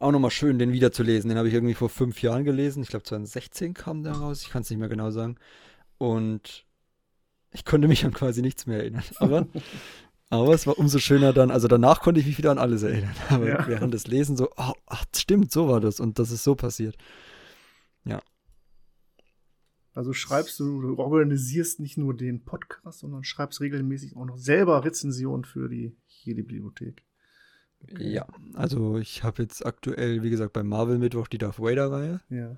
auch 0.01 0.11
nochmal 0.11 0.31
schön, 0.31 0.59
den 0.59 0.71
wiederzulesen. 0.73 1.29
Den 1.29 1.37
habe 1.37 1.47
ich 1.47 1.53
irgendwie 1.53 1.73
vor 1.73 1.89
fünf 1.89 2.21
Jahren 2.21 2.43
gelesen. 2.43 2.83
Ich 2.83 2.89
glaube, 2.89 3.03
2016 3.03 3.73
kam 3.73 4.03
der 4.03 4.13
raus. 4.13 4.41
Ich 4.43 4.49
kann 4.49 4.61
es 4.63 4.69
nicht 4.69 4.79
mehr 4.79 4.89
genau 4.89 5.11
sagen. 5.11 5.35
Und 5.97 6.65
ich 7.51 7.65
konnte 7.65 7.87
mich 7.87 8.05
an 8.05 8.13
quasi 8.13 8.41
nichts 8.41 8.65
mehr 8.65 8.79
erinnern. 8.79 9.03
Aber, 9.19 9.47
aber 10.29 10.53
es 10.53 10.65
war 10.67 10.77
umso 10.79 10.99
schöner 10.99 11.33
dann. 11.33 11.51
Also 11.51 11.67
danach 11.67 12.01
konnte 12.01 12.19
ich 12.19 12.25
mich 12.25 12.37
wieder 12.37 12.51
an 12.51 12.57
alles 12.57 12.83
erinnern. 12.83 13.15
Aber 13.29 13.47
Ja. 13.47 13.67
während 13.67 13.93
des 13.93 14.07
Lesens 14.07 14.39
so, 14.39 14.49
oh, 14.57 14.73
ach, 14.85 15.05
stimmt, 15.15 15.51
so 15.51 15.67
war 15.67 15.79
das. 15.79 15.99
Und 15.99 16.19
das 16.19 16.31
ist 16.31 16.43
so 16.43 16.55
passiert. 16.55 16.97
Also 19.93 20.13
schreibst 20.13 20.57
du, 20.59 20.81
du 20.81 20.97
organisierst 20.99 21.81
nicht 21.81 21.97
nur 21.97 22.15
den 22.15 22.45
Podcast, 22.45 22.99
sondern 22.99 23.23
schreibst 23.23 23.59
regelmäßig 23.59 24.15
auch 24.15 24.25
noch 24.25 24.37
selber 24.37 24.85
Rezensionen 24.85 25.43
für 25.43 25.67
die 25.67 25.97
jede 26.07 26.43
Bibliothek. 26.43 27.03
Ja, 27.97 28.27
also 28.53 28.97
ich 28.97 29.23
habe 29.23 29.41
jetzt 29.43 29.65
aktuell, 29.65 30.23
wie 30.23 30.29
gesagt, 30.29 30.53
beim 30.53 30.67
Marvel 30.67 30.97
Mittwoch 30.97 31.27
die 31.27 31.37
Darth 31.37 31.59
Vader-Reihe. 31.59 32.21
Ja. 32.29 32.55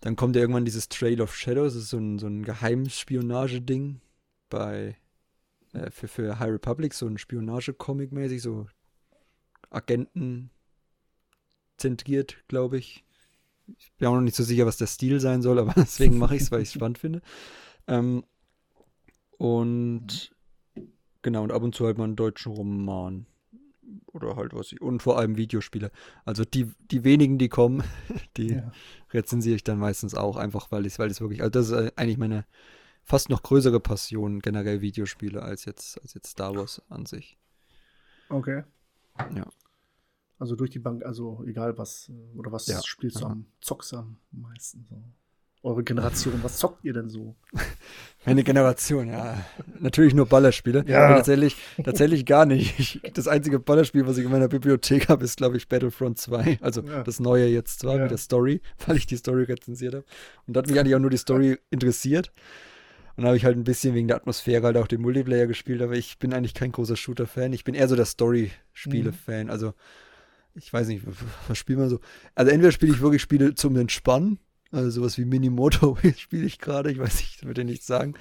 Dann 0.00 0.16
kommt 0.16 0.36
ja 0.36 0.42
irgendwann 0.42 0.64
dieses 0.64 0.88
Trail 0.88 1.20
of 1.20 1.34
Shadows, 1.34 1.74
das 1.74 1.84
ist 1.84 1.90
so 1.90 1.98
ein, 1.98 2.18
so 2.18 2.26
ein 2.26 2.44
Geheimspionage-Ding 2.44 4.00
bei 4.48 4.96
äh, 5.72 5.90
für, 5.90 6.08
für 6.08 6.38
High 6.38 6.52
Republic, 6.52 6.94
so 6.94 7.06
ein 7.06 7.18
Spionage-Comic 7.18 8.12
mäßig, 8.12 8.42
so 8.42 8.66
Agenten 9.70 10.50
zentriert, 11.76 12.44
glaube 12.48 12.78
ich. 12.78 13.04
Ich 13.78 13.92
bin 13.94 14.08
auch 14.08 14.14
noch 14.14 14.20
nicht 14.20 14.36
so 14.36 14.42
sicher, 14.42 14.66
was 14.66 14.78
der 14.78 14.86
Stil 14.86 15.20
sein 15.20 15.42
soll, 15.42 15.58
aber 15.58 15.72
deswegen 15.76 16.18
mache 16.18 16.36
ich 16.36 16.42
es, 16.42 16.50
weil 16.50 16.62
ich 16.62 16.68
es 16.68 16.74
spannend 16.74 16.98
finde. 16.98 17.22
Ähm, 17.86 18.24
und 19.38 20.34
genau, 21.22 21.42
und 21.42 21.52
ab 21.52 21.62
und 21.62 21.74
zu 21.74 21.86
halt 21.86 21.98
mal 21.98 22.04
einen 22.04 22.16
deutschen 22.16 22.52
Roman. 22.52 23.26
Oder 24.06 24.36
halt 24.36 24.54
was 24.54 24.72
ich. 24.72 24.80
Und 24.80 25.02
vor 25.02 25.18
allem 25.18 25.36
Videospiele. 25.36 25.90
Also 26.24 26.44
die, 26.44 26.72
die 26.90 27.04
wenigen, 27.04 27.38
die 27.38 27.48
kommen, 27.48 27.82
die 28.36 28.48
Ja. 28.56 28.72
rezensiere 29.12 29.56
ich 29.56 29.64
dann 29.64 29.78
meistens 29.78 30.14
auch, 30.14 30.36
einfach 30.36 30.70
weil 30.72 30.86
ich 30.86 30.98
weil 30.98 31.10
es 31.10 31.20
wirklich, 31.20 31.42
also 31.42 31.50
das 31.50 31.68
ist 31.70 31.72
äh, 31.72 31.92
eigentlich 31.96 32.18
meine 32.18 32.44
fast 33.04 33.28
noch 33.30 33.42
größere 33.42 33.80
Passion, 33.80 34.40
generell 34.40 34.80
Videospiele, 34.82 35.42
als 35.42 35.64
jetzt, 35.64 36.00
als 36.02 36.14
jetzt 36.14 36.30
Star 36.30 36.54
Wars 36.56 36.82
an 36.88 37.06
sich. 37.06 37.38
Okay. 38.30 38.62
Ja. 39.34 39.46
Also 40.38 40.56
durch 40.56 40.70
die 40.70 40.78
Bank, 40.78 41.04
also 41.04 41.44
egal 41.46 41.76
was, 41.78 42.08
äh, 42.08 42.36
oder 42.36 42.50
was 42.52 42.66
Ja, 42.66 42.82
spielst 42.82 43.20
du 43.20 43.26
ja. 43.26 43.32
am, 43.32 43.46
zockst 43.60 43.92
am 43.94 44.16
meisten 44.30 44.84
so? 44.88 45.02
Eure 45.62 45.84
Generation, 45.84 46.40
was 46.42 46.56
zockt 46.56 46.84
ihr 46.86 46.94
denn 46.94 47.10
so? 47.10 47.36
Meine 48.24 48.42
Generation, 48.44 49.08
ja. 49.08 49.44
Natürlich 49.78 50.14
nur 50.14 50.24
Ballerspiele. 50.24 50.84
Ja. 50.86 51.04
Aber 51.06 51.16
tatsächlich, 51.16 51.56
tatsächlich 51.84 52.24
gar 52.24 52.46
nicht. 52.46 52.78
Ich, 52.78 53.00
das 53.14 53.28
einzige 53.28 53.58
Ballerspiel, 53.60 54.06
was 54.06 54.16
ich 54.16 54.24
in 54.24 54.30
meiner 54.30 54.48
Bibliothek 54.48 55.08
habe, 55.10 55.22
ist, 55.24 55.36
glaube 55.36 55.58
ich, 55.58 55.68
Battlefront 55.68 56.18
2. 56.18 56.58
Also 56.62 56.80
Ja. 56.82 57.02
das 57.02 57.20
neue 57.20 57.46
jetzt 57.46 57.80
zwar 57.80 57.96
Ja. 57.96 58.02
mit 58.02 58.10
der 58.10 58.18
Story, 58.18 58.62
weil 58.86 58.96
ich 58.96 59.06
die 59.06 59.16
Story 59.16 59.42
rezensiert 59.44 59.94
habe. 59.94 60.04
Und 60.46 60.54
da 60.56 60.58
hat 60.62 60.68
mich 60.68 60.78
eigentlich 60.80 60.94
auch 60.94 60.98
nur 61.00 61.10
die 61.10 61.18
Story 61.18 61.58
interessiert. 61.70 62.32
Und 63.16 63.24
da 63.24 63.28
habe 63.28 63.36
ich 63.36 63.44
halt 63.44 63.58
ein 63.58 63.64
bisschen 63.64 63.94
wegen 63.94 64.08
der 64.08 64.16
Atmosphäre 64.16 64.64
halt 64.64 64.78
auch 64.78 64.86
den 64.86 65.02
Multiplayer 65.02 65.46
gespielt, 65.46 65.82
aber 65.82 65.92
ich 65.92 66.18
bin 66.18 66.32
eigentlich 66.32 66.54
kein 66.54 66.72
großer 66.72 66.96
Shooter-Fan. 66.96 67.52
Ich 67.52 67.64
bin 67.64 67.74
eher 67.74 67.86
so 67.88 67.96
der 67.96 68.06
Story-Spiele-Fan. 68.06 69.50
Also, 69.50 69.74
ich 70.54 70.72
weiß 70.72 70.88
nicht, 70.88 71.04
was 71.48 71.58
spielt 71.58 71.78
man 71.78 71.90
so? 71.90 72.00
Also, 72.34 72.50
entweder 72.50 72.72
spiele 72.72 72.92
ich 72.94 73.00
wirklich 73.02 73.20
Spiele 73.20 73.54
zum 73.54 73.76
Entspannen. 73.76 74.38
Also 74.72 74.90
sowas 74.90 75.18
wie 75.18 75.24
Minimoto 75.24 75.98
spiele 76.16 76.44
ich 76.46 76.58
gerade. 76.58 76.92
Ich 76.92 76.98
weiß 76.98 77.16
nicht, 77.16 77.36
ich 77.40 77.44
würde 77.44 77.64
nichts 77.64 77.86
sagen. 77.86 78.14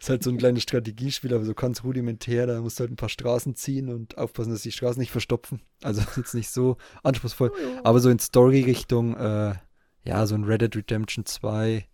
Ist 0.00 0.08
halt 0.08 0.22
so 0.22 0.30
ein 0.30 0.38
kleines 0.38 0.62
Strategiespiel, 0.62 1.34
aber 1.34 1.44
so 1.44 1.52
ganz 1.54 1.84
rudimentär. 1.84 2.46
Da 2.46 2.60
musst 2.60 2.78
du 2.78 2.82
halt 2.82 2.90
ein 2.92 2.96
paar 2.96 3.10
Straßen 3.10 3.54
ziehen 3.54 3.88
und 3.90 4.16
aufpassen, 4.16 4.52
dass 4.52 4.62
die 4.62 4.72
Straßen 4.72 4.98
nicht 5.00 5.10
verstopfen. 5.12 5.60
Also 5.82 6.00
ist 6.00 6.16
jetzt 6.16 6.34
nicht 6.34 6.48
so 6.50 6.78
anspruchsvoll. 7.02 7.52
Aber 7.84 8.00
so 8.00 8.08
in 8.08 8.18
Story-Richtung, 8.18 9.14
äh, 9.16 9.54
ja, 10.04 10.26
so 10.26 10.34
ein 10.34 10.44
Red 10.44 10.62
Dead 10.62 10.74
Redemption 10.76 11.26
2, 11.26 11.86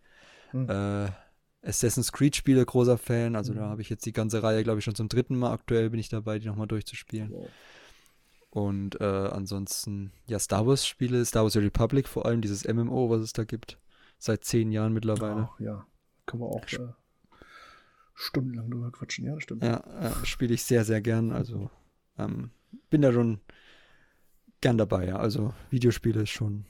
Hm. 0.52 0.68
äh, 0.70 1.08
Assassin's 1.62 2.12
Creed-Spiele, 2.12 2.64
großer 2.64 2.96
Fan. 2.98 3.34
Also 3.36 3.52
da 3.52 3.66
Mhm. 3.66 3.70
habe 3.70 3.82
ich 3.82 3.90
jetzt 3.90 4.06
die 4.06 4.12
ganze 4.12 4.42
Reihe, 4.42 4.62
glaube 4.62 4.78
ich, 4.78 4.84
schon 4.84 4.94
zum 4.94 5.08
dritten 5.08 5.36
Mal 5.36 5.52
aktuell 5.52 5.90
bin 5.90 5.98
ich 6.00 6.08
dabei, 6.08 6.38
die 6.38 6.46
nochmal 6.46 6.68
durchzuspielen. 6.68 7.30
Wow. 7.32 7.48
Und 8.50 9.00
äh, 9.00 9.04
ansonsten, 9.04 10.12
ja, 10.26 10.38
Star 10.38 10.66
Wars-Spiele, 10.66 11.24
Star 11.26 11.42
Wars 11.42 11.52
The 11.52 11.58
Republic 11.58 12.08
vor 12.08 12.24
allem, 12.26 12.40
dieses 12.40 12.66
MMO, 12.66 13.10
was 13.10 13.20
es 13.20 13.32
da 13.34 13.44
gibt. 13.44 13.76
Seit 14.18 14.44
zehn 14.44 14.72
Jahren 14.72 14.92
mittlerweile. 14.92 15.48
Oh, 15.58 15.62
ja, 15.62 15.86
können 16.26 16.42
wir 16.42 16.46
auch 16.48 16.64
äh, 16.72 16.88
stundenlang 18.14 18.70
drüber 18.70 18.90
quatschen. 18.90 19.24
Ja, 19.26 19.34
das 19.34 19.44
stimmt. 19.44 19.62
Ja, 19.62 19.78
äh, 20.00 20.26
spiele 20.26 20.54
ich 20.54 20.64
sehr, 20.64 20.84
sehr 20.84 21.00
gern. 21.00 21.30
Also 21.32 21.70
ähm, 22.18 22.50
bin 22.90 23.02
da 23.02 23.12
schon 23.12 23.40
gern 24.60 24.76
dabei, 24.78 25.06
ja. 25.06 25.16
Also 25.16 25.54
Videospiele 25.70 26.22
ist 26.22 26.30
schon. 26.30 26.64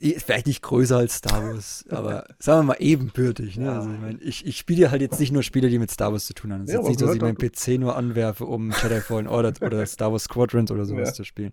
Ist 0.00 0.24
vielleicht 0.26 0.46
nicht 0.46 0.62
größer 0.62 0.96
als 0.96 1.16
Star 1.16 1.42
Wars, 1.44 1.84
aber 1.90 2.26
sagen 2.38 2.60
wir 2.60 2.74
mal 2.74 2.76
ebenbürtig. 2.80 3.56
Ne? 3.56 3.66
Ja. 3.66 3.76
Also, 3.78 3.92
ich, 3.92 4.00
mein, 4.00 4.18
ich, 4.22 4.46
ich 4.46 4.58
spiele 4.58 4.90
halt 4.90 5.00
jetzt 5.02 5.20
nicht 5.20 5.30
nur 5.32 5.42
Spiele, 5.42 5.68
die 5.68 5.78
mit 5.78 5.90
Star 5.90 6.12
Wars 6.12 6.26
zu 6.26 6.34
tun 6.34 6.52
haben. 6.52 6.62
Es 6.62 6.68
ist 6.68 6.74
Ja, 6.74 6.80
jetzt 6.80 6.88
nicht 6.88 7.00
so, 7.00 7.06
dass 7.06 7.14
ich 7.14 7.20
meinen 7.22 7.38
PC 7.38 7.78
nur 7.80 7.96
anwerfe, 7.96 8.44
um 8.44 8.70
Jedi 8.82 9.00
Fallen 9.00 9.28
Order 9.28 9.52
oder 9.64 9.86
Star 9.86 10.10
Wars 10.12 10.24
Squadrons 10.24 10.70
oder 10.70 10.84
sowas 10.84 11.08
Ja. 11.10 11.14
zu 11.14 11.24
spielen. 11.24 11.52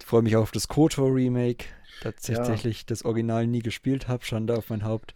Ich 0.00 0.06
freue 0.06 0.22
mich 0.22 0.36
auch 0.36 0.42
auf 0.42 0.50
das 0.52 0.68
KOTOR 0.68 1.14
Remake, 1.14 1.64
tatsächlich 2.00 2.86
das 2.86 3.04
Original 3.04 3.46
nie 3.46 3.60
gespielt 3.60 4.08
habe. 4.08 4.24
Schande 4.24 4.56
auf 4.56 4.70
mein 4.70 4.84
Haupt. 4.84 5.14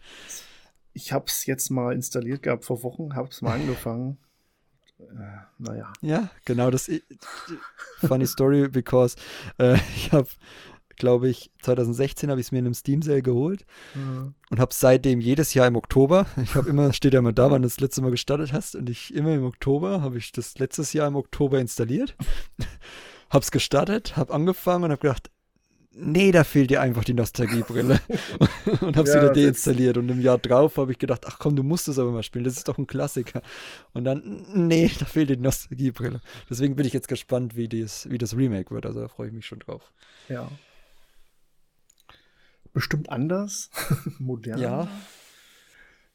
Ich 0.93 1.11
habe 1.13 1.25
es 1.27 1.45
jetzt 1.45 1.69
mal 1.69 1.93
installiert 1.93 2.43
gehabt 2.43 2.65
vor 2.65 2.83
Wochen, 2.83 3.15
habe 3.15 3.29
es 3.29 3.41
mal 3.41 3.53
angefangen. 3.53 4.17
Äh, 4.99 5.03
naja. 5.59 5.93
Ja, 6.01 6.29
genau 6.45 6.71
das. 6.71 6.89
Funny 7.99 8.27
Story, 8.27 8.67
because 8.67 9.15
äh, 9.57 9.75
ich 9.95 10.11
habe, 10.11 10.27
glaube 10.97 11.29
ich, 11.29 11.51
2016 11.61 12.29
habe 12.29 12.41
ich 12.41 12.47
es 12.47 12.51
mir 12.51 12.59
in 12.59 12.65
einem 12.65 12.73
Steam 12.73 13.01
Sale 13.01 13.21
geholt 13.21 13.65
Mhm. 13.95 14.33
und 14.49 14.59
habe 14.59 14.73
seitdem 14.73 15.21
jedes 15.21 15.53
Jahr 15.53 15.67
im 15.67 15.77
Oktober, 15.77 16.25
ich 16.43 16.55
habe 16.55 16.67
immer, 16.69 16.91
steht 16.91 17.13
ja 17.13 17.19
immer 17.19 17.31
da, 17.31 17.49
wann 17.49 17.61
du 17.61 17.67
das 17.67 17.79
letzte 17.79 18.01
Mal 18.01 18.11
gestartet 18.11 18.51
hast 18.51 18.75
und 18.75 18.89
ich 18.89 19.13
immer 19.13 19.33
im 19.33 19.45
Oktober, 19.45 20.01
habe 20.01 20.17
ich 20.17 20.31
das 20.33 20.57
letztes 20.59 20.91
Jahr 20.91 21.07
im 21.07 21.15
Oktober 21.15 21.59
installiert, 21.59 22.17
habe 23.29 23.43
es 23.43 23.51
gestartet, 23.51 24.17
habe 24.17 24.33
angefangen 24.33 24.85
und 24.85 24.91
habe 24.91 25.01
gedacht, 25.01 25.29
nee, 25.99 26.31
da 26.31 26.43
fehlt 26.43 26.69
dir 26.71 26.81
einfach 26.81 27.03
die 27.03 27.13
Nostalgiebrille 27.13 27.99
und 28.81 28.97
habe 28.97 29.07
Ja, 29.09 29.15
wieder 29.15 29.27
das- 29.33 29.37
deinstalliert 29.43 29.97
und 29.97 30.09
im 30.09 30.21
Jahr 30.21 30.37
drauf 30.37 30.77
habe 30.77 30.91
ich 30.91 30.97
gedacht, 30.99 31.23
ach 31.27 31.39
komm, 31.39 31.55
du 31.55 31.63
musst 31.63 31.87
es 31.87 31.99
aber 31.99 32.11
mal 32.11 32.23
spielen, 32.23 32.45
das 32.45 32.57
ist 32.57 32.67
doch 32.67 32.77
ein 32.77 32.87
Klassiker 32.87 33.41
und 33.93 34.03
dann, 34.05 34.45
nee, 34.53 34.89
da 34.99 35.05
fehlt 35.05 35.29
dir 35.29 35.35
die 35.37 35.43
Nostalgiebrille. 35.43 36.21
Deswegen 36.49 36.75
bin 36.75 36.85
ich 36.85 36.93
jetzt 36.93 37.07
gespannt, 37.07 37.55
wie, 37.55 37.67
dies, 37.67 38.07
wie 38.09 38.17
das 38.17 38.35
Remake 38.35 38.71
wird, 38.73 38.85
also 38.85 39.01
da 39.01 39.07
freue 39.07 39.27
ich 39.27 39.33
mich 39.33 39.45
schon 39.45 39.59
drauf. 39.59 39.91
Ja. 40.29 40.49
Bestimmt 42.73 43.09
anders, 43.09 43.69
modern. 44.19 44.59
Ja. 44.59 44.87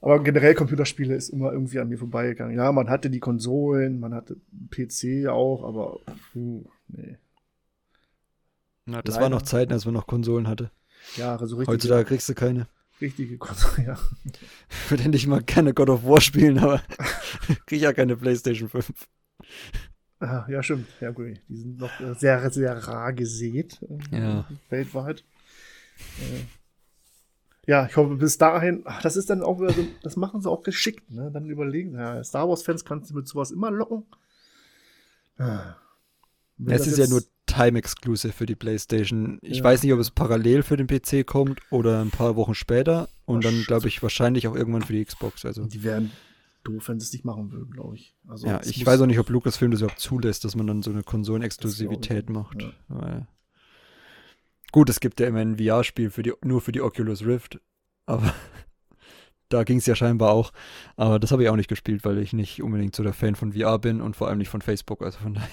Aber 0.01 0.23
generell 0.23 0.55
Computerspiele 0.55 1.15
ist 1.15 1.31
immer 1.31 1.51
irgendwie 1.53 1.79
an 1.81 1.89
mir 1.89 1.99
vorbeigegangen. 1.99 2.57
Ja, 2.57 2.71
man 2.73 2.91
hatte 2.91 3.09
die 3.11 3.21
Konsolen, 3.21 3.99
man 4.01 4.13
hatte 4.15 4.37
PC 4.71 5.29
auch, 5.29 5.65
aber 5.65 5.99
puh, 6.33 6.65
nee. 6.89 7.17
Ja, 8.87 9.03
das 9.03 9.15
Leider. 9.15 9.23
war 9.25 9.31
noch 9.31 9.43
Zeiten, 9.43 9.73
als 9.73 9.85
man 9.85 9.95
noch 9.95 10.07
Konsolen 10.07 10.47
hatte. 10.49 10.71
Jahre 11.17 11.47
so 11.47 11.57
richtig. 11.57 11.73
Heutzutage 11.73 12.05
kriegst 12.05 12.29
du 12.29 12.35
keine. 12.35 12.67
richtige 13.01 13.39
Konsolen, 13.39 13.87
ja. 13.87 13.99
Ich 14.71 14.91
würde 14.91 15.05
endlich 15.05 15.27
mal 15.27 15.43
gerne 15.43 15.73
God 15.75 15.91
of 15.91 16.05
War 16.05 16.21
spielen, 16.21 16.59
aber 16.59 16.83
krieg 17.67 17.81
ja 17.81 17.93
keine 17.93 18.17
PlayStation 18.17 18.69
5. 18.69 18.93
Ah, 20.21 20.47
Ja, 20.49 20.63
stimmt. 20.63 20.87
Ja, 21.01 21.11
gut. 21.11 21.41
Die 21.49 21.57
sind 21.57 21.79
noch 21.79 22.01
äh, 22.01 22.15
sehr, 22.15 22.51
sehr 22.51 22.77
rar 22.87 23.13
gesät. 23.13 23.81
äh, 24.11 24.19
Ja. 24.21 24.45
Weltweit. 24.71 25.25
Äh, 26.21 26.45
Ja, 27.67 27.87
ich 27.87 27.97
hoffe, 27.97 28.17
bis 28.17 28.37
dahin, 28.39 28.83
ach, 28.85 29.01
das 29.03 29.17
ist 29.17 29.31
dann 29.31 29.43
auch 29.43 29.59
wieder 29.61 29.73
so, 29.73 29.87
das 30.03 30.17
machen 30.17 30.41
sie 30.43 30.51
auch 30.51 30.63
geschickt, 30.63 31.11
ne? 31.11 31.31
Dann 31.33 31.49
überlegen, 31.49 31.95
ja, 31.95 32.23
Star 32.23 32.49
Wars-Fans 32.49 32.85
kannst 32.85 33.11
du 33.11 33.15
mit 33.15 33.27
sowas 33.27 33.51
immer 33.51 33.71
locken. 33.71 34.05
Ah. 35.39 35.77
Wenn 36.59 36.75
Es 36.75 36.83
das 36.85 36.93
ist 36.93 36.99
ja 36.99 37.07
nur 37.09 37.23
Time 37.55 37.79
Exclusive 37.79 38.33
für 38.33 38.47
die 38.47 38.55
PlayStation. 38.55 39.39
Ich 39.43 39.59
Ja. 39.59 39.65
weiß 39.65 39.83
nicht, 39.83 39.93
ob 39.93 40.01
es 40.01 40.11
parallel 40.11 40.63
für 40.63 40.77
den 40.77 40.87
PC 40.87 41.25
kommt 41.27 41.61
oder 41.71 42.01
ein 42.01 42.11
paar 42.11 42.37
Wochen 42.37 42.55
später 42.55 43.09
und 43.27 43.45
dann 43.45 43.63
glaube 43.65 43.89
ich 43.89 44.03
wahrscheinlich 44.03 44.49
auch 44.49 44.55
irgendwann 44.55 44.83
für 44.83 44.93
die 44.93 45.05
Xbox. 45.05 45.45
Also 45.45 45.65
Die 45.67 45.83
wären 45.85 46.11
doof, 46.65 46.89
wenn 46.89 46.99
sie 47.01 47.05
es 47.07 47.13
nicht 47.13 47.25
machen 47.25 47.53
würden, 47.53 47.71
glaube 47.71 47.97
ich. 47.97 48.15
Also, 48.27 48.47
ja, 48.47 48.61
ich 48.65 48.85
weiß 48.85 49.01
auch 49.01 49.07
nicht, 49.07 49.19
ob 49.19 49.29
Lucasfilm 49.29 49.71
das 49.71 49.81
überhaupt 49.83 50.01
zulässt, 50.01 50.45
dass 50.45 50.57
man 50.57 50.67
dann 50.67 50.83
so 50.83 50.91
eine 50.91 51.03
Konsolenexklusivität 51.03 52.31
macht. 52.31 52.57
nicht, 52.57 52.73
Weil, 52.89 53.27
gut, 54.73 54.89
es 54.89 55.01
gibt 55.01 55.21
ja 55.21 55.27
immer 55.29 55.41
ein 55.41 55.59
VR-Spiel 55.59 56.11
für 56.11 56.23
die, 56.23 56.33
nur 56.43 56.61
für 56.61 56.73
die 56.73 56.81
Oculus 56.81 57.25
Rift, 57.25 57.61
aber 58.07 58.35
da 59.51 59.63
ging 59.65 59.79
es 59.79 59.87
ja 59.87 59.95
scheinbar 59.95 60.31
auch. 60.31 60.53
Aber 60.97 61.19
das 61.19 61.33
habe 61.33 61.43
ich 61.43 61.49
auch 61.51 61.57
nicht 61.57 61.69
gespielt, 61.69 62.05
weil 62.05 62.19
ich 62.19 62.33
nicht 62.33 62.63
unbedingt 62.63 62.97
so 62.97 63.03
der 63.03 63.13
Fan 63.13 63.35
von 63.37 63.53
VR 63.53 63.79
bin 63.79 64.01
und 64.01 64.17
vor 64.17 64.29
allem 64.29 64.39
nicht 64.39 64.49
von 64.49 64.63
Facebook. 64.63 65.03
Also 65.03 65.19
von 65.19 65.35
daher 65.35 65.49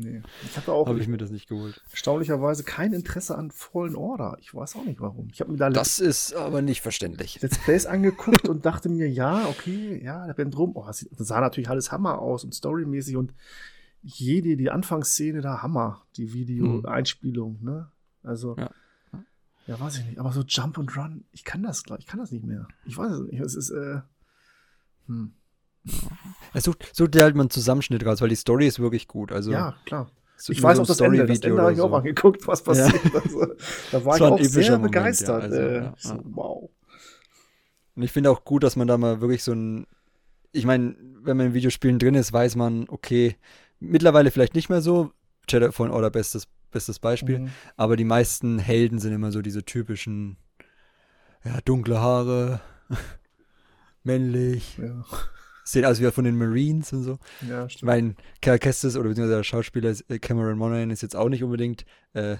Nee. 0.00 0.22
Ich 0.44 0.56
hatte 0.56 0.72
auch 0.72 0.88
habe 0.88 0.98
ich 0.98 1.06
mir 1.06 1.18
das 1.18 1.30
nicht 1.30 1.48
geholt. 1.48 1.80
erstaunlicherweise 1.90 2.64
kein 2.64 2.92
Interesse 2.92 3.36
an 3.38 3.50
Fallen 3.52 3.94
Order. 3.94 4.36
Ich 4.40 4.52
weiß 4.52 4.74
auch 4.76 4.84
nicht 4.84 5.00
warum. 5.00 5.28
Ich 5.32 5.40
habe 5.40 5.52
mir 5.52 5.58
da 5.58 5.70
Das 5.70 6.00
ist 6.00 6.34
aber 6.34 6.62
nicht 6.62 6.80
verständlich. 6.80 7.40
Let's 7.40 7.58
Plays 7.58 7.86
angeguckt 7.86 8.48
und 8.48 8.66
dachte 8.66 8.88
mir, 8.88 9.08
ja, 9.08 9.46
okay, 9.46 10.02
ja, 10.04 10.26
da 10.26 10.32
bin 10.32 10.50
drum. 10.50 10.72
Oh, 10.74 10.84
das 10.86 11.06
sah 11.10 11.40
natürlich 11.40 11.70
alles 11.70 11.92
Hammer 11.92 12.18
aus 12.18 12.42
und 12.44 12.54
storymäßig 12.54 13.16
und 13.16 13.34
jede, 14.02 14.56
die 14.56 14.70
Anfangsszene 14.70 15.40
da 15.40 15.62
Hammer, 15.62 16.02
die 16.16 16.32
Video-Einspielung, 16.34 17.58
ne? 17.62 17.90
Also, 18.22 18.56
Ja. 18.58 18.70
ja. 19.66 19.80
weiß 19.80 19.98
ich 19.98 20.06
nicht. 20.06 20.18
Aber 20.18 20.32
so 20.32 20.42
Jump 20.42 20.76
und 20.76 20.96
Run, 20.96 21.24
ich 21.32 21.44
kann 21.44 21.62
das, 21.62 21.84
glaub 21.84 22.00
ich 22.00 22.06
kann 22.06 22.20
das 22.20 22.32
nicht 22.32 22.44
mehr. 22.44 22.66
Ich 22.84 22.98
weiß 22.98 23.12
es 23.12 23.20
nicht. 23.20 23.40
Es 23.40 23.54
ist, 23.54 23.70
äh, 23.70 24.00
hm. 25.06 25.32
Er 26.52 26.60
sucht, 26.60 26.88
sucht 26.94 27.14
dir 27.14 27.22
halt 27.22 27.34
mal 27.34 27.42
einen 27.42 27.50
Zusammenschnitt 27.50 28.04
raus, 28.06 28.20
weil 28.20 28.28
die 28.28 28.36
Story 28.36 28.66
ist 28.66 28.78
wirklich 28.80 29.08
gut. 29.08 29.32
Also 29.32 29.50
ja, 29.52 29.74
klar. 29.84 30.10
so- 30.36 30.52
Ich 30.52 30.62
weiß 30.62 30.76
so 30.76 30.82
auch 30.82 30.86
das 30.86 31.00
Ende. 31.00 31.26
Das 31.26 31.40
Ende 31.40 31.60
habe 31.60 31.72
ich 31.72 31.78
oder 31.78 31.84
auch 31.86 31.90
so. 31.90 31.96
angeguckt, 31.96 32.46
was 32.46 32.62
passiert. 32.62 32.94
Also, 33.14 33.46
da 33.92 34.04
war 34.04 34.16
ich 34.16 34.22
auch 34.22 34.38
sehr 34.40 34.62
Moment, 34.78 34.94
ja. 34.94 35.00
begeistert. 35.00 35.42
Also, 35.42 35.56
äh, 35.56 35.74
ja, 35.76 35.94
ich 35.96 36.02
so, 36.02 36.14
ja. 36.14 36.20
wow. 36.24 36.70
Und 37.96 38.02
ich 38.02 38.12
finde 38.12 38.30
auch 38.30 38.44
gut, 38.44 38.62
dass 38.62 38.76
man 38.76 38.88
da 38.88 38.96
mal 38.98 39.20
wirklich 39.20 39.42
so 39.44 39.52
ein. 39.52 39.86
Ich 40.52 40.64
meine, 40.66 40.96
wenn 41.22 41.36
man 41.36 41.46
in 41.48 41.54
Videospielen 41.54 41.98
drin 41.98 42.14
ist, 42.14 42.32
weiß 42.32 42.56
man, 42.56 42.86
okay, 42.88 43.36
mittlerweile 43.80 44.30
vielleicht 44.30 44.54
nicht 44.54 44.68
mehr 44.68 44.80
so. 44.80 45.10
Jedi 45.48 45.70
Fallen 45.72 45.90
Order 45.92 46.10
bestes, 46.10 46.46
bestes 46.70 46.98
Beispiel. 46.98 47.40
Mhm. 47.40 47.50
Aber 47.76 47.96
die 47.96 48.04
meisten 48.04 48.58
Helden 48.58 48.98
sind 48.98 49.12
immer 49.12 49.30
so 49.32 49.42
diese 49.42 49.64
typischen, 49.64 50.36
ja, 51.44 51.60
dunkle 51.64 52.00
Haare, 52.00 52.60
männlich, 54.04 54.78
Ja, 54.78 55.04
sehen 55.64 55.84
aus 55.84 56.00
wie 56.00 56.10
von 56.10 56.24
den 56.24 56.36
Marines 56.36 56.92
und 56.92 57.02
so. 57.04 57.18
ja, 57.48 57.68
stimmt. 57.68 57.86
meine, 57.86 58.14
Cal 58.42 58.58
Kestis 58.58 58.96
oder 58.96 59.08
beziehungsweise 59.08 59.36
der 59.38 59.44
Schauspieler 59.44 59.94
äh, 60.08 60.18
Cameron 60.18 60.58
Monaghan 60.58 60.90
ist 60.90 61.02
jetzt 61.02 61.16
auch 61.16 61.28
nicht 61.28 61.42
unbedingt 61.42 61.84
äh, 62.12 62.36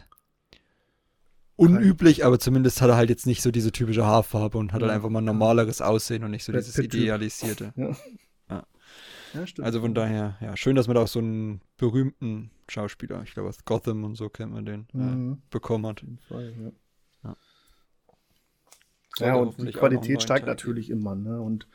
unüblich, 1.56 2.24
aber 2.24 2.38
zumindest 2.38 2.80
hat 2.82 2.90
er 2.90 2.96
halt 2.96 3.10
jetzt 3.10 3.26
nicht 3.26 3.40
so 3.42 3.50
diese 3.50 3.72
typische 3.72 4.04
Haarfarbe 4.04 4.58
und 4.58 4.72
hat 4.72 4.82
halt 4.82 4.90
Ja. 4.90 4.94
einfach 4.96 5.08
mal 5.08 5.20
ein 5.20 5.24
normaleres 5.24 5.80
Aussehen 5.80 6.24
und 6.24 6.30
nicht 6.32 6.44
so 6.44 6.52
dieses 6.52 6.76
idealisierte. 6.78 7.72
Ja, 9.32 9.48
stimmt. 9.48 9.66
Also 9.66 9.80
von 9.80 9.94
daher, 9.94 10.36
ja, 10.40 10.56
schön, 10.56 10.76
dass 10.76 10.86
man 10.86 10.94
da 10.94 11.02
auch 11.02 11.08
so 11.08 11.18
einen 11.18 11.60
berühmten 11.76 12.52
Schauspieler, 12.68 13.20
ich 13.24 13.34
glaube 13.34 13.48
aus 13.48 13.64
Gotham 13.64 14.04
und 14.04 14.14
so 14.14 14.28
kennt 14.28 14.52
man 14.52 14.64
den, 14.64 14.86
äh, 14.94 14.96
Mhm. 14.98 15.42
bekommen 15.50 15.86
hat. 15.86 16.04
Fall, 16.28 16.54
ja. 16.56 16.70
Ja. 17.30 17.36
Ja, 19.26 19.34
und 19.34 19.60
die 19.60 19.72
Qualität 19.72 20.22
steigt 20.22 20.46
natürlich 20.46 20.88
immer, 20.88 21.16
ne? 21.16 21.40
Und 21.40 21.66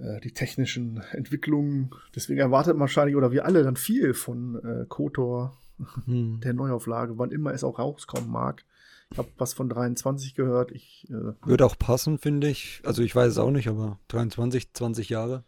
äh, 0.00 0.20
die 0.20 0.32
technischen 0.32 1.02
Entwicklungen, 1.12 1.90
deswegen 2.14 2.40
erwartet 2.40 2.74
man 2.74 2.80
wahrscheinlich, 2.80 3.16
oder 3.16 3.30
wir 3.32 3.44
alle 3.44 3.62
dann 3.62 3.76
viel 3.76 4.14
von 4.14 4.56
äh, 4.56 4.86
KOTOR, 4.88 5.56
Hm. 6.04 6.40
der 6.42 6.52
Neuauflage, 6.52 7.16
wann 7.16 7.30
immer 7.30 7.54
es 7.54 7.64
auch 7.64 7.78
rauskommen 7.78 8.30
mag. 8.30 8.66
Ich 9.10 9.16
habe 9.16 9.30
was 9.38 9.54
von 9.54 9.70
23 9.70 10.34
gehört. 10.34 10.72
Ich, 10.72 11.06
äh, 11.08 11.32
Würde 11.42 11.64
auch 11.64 11.78
passen, 11.78 12.18
finde 12.18 12.50
ich. 12.50 12.82
Also 12.84 13.02
ich 13.02 13.16
weiß 13.16 13.32
es 13.32 13.38
auch 13.38 13.50
nicht, 13.50 13.66
aber 13.66 13.98
23, 14.08 14.74
20 14.74 15.08
Jahre 15.08 15.42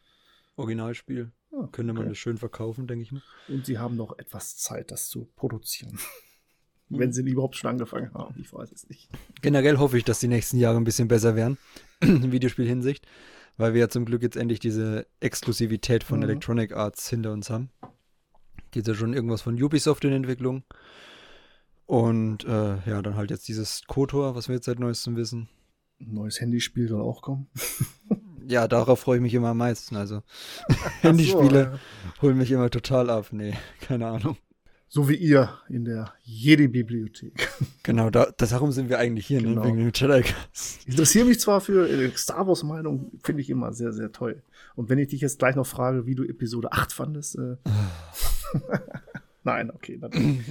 Originalspiel. 0.56 1.32
Ja, 1.52 1.68
Könnte 1.70 1.92
man 1.92 2.04
okay. 2.04 2.08
das 2.12 2.18
schön 2.18 2.38
verkaufen, 2.38 2.86
denke 2.86 3.02
ich 3.02 3.12
mal. 3.12 3.22
und 3.48 3.66
sie 3.66 3.78
haben 3.78 3.94
noch 3.96 4.18
etwas 4.18 4.56
Zeit, 4.56 4.90
das 4.90 5.08
zu 5.08 5.28
produzieren. 5.36 5.98
Mhm. 6.88 6.98
Wenn 6.98 7.12
sie 7.12 7.22
überhaupt 7.22 7.56
schon 7.56 7.68
angefangen 7.70 8.12
haben, 8.14 8.34
ich 8.40 8.52
weiß 8.52 8.72
es 8.72 8.88
nicht. 8.88 9.10
Generell 9.42 9.76
hoffe 9.76 9.98
ich, 9.98 10.04
dass 10.04 10.18
die 10.20 10.28
nächsten 10.28 10.56
Jahre 10.58 10.78
ein 10.78 10.84
bisschen 10.84 11.08
besser 11.08 11.36
werden 11.36 11.58
in 12.00 12.32
Videospielhinsicht, 12.32 13.06
weil 13.56 13.74
wir 13.74 13.80
ja 13.80 13.88
zum 13.88 14.04
Glück 14.04 14.22
jetzt 14.22 14.36
endlich 14.36 14.60
diese 14.60 15.06
Exklusivität 15.20 16.04
von 16.04 16.18
Mhm. 16.18 16.24
Electronic 16.24 16.72
Arts 16.72 17.08
hinter 17.08 17.32
uns 17.32 17.50
haben. 17.50 17.70
Geht 18.70 18.88
ja 18.88 18.94
schon 18.94 19.12
irgendwas 19.14 19.42
von 19.42 19.60
Ubisoft 19.62 20.04
in 20.04 20.12
Entwicklung. 20.12 20.64
Und 21.86 22.44
äh, 22.44 22.76
ja, 22.88 23.02
dann 23.02 23.16
halt 23.16 23.30
jetzt 23.30 23.48
dieses 23.48 23.82
KOTOR, 23.86 24.34
was 24.34 24.48
wir 24.48 24.54
jetzt 24.54 24.64
seit 24.66 24.78
neuestem 24.78 25.16
wissen. 25.16 25.48
Ein 26.00 26.14
neues 26.14 26.40
Handyspiel 26.40 26.88
soll 26.88 27.02
auch 27.02 27.22
kommen. 27.22 27.48
Ja, 28.48 28.66
darauf 28.66 28.98
freue 28.98 29.18
ich 29.18 29.22
mich 29.22 29.34
immer 29.34 29.50
am 29.50 29.58
meisten. 29.58 29.94
Also 29.94 30.24
Handyspiele 31.00 31.78
So, 32.16 32.22
holen 32.22 32.36
mich 32.38 32.50
immer 32.50 32.68
total 32.70 33.08
ab. 33.08 33.28
Nee, 33.30 33.54
keine 33.80 34.08
Ahnung. 34.08 34.36
So 34.94 35.08
wie 35.08 35.14
ihr 35.14 35.48
in 35.70 35.86
der 35.86 36.12
Jedi-Bibliothek. 36.22 37.48
Genau, 37.82 38.10
da, 38.10 38.26
darum 38.36 38.72
sind 38.72 38.90
wir 38.90 38.98
eigentlich 38.98 39.26
hier, 39.26 39.40
Genau. 39.40 39.62
ne? 39.62 39.66
wegen 39.68 39.78
dem 39.78 39.90
Jedi-Cast. 39.94 40.80
Ich 40.82 40.88
interessiere 40.88 41.24
mich 41.24 41.40
zwar 41.40 41.62
für 41.62 41.88
äh, 41.88 42.10
Star 42.14 42.46
Wars 42.46 42.62
Meinung, 42.62 43.10
finde 43.24 43.40
ich 43.40 43.48
immer 43.48 43.72
sehr, 43.72 43.92
sehr 43.94 44.12
toll. 44.12 44.42
Und 44.76 44.90
wenn 44.90 44.98
ich 44.98 45.08
dich 45.08 45.22
jetzt 45.22 45.38
gleich 45.38 45.56
noch 45.56 45.66
frage, 45.66 46.04
wie 46.04 46.14
du 46.14 46.24
Episode 46.24 46.72
8 46.72 46.92
fandest, 46.92 47.36
äh, 47.38 47.56
Nein, 49.44 49.70
okay. 49.70 49.98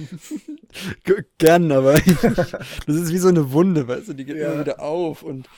Gern, 1.38 1.70
aber 1.72 1.94
ich, 1.94 2.04
das 2.20 2.96
ist 2.96 3.12
wie 3.12 3.18
so 3.18 3.28
eine 3.28 3.52
Wunde, 3.52 3.86
weißt 3.86 4.08
du, 4.08 4.12
die 4.12 4.24
geht 4.24 4.36
Ja. 4.36 4.52
immer 4.52 4.60
wieder 4.62 4.80
auf. 4.80 5.22
Und 5.22 5.48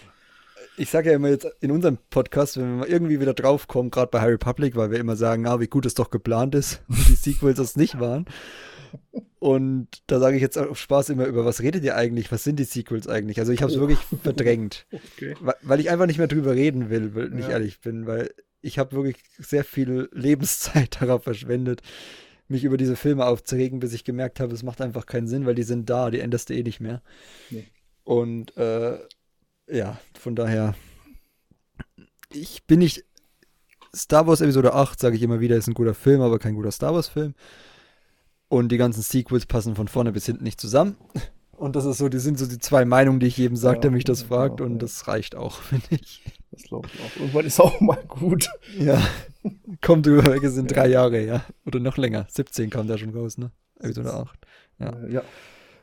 ich 0.76 0.90
sage 0.90 1.08
ja 1.10 1.16
immer 1.16 1.28
jetzt 1.30 1.46
in 1.60 1.70
unserem 1.70 1.98
Podcast, 2.10 2.58
wenn 2.58 2.64
wir 2.68 2.76
mal 2.80 2.88
irgendwie 2.88 3.18
wieder 3.20 3.34
draufkommen, 3.34 3.90
gerade 3.90 4.10
bei 4.10 4.20
Harry 4.20 4.38
Public, 4.38 4.76
weil 4.76 4.90
wir 4.90 4.98
immer 5.00 5.16
sagen, 5.16 5.46
ah, 5.46 5.58
wie 5.58 5.66
gut 5.68 5.86
es 5.86 5.94
doch 5.94 6.10
geplant 6.10 6.54
ist 6.54 6.82
und 6.88 6.96
die 7.08 7.14
Sequels 7.14 7.56
das 7.56 7.76
nicht 7.76 7.98
waren. 7.98 8.26
Und 9.38 9.88
da 10.06 10.18
sage 10.20 10.36
ich 10.36 10.42
jetzt 10.42 10.56
auf 10.56 10.78
Spaß 10.78 11.10
immer 11.10 11.26
über, 11.26 11.44
was 11.44 11.60
redet 11.60 11.84
ihr 11.84 11.96
eigentlich? 11.96 12.32
Was 12.32 12.44
sind 12.44 12.58
die 12.58 12.64
Sequels 12.64 13.06
eigentlich? 13.08 13.38
Also 13.38 13.52
ich 13.52 13.60
habe 13.62 13.70
es 13.70 13.76
Oh. 13.76 13.80
wirklich 13.80 13.98
verdrängt, 14.22 14.86
okay. 14.92 15.34
weil, 15.62 15.80
ich 15.80 15.90
einfach 15.90 16.06
nicht 16.06 16.18
mehr 16.18 16.28
drüber 16.28 16.54
reden 16.54 16.88
will, 16.88 17.14
weil 17.14 17.38
ich 17.38 17.44
Ja. 17.46 17.50
ehrlich 17.52 17.80
bin, 17.80 18.06
weil 18.06 18.32
ich 18.62 18.78
habe 18.78 18.96
wirklich 18.96 19.16
sehr 19.38 19.64
viel 19.64 20.08
Lebenszeit 20.12 20.96
darauf 21.02 21.24
verschwendet, 21.24 21.82
mich 22.48 22.64
über 22.64 22.76
diese 22.78 22.96
Filme 22.96 23.26
aufzuregen, 23.26 23.80
bis 23.80 23.92
ich 23.92 24.04
gemerkt 24.04 24.40
habe, 24.40 24.54
es 24.54 24.62
macht 24.62 24.80
einfach 24.80 25.04
keinen 25.06 25.28
Sinn, 25.28 25.44
weil 25.46 25.54
die 25.54 25.62
sind 25.62 25.90
da, 25.90 26.10
die 26.10 26.20
änderst 26.20 26.48
du 26.48 26.54
eh 26.54 26.62
nicht 26.62 26.80
mehr. 26.80 27.02
Nee. 27.50 27.66
Und 28.04 28.56
äh, 28.56 28.98
ja, 29.66 29.98
von 30.18 30.34
daher, 30.36 30.74
ich 32.32 32.64
bin 32.64 32.78
nicht. 32.80 33.04
Star 33.94 34.26
Wars 34.26 34.40
Episode 34.40 34.74
8, 34.74 34.98
sage 34.98 35.14
ich 35.16 35.22
immer 35.22 35.38
wieder, 35.40 35.56
ist 35.56 35.68
ein 35.68 35.74
guter 35.74 35.94
Film, 35.94 36.20
aber 36.20 36.38
kein 36.40 36.54
guter 36.54 36.72
Star 36.72 36.92
Wars 36.94 37.06
Film. 37.08 37.34
Und 38.54 38.70
die 38.70 38.76
ganzen 38.76 39.02
Sequels 39.02 39.46
passen 39.46 39.74
von 39.74 39.88
vorne 39.88 40.12
bis 40.12 40.26
hinten 40.26 40.44
nicht 40.44 40.60
zusammen. 40.60 40.96
Und 41.56 41.76
das 41.76 41.84
ist 41.84 41.98
so, 41.98 42.08
die 42.08 42.18
sind 42.18 42.38
so 42.38 42.46
die 42.46 42.58
zwei 42.58 42.84
Meinungen, 42.84 43.20
die 43.20 43.26
ich 43.26 43.36
jedem 43.36 43.56
sage, 43.56 43.76
Ja, 43.76 43.80
der 43.82 43.90
mich 43.92 44.04
das 44.04 44.22
ja, 44.22 44.26
fragt. 44.28 44.60
ja. 44.60 44.66
Und 44.66 44.80
das 44.80 45.08
reicht 45.08 45.34
auch, 45.34 45.52
finde 45.62 45.86
ich. 45.90 46.22
Das 46.50 46.62
glaube 46.62 46.88
ich 46.92 47.00
auch. 47.00 47.20
Irgendwann 47.20 47.46
ist 47.46 47.60
auch 47.60 47.80
mal 47.80 48.02
gut. 48.06 48.48
Ja. 48.78 49.00
Kommt 49.82 50.06
drüber 50.06 50.24
weg, 50.32 50.42
es 50.44 50.54
sind 50.54 50.74
drei 50.74 50.88
Jahre, 50.88 51.24
ja. 51.24 51.44
Oder 51.66 51.80
noch 51.80 51.96
länger. 51.96 52.26
17 52.28 52.70
kam 52.70 52.86
da 52.86 52.96
schon 52.96 53.10
raus, 53.10 53.38
ne? 53.38 53.50
Episode 53.80 54.14
8. 54.14 54.38
Ja. 54.78 55.06
Ja. 55.08 55.22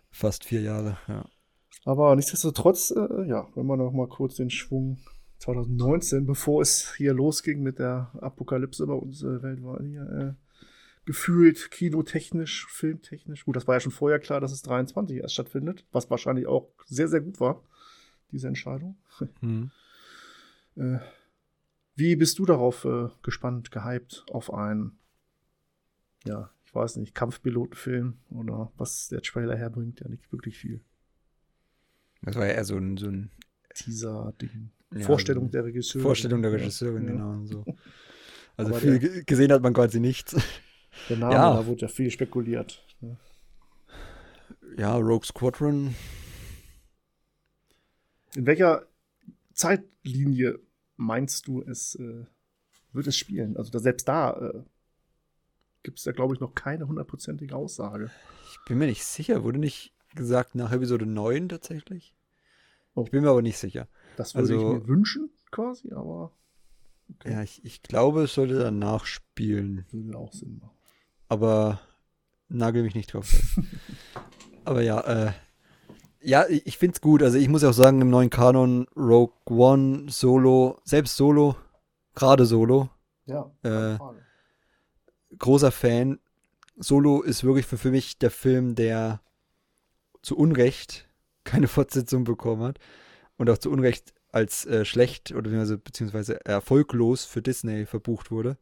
Fast 0.09 0.45
vier 0.45 0.61
Jahre, 0.61 0.97
ja. 1.07 1.26
Aber 1.84 2.15
nichtsdestotrotz, 2.15 2.91
äh, 2.91 3.28
ja, 3.28 3.47
wenn 3.55 3.65
man 3.65 3.80
noch 3.80 3.91
mal 3.91 4.07
kurz 4.07 4.36
den 4.36 4.49
Schwung 4.49 4.99
2019, 5.39 6.26
bevor 6.26 6.61
es 6.61 6.93
hier 6.95 7.13
losging 7.13 7.61
mit 7.63 7.80
der 7.80 8.11
Apokalypse 8.22 8.86
bei 8.88 8.93
uns 8.93 9.24
äh, 9.24 9.41
weltweit 9.41 9.82
hier, 9.86 10.01
äh, 10.01 10.51
gefühlt 11.06 11.72
kinotechnisch, 11.72 12.68
filmtechnisch. 12.68 13.45
Gut, 13.45 13.56
das 13.56 13.68
war 13.68 13.76
ja 13.76 13.80
schon 13.80 13.91
vorher 13.91 14.20
klar, 14.20 14.39
dass 14.39 14.52
es 14.52 14.62
23 14.62 15.18
erst 15.18 15.34
stattfindet, 15.34 15.86
was 15.91 16.10
wahrscheinlich 16.10 16.47
auch 16.47 16.72
sehr, 16.86 17.08
sehr 17.08 17.22
gut 17.22 17.39
war, 17.39 17.64
diese 18.32 18.47
Entscheidung. 18.47 18.97
Hm. 19.39 19.72
Äh, 20.76 20.99
wie 21.95 22.16
bist 22.16 22.39
du 22.39 22.45
darauf 22.45 22.86
äh, 22.86 23.10
gespannt, 23.24 23.72
gehypt 23.72 24.26
auf 24.32 24.54
einen, 24.54 24.97
ja, 26.26 26.52
ich 26.66 26.74
weiß 26.74 26.97
nicht, 26.97 27.14
Kampfpilotenfilm 27.14 28.20
oder 28.30 28.72
was 28.78 29.10
der 29.10 29.22
Trailer 29.22 29.58
herbringt? 29.58 29.99
Ja, 29.99 30.08
nicht 30.08 30.32
wirklich 30.32 30.58
viel. 30.58 30.82
Das 32.22 32.36
war 32.36 32.45
ja 32.45 32.54
eher 32.54 32.66
so 32.66 32.78
ein, 32.78 32.97
so 32.97 33.08
ein 33.08 33.32
Teaser-Ding. 33.74 34.72
Ja, 34.93 35.06
Vorstellung 35.06 35.49
der 35.52 35.66
Regisseurin. 35.66 36.04
Vorstellung 36.04 36.41
der 36.41 36.52
Regisseurin, 36.54 37.06
ja. 37.06 37.12
genau. 37.12 37.45
So. 37.45 37.66
Also 38.58 38.74
Aber 38.74 38.82
viel 38.82 39.24
gesehen 39.24 39.52
hat 39.54 39.64
man 39.64 39.74
quasi 39.74 40.02
nichts. 40.02 40.36
Der 41.10 41.18
Name, 41.18 41.34
Ja. 41.34 41.54
da 41.56 41.66
wurde 41.66 41.82
ja 41.82 41.88
viel 41.88 42.12
spekuliert. 42.12 42.86
ne? 43.02 43.18
Ja, 44.78 44.96
Rogue 44.96 45.26
Squadron. 45.26 45.96
In 48.36 48.46
welcher 48.46 48.86
Zeitlinie 49.54 50.60
meinst 50.96 51.48
du, 51.48 51.62
es 51.64 51.96
äh, 51.96 52.26
wird 52.94 53.08
es 53.08 53.18
spielen? 53.18 53.58
Also 53.58 53.72
da, 53.72 53.80
selbst 53.80 54.08
da, 54.08 54.32
äh, 54.39 54.64
gibt 55.84 55.98
es 55.98 56.06
da, 56.06 56.12
glaube 56.12 56.34
ich, 56.34 56.39
noch 56.39 56.54
keine 56.56 56.88
hundertprozentige 56.88 57.56
Aussage. 57.56 58.10
Ich 58.52 58.60
bin 58.66 58.78
mir 58.78 58.86
nicht 58.88 59.04
sicher. 59.04 59.44
Wurde 59.44 59.60
nicht 59.60 59.94
gesagt 60.16 60.56
nach 60.56 60.72
Episode 60.72 61.06
9 61.06 61.50
tatsächlich? 61.50 62.14
Oh. 62.96 63.04
Ich 63.04 63.12
bin 63.12 63.24
mir 63.24 63.30
aber 63.32 63.42
nicht 63.42 63.58
sicher. 63.58 63.88
Das 64.18 64.36
würde 64.36 64.54
Also- 64.54 64.76
ich 64.76 64.82
mir 64.82 64.88
wünschen, 64.88 65.30
quasi, 65.52 65.92
aber 65.92 66.32
okay. 67.14 67.32
Ja, 67.34 67.42
ich, 67.44 67.64
ich 67.66 67.82
glaube, 67.84 68.24
es 68.24 68.34
sollte 68.34 68.60
danach 68.60 69.06
spielen. 69.06 69.86
würde 69.92 70.18
auch 70.18 70.32
Sinn 70.34 70.60
machen. 70.60 70.76
Aber 71.32 71.79
nagel 72.49 72.84
mich 72.84 72.93
nicht 72.93 73.13
drauf 73.13 73.57
aber 74.65 74.82
ja, 74.82 74.99
äh, 74.99 75.32
ja, 76.19 76.45
ich, 76.49 76.77
finde 76.77 76.95
es 76.95 77.01
gut. 77.01 77.23
Also 77.23 77.38
ich 77.38 77.47
muss 77.47 77.63
auch 77.63 77.73
sagen, 77.73 78.01
im 78.01 78.09
neuen 78.09 78.29
Kanon 78.29 78.86
Rogue 78.95 79.34
One, 79.49 80.07
Solo, 80.09 80.79
selbst 80.84 81.15
Solo, 81.15 81.55
gerade 82.15 82.45
Solo, 82.45 82.89
Ja, 83.25 83.49
Äh, 83.63 83.97
großer 85.39 85.71
Fan. 85.71 86.19
Solo 86.75 87.21
ist 87.21 87.45
wirklich 87.45 87.65
für, 87.65 87.77
für 87.77 87.91
mich 87.91 88.19
der 88.19 88.29
Film, 88.29 88.75
der 88.75 89.21
zu 90.21 90.38
Unrecht 90.38 91.07
keine 91.45 91.69
Fortsetzung 91.69 92.25
bekommen 92.25 92.63
hat 92.63 92.79
und 93.38 93.49
auch 93.49 93.57
zu 93.57 93.71
Unrecht 93.71 94.13
als 94.34 94.65
äh, 94.65 94.84
schlecht 94.84 95.32
oder 95.32 95.43
beziehungsweise, 95.43 95.77
beziehungsweise 95.77 96.45
erfolglos 96.45 97.23
für 97.23 97.41
Disney 97.41 97.86
verbucht 97.86 98.32
wurde, 98.32 98.57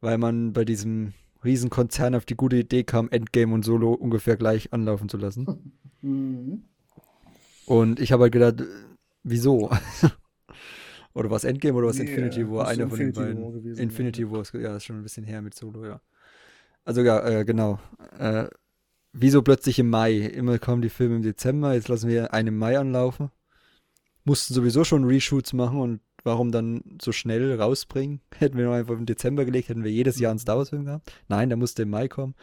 weil 0.00 0.16
man 0.16 0.54
bei 0.54 0.64
diesem 0.64 1.12
Riesenkonzern 1.44 2.14
auf 2.14 2.24
die 2.24 2.36
gute 2.36 2.56
Idee 2.56 2.84
kam, 2.84 3.08
Endgame 3.10 3.54
und 3.54 3.64
Solo 3.64 3.92
ungefähr 3.92 4.36
gleich 4.36 4.72
anlaufen 4.72 5.08
zu 5.08 5.16
lassen. 5.16 5.46
Mhm. 6.02 6.64
Und 7.66 8.00
ich 8.00 8.10
habe 8.10 8.22
halt 8.22 8.32
gedacht, 8.32 8.62
äh, 8.62 8.64
wieso? 9.22 9.68
oder 11.14 11.30
was 11.30 11.44
Endgame 11.44 11.76
oder 11.76 11.88
was 11.88 11.98
Nee, 11.98 12.06
Infinity 12.06 12.48
War? 12.50 12.68
Einer 12.68 12.88
von 12.88 12.98
den 12.98 13.12
beiden. 13.12 13.42
War 13.44 13.52
gewesen 13.52 13.82
Infinity. 13.82 14.30
War, 14.30 14.40
ist- 14.40 14.54
ja, 14.54 14.76
ist 14.76 14.84
schon 14.84 14.96
ein 14.96 15.02
bisschen 15.02 15.24
her 15.24 15.42
mit 15.42 15.54
Solo, 15.54 15.84
ja. 15.84 16.00
Also 16.86 17.02
ja, 17.02 17.20
äh, 17.28 17.44
genau. 17.44 17.78
Äh, 18.18 18.46
wieso 19.12 19.42
plötzlich 19.42 19.78
im 19.78 19.90
Mai? 19.90 20.16
Immer 20.16 20.58
kommen 20.58 20.80
die 20.82 20.88
Filme 20.88 21.16
im 21.16 21.22
Dezember, 21.22 21.74
jetzt 21.74 21.88
lassen 21.88 22.08
wir 22.08 22.32
einen 22.32 22.48
im 22.48 22.56
Mai 22.58 22.78
anlaufen. 22.78 23.30
Mussten 24.24 24.54
sowieso 24.54 24.84
schon 24.84 25.04
Reshoots 25.04 25.52
machen 25.52 25.80
und 25.80 26.00
warum 26.24 26.52
dann 26.52 26.82
so 27.00 27.12
schnell 27.12 27.60
rausbringen? 27.60 28.20
Hätten 28.38 28.56
wir 28.56 28.64
noch 28.64 28.72
einfach 28.72 28.94
im 28.94 29.06
Dezember 29.06 29.44
gelegt, 29.44 29.68
hätten 29.68 29.84
wir 29.84 29.90
jedes 29.90 30.18
Jahr 30.18 30.30
einen 30.30 30.38
Star 30.38 30.58
Wars 30.58 30.70
Film 30.70 30.84
gehabt. 30.84 31.12
Nein, 31.28 31.48
der 31.48 31.58
musste 31.58 31.82
im 31.82 31.90
Mai 31.90 32.08
kommen. 32.08 32.34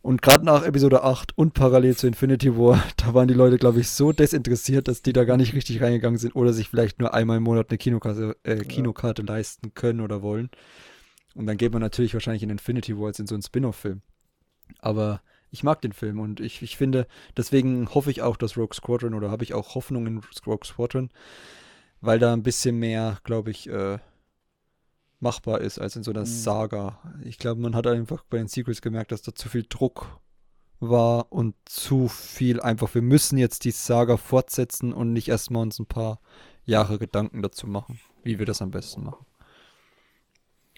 Und 0.00 0.22
gerade 0.22 0.44
nach 0.44 0.64
Episode 0.64 1.02
8 1.02 1.36
und 1.36 1.54
parallel 1.54 1.96
zu 1.96 2.06
Infinity 2.06 2.56
War, 2.56 2.82
da 2.96 3.14
waren 3.14 3.28
die 3.28 3.34
Leute, 3.34 3.58
glaube 3.58 3.80
ich, 3.80 3.90
so 3.90 4.12
desinteressiert, 4.12 4.88
dass 4.88 5.02
die 5.02 5.12
da 5.12 5.24
gar 5.24 5.36
nicht 5.36 5.54
richtig 5.54 5.82
reingegangen 5.82 6.18
sind 6.18 6.36
oder 6.36 6.52
sich 6.52 6.68
vielleicht 6.68 7.00
nur 7.00 7.14
einmal 7.14 7.38
im 7.38 7.42
Monat 7.42 7.70
eine 7.70 7.78
Kinokarte, 7.78 8.36
äh, 8.44 8.56
Kinokarte 8.56 9.22
leisten 9.22 9.74
können 9.74 10.00
oder 10.00 10.22
wollen. 10.22 10.50
Und 11.34 11.46
dann 11.46 11.56
geht 11.56 11.72
man 11.72 11.82
natürlich 11.82 12.14
wahrscheinlich 12.14 12.42
in 12.42 12.50
Infinity 12.50 12.98
War 12.98 13.08
jetzt 13.08 13.20
in 13.20 13.26
so 13.26 13.34
einen 13.34 13.42
Spin-off-Film. 13.42 14.02
Aber 14.80 15.20
ich 15.50 15.62
mag 15.62 15.80
den 15.80 15.92
Film 15.92 16.20
und 16.20 16.40
ich, 16.40 16.62
ich 16.62 16.76
finde, 16.76 17.06
deswegen 17.36 17.92
hoffe 17.94 18.10
ich 18.10 18.22
auch, 18.22 18.36
dass 18.36 18.56
Rogue 18.56 18.74
Squadron 18.74 19.14
oder 19.14 19.30
habe 19.30 19.44
ich 19.44 19.54
auch 19.54 19.74
Hoffnung 19.74 20.06
in 20.06 20.20
Rogue 20.46 20.64
Squadron, 20.64 21.10
weil 22.00 22.18
da 22.18 22.32
ein 22.32 22.42
bisschen 22.42 22.78
mehr, 22.78 23.18
glaube 23.24 23.50
ich, 23.50 23.68
äh, 23.68 23.98
machbar 25.20 25.60
ist 25.60 25.78
als 25.78 25.96
in 25.96 26.02
so 26.02 26.10
einer 26.10 26.20
Mhm. 26.20 26.26
Saga. 26.26 26.98
Ich 27.24 27.38
glaube, 27.38 27.60
man 27.60 27.74
hat 27.74 27.86
einfach 27.86 28.24
bei 28.30 28.38
den 28.38 28.48
Sequels 28.48 28.82
gemerkt, 28.82 29.12
dass 29.12 29.22
da 29.22 29.34
zu 29.34 29.48
viel 29.48 29.64
Druck 29.68 30.20
war 30.80 31.32
und 31.32 31.56
zu 31.64 32.06
viel 32.06 32.60
einfach, 32.60 32.94
wir 32.94 33.02
müssen 33.02 33.36
jetzt 33.36 33.64
die 33.64 33.72
Saga 33.72 34.16
fortsetzen 34.16 34.92
und 34.92 35.12
nicht 35.12 35.28
erstmal 35.28 35.62
uns 35.62 35.78
ein 35.80 35.86
paar 35.86 36.20
Jahre 36.64 36.98
Gedanken 36.98 37.42
dazu 37.42 37.66
machen, 37.66 37.98
wie 38.22 38.38
wir 38.38 38.46
das 38.46 38.62
am 38.62 38.70
besten 38.70 39.02
machen. 39.02 39.26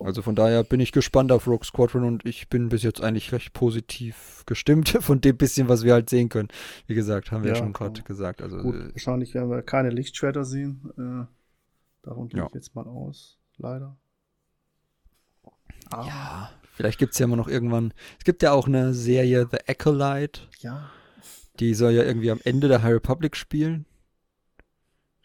Also 0.02 0.22
von 0.22 0.34
daher 0.34 0.64
bin 0.64 0.80
ich 0.80 0.92
gespannt 0.92 1.30
auf 1.32 1.46
Rogue 1.46 1.64
Squadron 1.64 2.04
und 2.04 2.24
ich 2.26 2.48
bin 2.48 2.68
bis 2.70 2.82
jetzt 2.82 3.02
eigentlich 3.02 3.32
recht 3.32 3.52
positiv 3.52 4.42
gestimmt 4.46 4.88
von 5.00 5.20
dem 5.20 5.36
bisschen, 5.36 5.68
was 5.68 5.84
wir 5.84 5.92
halt 5.92 6.08
sehen 6.10 6.28
können. 6.28 6.48
Wie 6.86 6.94
gesagt, 6.94 7.30
haben 7.32 7.42
wir 7.44 7.50
ja, 7.50 7.56
Ja, 7.56 7.62
schon 7.62 7.72
gerade 7.72 8.02
gesagt. 8.02 8.40
Also 8.42 8.58
Gut, 8.58 8.74
äh, 8.76 8.92
wahrscheinlich 8.92 9.34
werden 9.34 9.50
wir 9.50 9.62
keine 9.62 9.90
Lichtschwerter 9.90 10.44
sehen. 10.44 10.90
Äh, 10.96 11.26
davon 12.06 12.28
gehe 12.28 12.40
Ja. 12.40 12.46
ich 12.46 12.54
jetzt 12.54 12.74
mal 12.74 12.86
aus, 12.86 13.38
leider. 13.58 13.96
Ah, 15.90 16.04
ja, 16.06 16.50
vielleicht 16.72 16.98
gibt 16.98 17.12
es 17.14 17.18
ja 17.18 17.24
immer 17.26 17.36
noch 17.36 17.48
irgendwann. 17.48 17.92
Es 18.18 18.24
gibt 18.24 18.42
ja 18.42 18.52
auch 18.52 18.66
eine 18.68 18.94
Serie 18.94 19.48
The 19.50 19.58
Acolyte. 19.68 20.42
ja. 20.60 20.90
Die 21.58 21.74
soll 21.74 21.92
ja 21.92 22.04
irgendwie 22.04 22.30
am 22.30 22.40
Ende 22.44 22.68
der 22.68 22.82
High 22.82 22.94
Republic 22.94 23.36
spielen. 23.36 23.84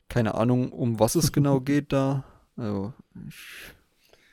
Keine 0.09 0.35
Ahnung, 0.35 0.73
um 0.73 0.99
was 0.99 1.15
es 1.15 1.31
genau 1.31 1.61
geht 1.61 1.93
da. 1.93 2.25
Also, 2.57 2.93
ich, 3.27 3.73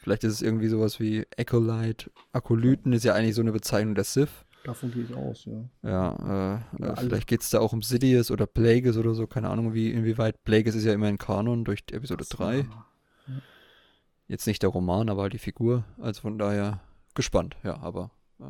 vielleicht 0.02 0.24
ist 0.24 0.34
es 0.34 0.42
irgendwie 0.42 0.68
sowas 0.68 1.00
wie 1.00 1.24
Acolyte. 1.38 2.10
Akolyten 2.32 2.92
ist 2.92 3.04
ja 3.04 3.14
eigentlich 3.14 3.34
so 3.34 3.40
eine 3.40 3.52
Bezeichnung 3.52 3.94
der 3.94 4.04
Sith. 4.04 4.44
Davon 4.64 4.92
gehe 4.92 5.04
ich 5.04 5.14
aus, 5.14 5.44
ja. 5.44 5.64
Ja, 5.82 6.60
äh, 6.78 6.84
äh, 6.84 6.96
vielleicht 6.96 7.26
geht 7.26 7.40
es 7.40 7.50
da 7.50 7.58
auch 7.58 7.72
um 7.72 7.82
Sidious 7.82 8.30
oder 8.30 8.46
Plagueis 8.46 8.96
oder 8.96 9.14
so. 9.14 9.26
Keine 9.26 9.50
Ahnung, 9.50 9.74
wie, 9.74 9.90
inwieweit. 9.90 10.44
Plagueis 10.44 10.74
ist 10.74 10.84
ja 10.84 10.92
immer 10.92 11.08
in 11.08 11.18
Kanon 11.18 11.64
durch 11.64 11.80
Episode 11.90 12.24
3. 12.28 12.66
Jetzt 14.28 14.46
nicht 14.46 14.62
der 14.62 14.70
Roman, 14.70 15.08
aber 15.08 15.22
halt 15.22 15.32
die 15.32 15.38
Figur. 15.38 15.84
Also 15.98 16.22
von 16.22 16.38
daher 16.38 16.80
gespannt, 17.14 17.56
ja, 17.64 17.80
aber 17.82 18.10
äh, 18.40 18.44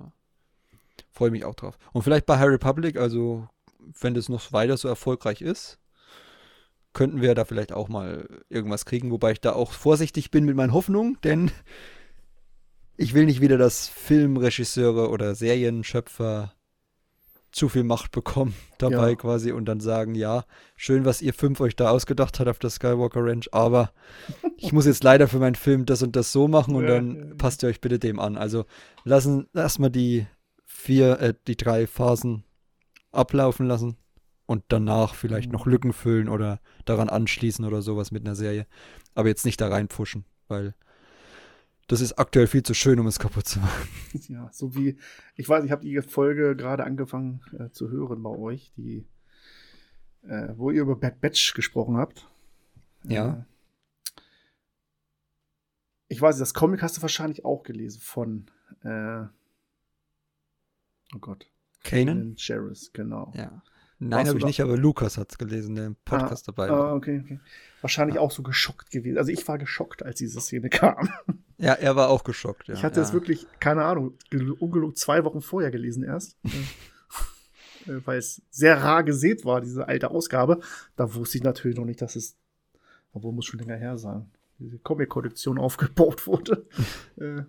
freue 1.10 1.30
mich 1.30 1.44
auch 1.44 1.54
drauf. 1.54 1.78
Und 1.92 2.02
vielleicht 2.02 2.26
bei 2.26 2.38
High 2.38 2.50
Republic, 2.50 2.96
also 2.98 3.48
wenn 4.00 4.14
das 4.14 4.28
noch 4.28 4.52
weiter 4.52 4.76
so 4.76 4.88
erfolgreich 4.88 5.42
ist, 5.42 5.78
könnten 6.92 7.20
wir 7.22 7.34
da 7.34 7.44
vielleicht 7.44 7.72
auch 7.72 7.88
mal 7.88 8.28
irgendwas 8.48 8.84
kriegen, 8.84 9.10
wobei 9.10 9.32
ich 9.32 9.40
da 9.40 9.52
auch 9.52 9.72
vorsichtig 9.72 10.30
bin 10.30 10.44
mit 10.44 10.56
meinen 10.56 10.72
Hoffnungen, 10.72 11.18
denn 11.24 11.50
ich 12.96 13.14
will 13.14 13.24
nicht 13.24 13.40
wieder, 13.40 13.58
dass 13.58 13.88
Filmregisseure 13.88 15.08
oder 15.08 15.34
Serienschöpfer 15.34 16.52
zu 17.50 17.68
viel 17.68 17.84
Macht 17.84 18.12
bekommen 18.12 18.54
dabei 18.78 19.10
Ja. 19.10 19.16
quasi 19.16 19.52
und 19.52 19.66
dann 19.66 19.80
sagen, 19.80 20.14
ja, 20.14 20.44
schön, 20.76 21.04
was 21.04 21.20
ihr 21.22 21.34
fünf 21.34 21.60
euch 21.60 21.76
da 21.76 21.90
ausgedacht 21.90 22.40
habt 22.40 22.48
auf 22.48 22.58
der 22.58 22.70
Skywalker 22.70 23.20
Ranch, 23.24 23.48
aber 23.52 23.92
ich 24.56 24.72
muss 24.72 24.86
jetzt 24.86 25.04
leider 25.04 25.28
für 25.28 25.38
meinen 25.38 25.54
Film 25.54 25.84
das 25.86 26.02
und 26.02 26.16
das 26.16 26.32
so 26.32 26.48
machen 26.48 26.74
und 26.74 26.84
Ja, 26.84 26.90
dann 26.94 27.16
ja, 27.16 27.34
passt 27.36 27.62
ihr 27.62 27.68
euch 27.68 27.80
bitte 27.80 27.98
dem 27.98 28.18
an. 28.18 28.36
Also 28.36 28.64
lassen 29.04 29.48
erstmal 29.54 29.90
die 29.90 30.26
vier, 30.64 31.20
äh, 31.20 31.34
die 31.46 31.56
drei 31.56 31.86
Phasen 31.86 32.44
ablaufen 33.10 33.66
lassen 33.66 33.96
und 34.52 34.64
danach 34.68 35.14
vielleicht 35.14 35.48
Mhm. 35.48 35.52
noch 35.52 35.66
Lücken 35.66 35.92
füllen 35.92 36.28
oder 36.28 36.60
daran 36.84 37.08
anschließen 37.08 37.64
oder 37.64 37.82
sowas 37.82 38.10
mit 38.12 38.24
einer 38.24 38.34
Serie. 38.36 38.66
Aber 39.14 39.28
jetzt 39.28 39.44
nicht 39.44 39.60
da 39.60 39.68
reinpfuschen, 39.68 40.24
weil 40.48 40.74
das 41.88 42.00
ist 42.00 42.12
aktuell 42.18 42.46
viel 42.46 42.62
zu 42.62 42.74
schön, 42.74 43.00
um 43.00 43.06
es 43.06 43.18
kaputt 43.18 43.46
zu 43.46 43.58
machen. 43.60 43.88
Ja, 44.28 44.48
so 44.52 44.74
wie, 44.74 44.98
ich 45.34 45.48
weiß, 45.48 45.64
ich 45.64 45.70
habe 45.72 45.82
die 45.82 46.00
Folge 46.02 46.54
gerade 46.54 46.84
angefangen 46.84 47.40
äh, 47.58 47.70
zu 47.70 47.90
hören 47.90 48.22
bei 48.22 48.30
euch, 48.30 48.72
die, 48.76 49.06
äh, 50.22 50.48
wo 50.56 50.70
ihr 50.70 50.82
über 50.82 50.96
Bad 50.96 51.20
Batch 51.20 51.54
gesprochen 51.54 51.96
habt. 51.96 52.28
Ja. 53.04 53.28
Äh, 53.38 53.44
ich 56.08 56.20
weiß, 56.20 56.38
das 56.38 56.52
Comic 56.54 56.82
hast 56.82 56.98
du 56.98 57.02
wahrscheinlich 57.02 57.44
auch 57.44 57.62
gelesen 57.62 58.00
von, 58.00 58.46
äh, 58.82 59.24
oh 61.14 61.18
Gott, 61.20 61.50
Kanan? 61.84 62.36
Sherris, 62.36 62.92
genau. 62.92 63.32
Ja. 63.34 63.62
Nein, 64.08 64.28
habe 64.28 64.38
ich 64.38 64.44
nicht, 64.44 64.60
aber 64.60 64.76
Lukas 64.76 65.16
hat 65.16 65.30
es 65.30 65.38
gelesen, 65.38 65.76
der 65.76 65.86
im 65.86 65.96
Podcast 66.04 66.48
dabei 66.48 66.68
war. 66.68 66.88
Ah, 66.88 66.94
okay, 66.94 67.20
okay. 67.24 67.40
Wahrscheinlich 67.80 68.18
auch 68.18 68.30
so 68.30 68.42
geschockt 68.42 68.90
gewesen. 68.90 69.16
Also 69.16 69.30
ich 69.30 69.46
war 69.46 69.58
geschockt, 69.58 70.02
als 70.02 70.18
diese 70.18 70.40
Szene 70.40 70.68
kam. 70.70 71.08
Ja, 71.58 71.74
er 71.74 71.94
war 71.94 72.08
auch 72.08 72.24
geschockt. 72.24 72.68
Ja. 72.68 72.74
ich 72.74 72.82
hatte 72.82 73.00
ja. 73.00 73.06
es 73.06 73.12
wirklich, 73.12 73.46
keine 73.60 73.84
Ahnung, 73.84 74.14
gel- 74.30 74.52
ungelogen 74.52 74.96
zwei 74.96 75.24
Wochen 75.24 75.40
vorher 75.40 75.70
gelesen 75.70 76.02
erst. 76.02 76.36
äh, 77.86 78.00
weil 78.04 78.18
es 78.18 78.42
sehr 78.50 78.82
rar 78.82 79.04
gesät 79.04 79.44
war, 79.44 79.60
diese 79.60 79.86
alte 79.86 80.10
Ausgabe. 80.10 80.60
Da 80.96 81.14
wusste 81.14 81.38
ich 81.38 81.44
natürlich 81.44 81.78
noch 81.78 81.84
nicht, 81.84 82.02
dass 82.02 82.16
es, 82.16 82.36
obwohl 83.12 83.32
muss 83.32 83.44
schon 83.46 83.60
länger 83.60 83.76
her 83.76 83.98
sein, 83.98 84.30
diese 84.58 84.78
Comic-Kollektion 84.78 85.58
aufgebaut 85.58 86.26
wurde. 86.26 86.66
äh, 87.16 87.42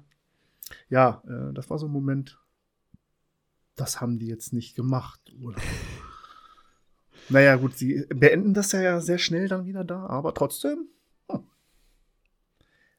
ja, 0.89 1.23
äh, 1.27 1.53
das 1.53 1.69
war 1.71 1.79
so 1.79 1.87
ein 1.87 1.91
Moment, 1.91 2.39
das 3.75 4.01
haben 4.01 4.19
die 4.19 4.27
jetzt 4.27 4.53
nicht 4.53 4.75
gemacht, 4.75 5.19
oder? 5.41 5.59
Naja, 7.29 7.55
gut, 7.55 7.77
sie 7.77 8.05
beenden 8.09 8.53
das 8.53 8.71
ja 8.71 8.99
sehr 8.99 9.17
schnell 9.17 9.47
dann 9.47 9.65
wieder 9.65 9.83
da, 9.83 10.05
aber 10.07 10.33
trotzdem, 10.33 10.87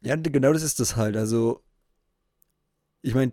Ja, 0.00 0.16
genau 0.16 0.52
das 0.52 0.62
ist 0.62 0.80
das 0.80 0.96
halt. 0.96 1.16
Also, 1.16 1.62
ich 3.00 3.14
meine, 3.14 3.32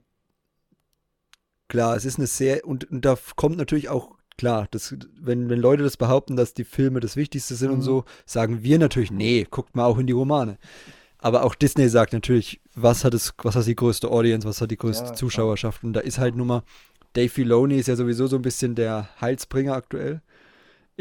klar, 1.68 1.96
es 1.96 2.06
ist 2.06 2.18
eine 2.18 2.28
sehr, 2.28 2.66
und, 2.66 2.90
und 2.90 3.04
da 3.04 3.18
kommt 3.36 3.58
natürlich 3.58 3.90
auch, 3.90 4.18
klar, 4.38 4.68
das, 4.72 4.96
wenn, 5.20 5.50
wenn 5.50 5.60
Leute 5.60 5.84
das 5.84 5.98
behaupten, 5.98 6.36
dass 6.38 6.54
die 6.54 6.64
Filme 6.64 7.02
das 7.02 7.16
Wichtigste 7.18 7.56
sind 7.56 7.72
und 7.72 7.80
Mhm. 7.80 7.84
so, 7.84 8.06
sagen 8.26 8.64
wir 8.64 8.80
natürlich, 8.80 9.12
nee, 9.12 9.46
guckt 9.50 9.76
mal 9.76 9.86
auch 9.86 9.98
in 9.98 10.08
die 10.08 10.14
Romane. 10.14 10.58
Aber 11.18 11.44
auch 11.44 11.56
Disney 11.56 11.88
sagt 11.90 12.14
natürlich, 12.14 12.62
was 12.74 13.04
hat 13.04 13.14
es, 13.14 13.34
was 13.44 13.56
hat 13.56 13.68
die 13.68 13.76
größte 13.76 14.10
Audience, 14.10 14.48
was 14.48 14.62
hat 14.62 14.72
die 14.72 14.78
größte 14.78 15.10
Ja. 15.10 15.14
Zuschauerschaft. 15.14 15.84
Und 15.84 15.94
da 15.94 16.00
ist 16.00 16.18
halt 16.20 16.36
nun 16.36 16.48
mal, 16.48 16.64
Dave 17.14 17.30
Filoni 17.30 17.78
ist 17.78 17.88
ja 17.88 17.96
sowieso 17.98 18.28
so 18.28 18.38
ein 18.38 18.42
bisschen 18.42 18.76
der 18.76 19.10
Heilsbringer 19.20 19.74
aktuell 19.74 20.22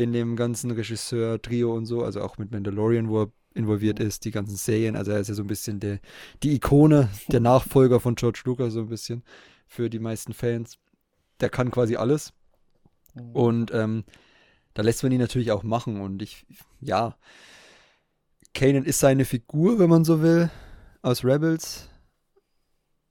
in 0.01 0.13
dem 0.13 0.37
ganzen 0.37 0.71
Regisseur-Trio 0.71 1.75
und 1.75 1.87
so, 1.87 2.03
also 2.03 2.23
auch 2.23 2.39
mit 2.39 2.51
Mandalorian, 2.51 3.09
wo 3.09 3.23
er 3.23 3.33
involviert 3.55 4.01
ist, 4.01 4.25
die 4.25 4.31
ganzen 4.31 4.57
Serien. 4.57 4.97
Also 4.97 5.13
er 5.13 5.21
ist 5.21 5.29
ja 5.29 5.35
so 5.35 5.43
ein 5.43 5.49
bisschen 5.49 5.81
der, 5.81 6.01
die 6.43 6.55
Ikone, 6.55 7.11
der 7.29 7.41
Nachfolger 7.41 8.01
von 8.01 8.15
George 8.15 8.43
Lucas, 8.45 8.73
so 8.73 8.81
ein 8.81 8.89
bisschen 8.89 9.23
für 9.67 9.91
die 9.91 9.99
meisten 9.99 10.33
Fans. 10.33 10.79
Der 11.41 11.51
kann 11.51 11.71
quasi 11.71 11.97
alles. 11.97 12.33
Mhm. 13.15 13.31
Und 13.33 13.71
ähm, 13.75 14.05
da 14.75 14.83
lässt 14.83 15.03
man 15.03 15.13
ihn 15.13 15.21
natürlich 15.21 15.53
auch 15.53 15.63
machen. 15.63 16.01
Und 16.01 16.23
ich, 16.23 16.47
ja, 16.81 17.17
Kanan 18.55 18.85
ist 18.85 19.01
seine 19.01 19.25
Figur, 19.25 19.79
wenn 19.79 19.91
man 19.91 20.05
so 20.05 20.23
will, 20.23 20.51
aus 21.03 21.25
Rebels. 21.25 21.90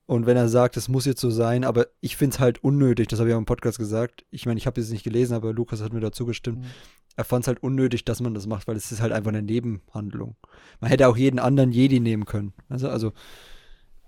Und 0.09 0.25
wenn 0.25 0.37
er 0.37 0.49
sagt, 0.49 0.75
es 0.75 0.87
muss 0.89 1.05
jetzt 1.05 1.21
so 1.21 1.29
sein, 1.29 1.63
aber 1.63 1.85
ich 2.01 2.17
finde 2.17 2.33
es 2.33 2.39
halt 2.39 2.63
unnötig, 2.63 3.09
das 3.09 3.19
habe 3.19 3.29
ich 3.29 3.35
auch 3.35 3.39
im 3.39 3.45
Podcast 3.45 3.77
gesagt. 3.77 4.25
Ich 4.31 4.47
meine, 4.47 4.57
ich 4.57 4.65
habe 4.65 4.81
es 4.81 4.89
nicht 4.89 5.03
gelesen, 5.03 5.35
aber 5.35 5.53
Lukas 5.53 5.83
hat 5.83 5.93
mir 5.93 5.99
dazu 5.99 6.25
gestimmt. 6.25 6.61
Mhm. 6.61 6.65
Er 7.15 7.25
fand 7.25 7.43
es 7.43 7.47
halt 7.47 7.61
unnötig, 7.61 8.05
dass 8.05 8.19
man 8.19 8.33
das 8.33 8.47
macht, 8.47 8.67
weil 8.67 8.75
es 8.75 8.91
ist 8.91 9.01
halt 9.01 9.11
einfach 9.13 9.29
eine 9.29 9.43
Nebenhandlung. 9.43 10.35
Man 10.79 10.89
hätte 10.89 11.07
auch 11.07 11.15
jeden 11.15 11.37
anderen 11.37 11.71
Jedi 11.71 11.99
nehmen 11.99 12.25
können. 12.25 12.53
Also, 12.69 12.89
also 12.89 13.11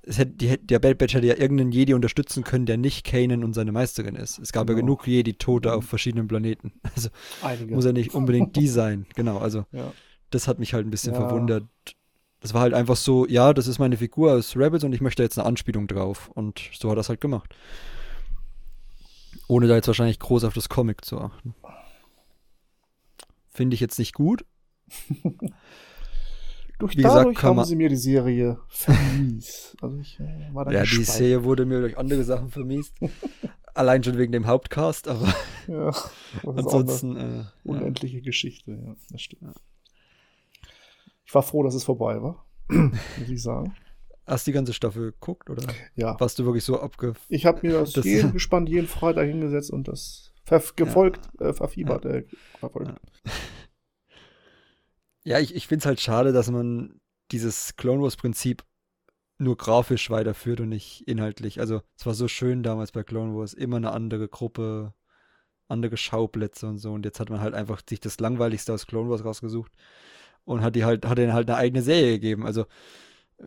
es 0.02 0.18
hätte, 0.18 0.32
die, 0.32 0.58
der 0.66 0.80
Bad 0.80 0.98
Batch 0.98 1.14
hätte 1.14 1.28
ja 1.28 1.38
irgendeinen 1.38 1.72
Jedi 1.72 1.94
unterstützen 1.94 2.44
können, 2.44 2.66
der 2.66 2.78
nicht 2.78 3.06
Kanan 3.06 3.44
und 3.44 3.54
seine 3.54 3.72
Meisterin 3.72 4.16
ist. 4.16 4.40
Es 4.40 4.52
gab 4.52 4.68
ja 4.70 4.74
Genau. 4.74 4.86
genug 4.88 5.08
Jedi-Tote 5.08 5.72
auf 5.72 5.86
verschiedenen 5.86 6.28
Planeten. 6.28 6.72
Also 6.96 7.10
Einige. 7.44 7.76
muss 7.76 7.86
ja 7.86 7.92
nicht 7.94 8.16
unbedingt 8.16 8.56
die 8.56 8.68
sein. 8.80 9.06
Genau, 9.16 9.38
also 9.38 9.66
ja. 9.72 9.94
das 10.32 10.48
hat 10.48 10.58
mich 10.58 10.74
halt 10.74 10.88
ein 10.88 10.90
bisschen 10.90 11.14
Ja. 11.14 11.20
verwundert. 11.20 11.66
Das 12.42 12.54
war 12.54 12.62
halt 12.62 12.74
einfach 12.74 12.96
so, 12.98 13.26
ja, 13.28 13.54
das 13.54 13.68
ist 13.68 13.80
meine 13.80 13.98
Figur 13.98 14.34
aus 14.34 14.56
Rebels 14.58 14.84
und 14.84 14.94
ich 14.94 15.02
möchte 15.02 15.22
jetzt 15.24 15.38
eine 15.40 15.48
Anspielung 15.48 15.88
drauf. 15.88 16.30
Und 16.34 16.60
so 16.74 16.90
hat 16.90 16.98
er 16.98 17.02
es 17.02 17.10
halt 17.10 17.22
gemacht. 17.22 17.56
Ohne 19.48 19.68
da 19.68 19.76
jetzt 19.76 19.88
wahrscheinlich 19.88 20.18
groß 20.20 20.44
auf 20.46 20.54
das 20.54 20.68
Comic 20.70 21.06
zu 21.06 21.20
achten. 21.20 21.54
Finde 23.50 23.76
ich 23.76 23.80
jetzt 23.80 24.00
nicht 24.00 24.14
gut. 24.14 24.44
Durch, 26.80 26.94
Wie 26.98 27.04
gesagt, 27.04 27.16
dadurch 27.20 27.38
kann 27.38 27.50
haben 27.52 27.56
man- 27.58 27.66
sie 27.66 27.76
mir 27.76 27.90
die 27.90 27.96
Serie 27.96 28.58
vermies. 28.70 29.78
also 29.82 29.98
ich 30.00 30.20
äh, 30.20 30.50
war 30.52 30.66
da 30.66 30.72
Ja, 30.72 30.82
die 30.82 30.88
gespalten. 30.90 31.14
Serie 31.14 31.44
wurde 31.44 31.66
mir 31.66 31.80
durch 31.82 31.96
andere 31.98 32.24
Sachen 32.24 32.50
vermiest. 32.50 32.96
Allein 33.76 34.04
schon 34.04 34.18
wegen 34.18 34.32
dem 34.32 34.48
Hauptcast, 34.48 35.08
aber 35.08 35.32
Ja, 35.68 35.92
ansonsten. 36.44 37.16
Äh, 37.18 37.38
ja. 37.38 37.52
unendliche 37.64 38.22
Geschichte, 38.22 38.72
ja, 38.72 38.96
das 39.12 39.22
stimmt. 39.22 39.54
Ich 41.32 41.36
war 41.36 41.44
froh, 41.44 41.64
dass 41.64 41.76
es 41.76 41.86
vorbei 41.86 42.22
war, 42.22 42.46
muss 42.68 43.30
ich 43.30 43.42
sagen. 43.42 43.74
Hast 44.28 44.46
du 44.46 44.52
die 44.52 44.54
ganze 44.54 44.74
Staffel 44.74 45.14
geguckt 45.14 45.50
oder 45.50 45.64
Ja, 45.96 46.20
warst 46.20 46.38
du 46.38 46.44
wirklich 46.44 46.66
so 46.66 46.78
abge. 46.82 47.14
ich 47.30 47.46
habe 47.46 47.66
mir 47.66 47.80
das, 47.80 47.94
Das- 47.94 48.04
jeden 48.04 48.34
gespannt, 48.34 48.68
jeden 48.68 48.90
Freitag 48.90 49.28
hingesetzt 49.30 49.72
und 49.72 49.88
das 49.88 50.34
gefolgt, 50.76 51.30
äh, 51.40 51.54
verfiebert, 51.54 52.04
äh, 52.04 52.26
verfolgt. 52.60 53.00
Ja, 55.24 55.40
ich, 55.40 55.56
ich 55.56 55.68
finde 55.68 55.84
es 55.84 55.86
halt 55.86 56.02
schade, 56.02 56.34
dass 56.34 56.50
man 56.52 57.00
dieses 57.32 57.78
Clone 57.78 58.02
Wars-Prinzip 58.02 58.64
nur 59.38 59.56
grafisch 59.56 60.10
weiterführt 60.10 60.60
und 60.60 60.70
nicht 60.70 61.08
inhaltlich. 61.08 61.60
Also, 61.62 61.82
es 61.98 62.06
war 62.06 62.14
so 62.14 62.28
schön 62.28 62.62
damals 62.64 62.92
bei 62.92 63.04
Clone 63.04 63.34
Wars, 63.38 63.54
immer 63.54 63.78
eine 63.78 63.92
andere 63.92 64.28
Gruppe, 64.28 64.94
andere 65.70 65.96
Schauplätze 65.96 66.68
und 66.68 66.80
so. 66.80 66.92
Und 66.92 67.06
jetzt 67.06 67.20
hat 67.22 67.30
man 67.30 67.40
halt 67.40 67.54
einfach 67.54 67.82
sich 67.88 68.02
das 68.02 68.20
Langweiligste 68.20 68.74
aus 68.74 68.86
Clone 68.88 69.10
Wars 69.10 69.24
rausgesucht 69.24 69.72
und 70.46 70.62
hat 70.62 70.76
die 70.76 70.86
halt, 70.86 71.06
hat 71.06 71.18
denen 71.18 71.34
halt 71.34 71.50
eine 71.50 71.58
eigene 71.58 71.82
Serie 71.82 72.14
gegeben. 72.14 72.46
Also, 72.46 72.62
äh, 73.38 73.46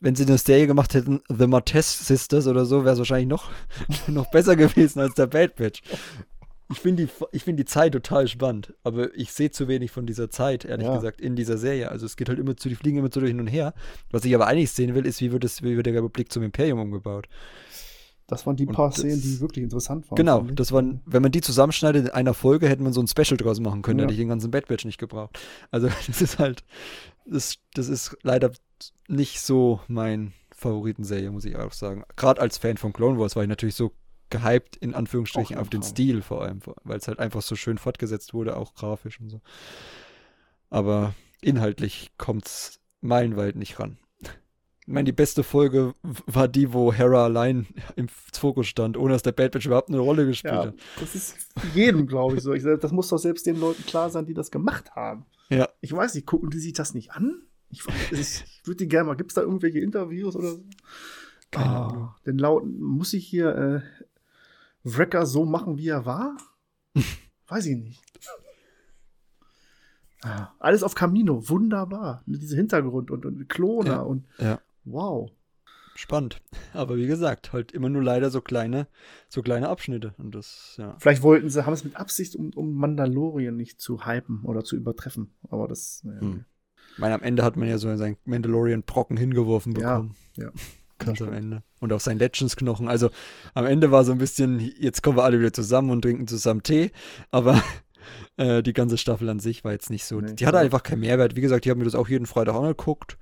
wenn 0.00 0.14
sie 0.14 0.24
eine 0.24 0.38
Serie 0.38 0.66
gemacht 0.66 0.94
hätten, 0.94 1.20
The 1.28 1.46
Martez 1.46 2.06
Sisters 2.06 2.46
oder 2.46 2.64
so, 2.64 2.84
wäre 2.84 2.94
es 2.94 2.98
wahrscheinlich 2.98 3.28
noch, 3.28 3.50
noch 4.06 4.30
besser 4.30 4.56
gewesen 4.56 5.00
als 5.00 5.14
der 5.14 5.26
Bad 5.26 5.56
Batch. 5.56 5.82
Ich 6.72 6.78
finde 6.78 7.04
die, 7.06 7.12
ich 7.32 7.42
find 7.42 7.58
die 7.58 7.64
Zeit 7.64 7.92
total 7.92 8.28
spannend, 8.28 8.72
aber 8.84 9.12
ich 9.16 9.32
sehe 9.32 9.50
zu 9.50 9.66
wenig 9.66 9.90
von 9.90 10.06
dieser 10.06 10.30
Zeit, 10.30 10.64
ehrlich 10.64 10.86
Ja. 10.86 10.94
gesagt, 10.94 11.20
in 11.20 11.34
dieser 11.34 11.58
Serie. 11.58 11.90
Also 11.90 12.06
es 12.06 12.16
geht 12.16 12.28
halt 12.28 12.38
immer 12.38 12.56
zu, 12.56 12.68
die 12.68 12.76
fliegen 12.76 12.98
immer 12.98 13.10
zu 13.10 13.20
hin 13.20 13.40
und 13.40 13.48
her. 13.48 13.74
Was 14.12 14.24
ich 14.24 14.32
aber 14.34 14.46
eigentlich 14.46 14.70
sehen 14.70 14.94
will, 14.94 15.04
ist, 15.04 15.20
wie 15.20 15.32
wird, 15.32 15.42
es, 15.44 15.62
wie 15.62 15.76
wird 15.76 15.86
der 15.86 15.94
Republik 15.94 16.30
zum 16.32 16.44
Imperium 16.44 16.78
umgebaut. 16.78 17.26
Das 18.30 18.46
waren 18.46 18.54
die 18.54 18.66
Und 18.66 18.74
paar 18.74 18.92
Szenen, 18.92 19.20
die 19.20 19.40
wirklich 19.40 19.64
interessant 19.64 20.08
waren. 20.10 20.16
Genau, 20.16 20.42
das 20.42 20.70
waren, 20.70 21.00
wenn 21.04 21.20
man 21.20 21.32
die 21.32 21.40
zusammenschneidet 21.40 22.06
in 22.06 22.10
einer 22.12 22.32
Folge, 22.32 22.68
hätte 22.68 22.82
man 22.82 22.92
so 22.92 23.00
ein 23.02 23.08
Special 23.08 23.36
draus 23.36 23.58
machen 23.58 23.82
können, 23.82 23.98
Ja. 23.98 24.04
hätte 24.04 24.12
ich 24.14 24.20
den 24.20 24.28
ganzen 24.28 24.50
Bad 24.52 24.68
Batch 24.68 24.84
nicht 24.84 24.98
gebraucht. 24.98 25.38
Also 25.72 25.88
das 26.06 26.22
ist 26.22 26.38
halt, 26.38 26.64
das, 27.26 27.56
das 27.74 27.88
ist 27.88 28.16
leider 28.22 28.52
nicht 29.08 29.40
so 29.40 29.80
mein 29.88 30.32
Favoritenserie, 30.52 31.30
muss 31.32 31.44
ich 31.44 31.56
auch 31.56 31.72
sagen. 31.72 32.04
Gerade 32.14 32.40
als 32.40 32.58
Fan 32.58 32.76
von 32.76 32.92
Clone 32.92 33.18
Wars 33.18 33.34
war 33.34 33.42
ich 33.42 33.48
natürlich 33.48 33.74
so 33.74 33.92
gehypt, 34.30 34.76
in 34.76 34.94
Anführungsstrichen, 34.94 35.58
auf 35.58 35.68
den. 35.68 35.82
Stil 35.82 36.22
vor 36.22 36.42
allem, 36.42 36.60
weil 36.84 36.98
es 36.98 37.08
halt 37.08 37.18
einfach 37.18 37.42
so 37.42 37.56
schön 37.56 37.78
fortgesetzt 37.78 38.32
wurde, 38.32 38.56
auch 38.56 38.74
grafisch 38.74 39.18
und 39.20 39.30
so. 39.30 39.40
Aber 40.68 41.14
inhaltlich 41.40 42.12
kommt 42.16 42.46
es 42.46 42.80
meilenweit 43.00 43.56
nicht 43.56 43.80
ran. 43.80 43.98
Ich 44.90 44.94
meine, 44.94 45.04
die 45.04 45.12
beste 45.12 45.44
Folge 45.44 45.94
war 46.26 46.48
die, 46.48 46.72
wo 46.72 46.92
Hera 46.92 47.22
allein 47.22 47.68
im 47.94 48.08
Fokus 48.08 48.66
stand, 48.66 48.96
ohne 48.96 49.12
dass 49.12 49.22
der 49.22 49.30
Bad 49.30 49.52
Batch 49.52 49.66
überhaupt 49.66 49.88
eine 49.88 50.00
Rolle 50.00 50.26
gespielt 50.26 50.52
Ja, 50.52 50.64
hat. 50.66 50.74
das 50.98 51.14
ist 51.14 51.36
jedem, 51.76 52.08
glaube 52.08 52.34
ich, 52.36 52.42
so. 52.42 52.52
Ich, 52.54 52.64
das 52.64 52.90
muss 52.90 53.06
doch 53.08 53.18
selbst 53.18 53.46
den 53.46 53.54
Leuten 53.60 53.86
klar 53.86 54.10
sein, 54.10 54.26
die 54.26 54.34
das 54.34 54.50
gemacht 54.50 54.90
haben. 54.96 55.26
Ja. 55.48 55.68
Ich 55.80 55.92
weiß 55.92 56.16
nicht, 56.16 56.26
gucken 56.26 56.50
die 56.50 56.58
sich 56.58 56.72
das 56.72 56.92
nicht 56.92 57.12
an? 57.12 57.40
Ich, 57.68 57.84
ich, 58.10 58.18
ich 58.18 58.44
würde 58.64 58.78
die 58.78 58.88
gerne 58.88 59.06
mal. 59.06 59.14
Gibt 59.14 59.30
es 59.30 59.36
da 59.36 59.42
irgendwelche 59.42 59.78
Interviews 59.78 60.34
oder 60.34 60.48
so? 60.54 60.64
Keine 61.52 61.66
Ah, 61.70 61.86
Ahnung. 61.86 62.14
Denn 62.26 62.38
laut, 62.38 62.66
muss 62.66 63.12
ich 63.12 63.24
hier 63.24 63.54
äh, 63.54 63.80
Wrecker 64.82 65.24
so 65.24 65.44
machen, 65.44 65.78
wie 65.78 65.86
er 65.86 66.04
war? 66.04 66.36
weiß 67.46 67.64
ich 67.66 67.76
nicht. 67.76 68.02
Ah, 70.22 70.48
alles 70.58 70.82
auf 70.82 70.96
Camino, 70.96 71.48
wunderbar. 71.48 72.24
Diese 72.26 72.56
Hintergrund 72.56 73.12
und, 73.12 73.24
und 73.24 73.48
Klone 73.48 73.90
Ja. 73.90 74.00
und 74.00 74.26
Ja. 74.38 74.60
Wow. 74.84 75.30
Spannend. 75.96 76.40
Aber 76.72 76.96
wie 76.96 77.06
gesagt, 77.06 77.52
halt 77.52 77.72
immer 77.72 77.88
nur 77.88 78.02
leider 78.02 78.30
so 78.30 78.40
kleine, 78.40 78.86
so 79.28 79.42
kleine 79.42 79.68
Abschnitte. 79.68 80.14
Und 80.18 80.34
das, 80.34 80.74
ja. 80.78 80.96
Vielleicht 80.98 81.22
wollten 81.22 81.50
sie, 81.50 81.66
haben 81.66 81.72
es 81.72 81.84
mit 81.84 81.96
Absicht, 81.96 82.36
um, 82.36 82.50
um 82.54 82.74
Mandalorian 82.74 83.56
nicht 83.56 83.80
zu 83.80 84.06
hypen 84.06 84.42
oder 84.44 84.64
zu 84.64 84.76
übertreffen. 84.76 85.34
Aber 85.48 85.68
das, 85.68 86.02
naja, 86.04 86.20
Hm. 86.20 86.44
Ich 86.92 86.98
meine, 86.98 87.14
am 87.14 87.22
Ende 87.22 87.44
hat 87.44 87.56
man 87.56 87.68
ja 87.68 87.78
so 87.78 87.94
seinen 87.96 88.16
Mandalorian-Brocken 88.24 89.16
hingeworfen 89.16 89.72
Ja, 89.76 89.98
bekommen. 89.98 90.16
ja. 90.36 90.50
Ganz 90.98 91.22
am 91.22 91.32
Ende. 91.32 91.62
Und 91.80 91.92
auch 91.92 92.00
sein 92.00 92.18
Legends-Knochen. 92.18 92.88
Also 92.88 93.10
am 93.54 93.64
Ende 93.64 93.90
war 93.90 94.04
so 94.04 94.12
ein 94.12 94.18
bisschen, 94.18 94.58
jetzt 94.58 95.02
kommen 95.02 95.16
wir 95.16 95.24
alle 95.24 95.38
wieder 95.38 95.52
zusammen 95.52 95.90
und 95.90 96.02
trinken 96.02 96.26
zusammen 96.26 96.62
Tee. 96.62 96.90
Aber 97.30 97.62
äh, 98.36 98.62
die 98.62 98.72
ganze 98.74 98.98
Staffel 98.98 99.28
an 99.28 99.38
sich 99.40 99.64
war 99.64 99.72
jetzt 99.72 99.88
nicht 99.88 100.04
so. 100.04 100.20
Nee, 100.20 100.34
die 100.34 100.46
hatte 100.46 100.58
einfach 100.58 100.82
keinen 100.82 101.00
Mehrwert. 101.00 101.36
Wie 101.36 101.40
gesagt, 101.40 101.64
ich 101.64 101.70
habe 101.70 101.78
mir 101.78 101.84
das 101.84 101.94
auch 101.94 102.08
jeden 102.08 102.26
Freitag 102.26 102.54
angeguckt. 102.54 103.18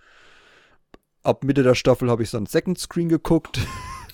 Ab 1.29 1.45
Mitte 1.45 1.63
der 1.63 1.75
Staffel 1.75 2.09
habe 2.11 2.23
ich 2.23 2.31
dann 2.31 2.47
Second 2.47 2.79
Screen 2.79 3.11
geguckt. 3.11 3.61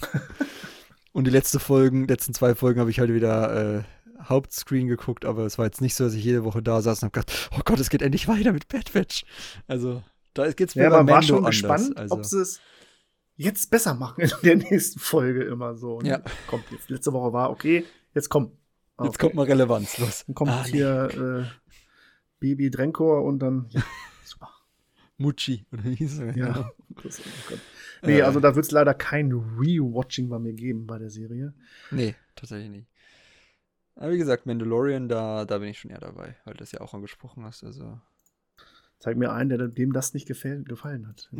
und 1.13 1.27
die 1.29 1.31
letzte 1.31 1.61
Folgen, 1.61 2.09
letzten 2.09 2.35
zwei 2.35 2.57
Folgen 2.57 2.81
habe 2.81 2.91
ich 2.91 2.99
halt 2.99 3.15
wieder 3.15 3.79
äh, 3.79 3.83
Hauptscreen 4.25 4.89
geguckt, 4.89 5.25
aber 5.25 5.45
es 5.47 5.57
war 5.57 5.65
jetzt 5.67 5.81
nicht 5.81 5.95
so, 5.95 6.03
dass 6.05 6.15
ich 6.15 6.25
jede 6.25 6.43
Woche 6.43 6.61
da 6.61 6.83
saß 6.83 7.03
und 7.03 7.07
habe 7.15 7.21
gedacht, 7.21 7.51
oh 7.57 7.61
Gott, 7.65 7.79
es 7.79 7.89
geht 7.89 8.03
endlich 8.03 8.27
weiter 8.27 8.53
mit 8.53 8.67
Bad 8.67 8.93
Batch. 8.93 9.25
Also, 9.69 10.03
da 10.35 10.51
geht's 10.51 10.75
mir 10.75 10.83
Ja, 10.85 10.91
man 10.91 11.07
war 11.07 11.23
schon 11.23 11.37
anders. 11.39 11.51
gespannt, 11.53 11.97
also. 11.97 12.15
ob 12.17 12.25
sie 12.25 12.41
es 12.41 12.61
jetzt 13.37 13.71
besser 13.71 13.95
machen 13.95 14.23
in 14.25 14.31
der 14.43 14.57
nächsten 14.57 14.99
Folge 14.99 15.45
immer 15.45 15.77
so. 15.77 15.99
Und 15.99 16.07
Ja. 16.07 16.21
Kommt 16.49 16.65
jetzt. 16.73 16.91
Letzte 16.91 17.13
Woche 17.13 17.33
war, 17.33 17.51
okay, 17.51 17.85
jetzt 18.13 18.29
komm. 18.29 18.51
Ah, 18.97 19.05
Jetzt 19.05 19.15
okay. 19.17 19.27
kommt 19.27 19.35
mal 19.37 19.47
Relevanz 19.47 19.99
los. 19.99 20.25
Dann 20.27 20.35
kommt 20.35 20.51
Ah, 20.51 20.63
nee. 20.67 20.73
hier 20.73 21.09
äh, 21.13 21.45
Baby 22.41 22.71
Drenkor 22.71 23.23
und 23.23 23.39
dann, 23.39 23.67
ja. 23.71 23.83
Mucci. 25.17 25.67
Oder 25.73 25.85
wie 25.85 25.95
hieß 25.95 26.19
er? 26.21 26.37
Ja. 26.37 26.71
Das, 27.03 27.21
oh. 27.53 27.55
Nee, 28.03 28.19
Äh. 28.19 28.23
also 28.23 28.41
da 28.41 28.55
wird 28.55 28.65
es 28.65 28.71
leider 28.73 28.95
kein 28.95 29.33
Rewatching 29.33 30.29
bei 30.29 30.39
mir 30.39 30.53
geben 30.53 30.87
bei 30.87 30.99
der 30.99 31.11
Serie. 31.11 31.55
Nee, 31.91 32.15
tatsächlich 32.35 32.71
nicht. 32.71 32.89
Aber 33.97 34.13
wie 34.13 34.19
gesagt, 34.19 34.45
Mandalorian, 34.47 35.09
da, 35.09 35.45
da 35.45 35.59
bin 35.59 35.69
ich 35.69 35.79
schon 35.79 35.91
eher 35.91 36.01
dabei, 36.01 36.37
weil 36.45 36.55
du 36.55 36.59
das 36.59 36.73
ja 36.73 36.81
auch 36.81 36.95
angesprochen 36.95 37.45
hast. 37.45 37.63
Also. 37.63 38.01
Zeig 38.99 39.17
mir 39.17 39.33
einen, 39.33 39.51
der 39.51 39.69
dem 39.69 39.93
das 39.93 40.15
nicht 40.15 40.27
gefällt, 40.27 40.69
gefallen 40.69 41.07
hat. 41.07 41.31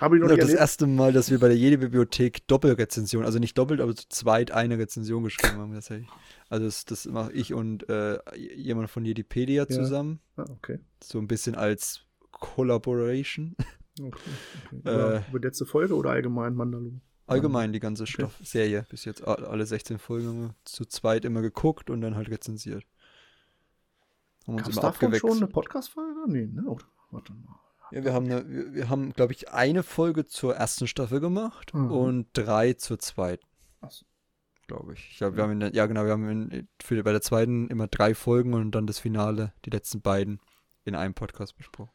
Habe 0.00 0.16
ich 0.16 0.22
noch 0.22 0.28
Das, 0.28 0.36
nicht 0.36 0.42
das 0.42 0.48
erlebt. 0.50 0.60
erste 0.60 0.86
Mal, 0.86 1.12
dass 1.12 1.30
wir 1.30 1.38
bei 1.40 1.48
der 1.48 1.56
Jede-Bibliothek 1.56 2.46
Doppelrezension, 2.46 3.24
also 3.24 3.38
nicht 3.38 3.58
doppelt, 3.58 3.80
aber 3.80 3.94
zu 3.96 4.08
zweit 4.08 4.50
eine 4.52 4.78
Rezension 4.78 5.24
geschrieben 5.24 5.58
haben. 5.58 5.72
Tatsächlich. 5.74 6.08
Also 6.48 6.66
das, 6.66 6.84
das 6.84 7.06
mache 7.06 7.32
ich 7.32 7.52
und 7.54 7.88
äh, 7.88 8.18
jemand 8.36 8.90
von 8.90 9.04
Jedipedia 9.04 9.62
Ja. 9.64 9.68
zusammen. 9.68 10.20
Ah, 10.36 10.44
okay. 10.50 10.78
So 11.02 11.18
ein 11.18 11.26
bisschen 11.26 11.54
als 11.56 12.02
Collaboration. 12.30 13.56
okay, 14.00 14.18
okay. 14.72 14.88
Äh. 14.88 15.22
über 15.30 15.40
letzte 15.40 15.66
Folge 15.66 15.94
oder 15.96 16.10
allgemein 16.10 16.54
Mandalor? 16.54 17.00
Allgemein 17.26 17.72
die 17.74 17.80
ganze 17.80 18.06
Stoff 18.06 18.34
Serie. 18.42 18.86
Bis 18.88 19.04
jetzt 19.04 19.26
alle 19.26 19.66
16 19.66 19.98
Folgen 19.98 20.28
haben 20.28 20.40
wir 20.40 20.54
zu 20.64 20.86
zweit 20.86 21.24
immer 21.26 21.42
geguckt 21.42 21.90
und 21.90 22.00
dann 22.00 22.14
halt 22.14 22.30
rezensiert. 22.30 22.84
Haben 24.46 24.54
uns 24.54 24.62
Gab 24.62 24.70
es 24.70 24.76
immer 24.76 24.82
davon 24.82 24.94
abgewechselt. 25.08 25.32
schon 25.32 25.42
eine 25.42 25.46
Podcast-Folge? 25.52 26.20
Nee, 26.28 26.46
ne? 26.46 26.62
Oder? 26.66 26.84
Warte 27.10 27.32
mal. 27.34 27.58
Ja, 27.90 28.04
wir 28.04 28.12
haben, 28.12 28.26
eine, 28.26 28.48
wir, 28.48 28.74
wir 28.74 28.88
haben 28.88 29.12
glaube 29.12 29.32
ich, 29.32 29.50
eine 29.50 29.82
Folge 29.82 30.26
zur 30.26 30.54
ersten 30.56 30.86
Staffel 30.86 31.20
gemacht 31.20 31.72
Mhm. 31.74 31.90
und 31.90 32.26
drei 32.34 32.74
zur 32.74 32.98
zweiten, 32.98 33.46
Ach 33.80 33.90
so. 33.90 34.04
glaube 34.66 34.92
ich. 34.94 35.10
Ich 35.12 35.18
glaube, 35.18 35.36
wir 35.36 35.42
haben 35.44 35.60
in 35.60 35.72
ja 35.74 35.86
genau, 35.86 36.04
wir 36.04 36.12
haben 36.12 36.28
in, 36.50 36.68
für, 36.82 37.02
bei 37.02 37.12
der 37.12 37.22
zweiten 37.22 37.68
immer 37.68 37.86
drei 37.88 38.14
Folgen 38.14 38.54
und 38.54 38.72
dann 38.72 38.86
das 38.86 38.98
Finale, 38.98 39.52
die 39.64 39.70
letzten 39.70 40.00
beiden, 40.02 40.40
in 40.84 40.94
einem 40.94 41.14
Podcast 41.14 41.56
besprochen. 41.56 41.90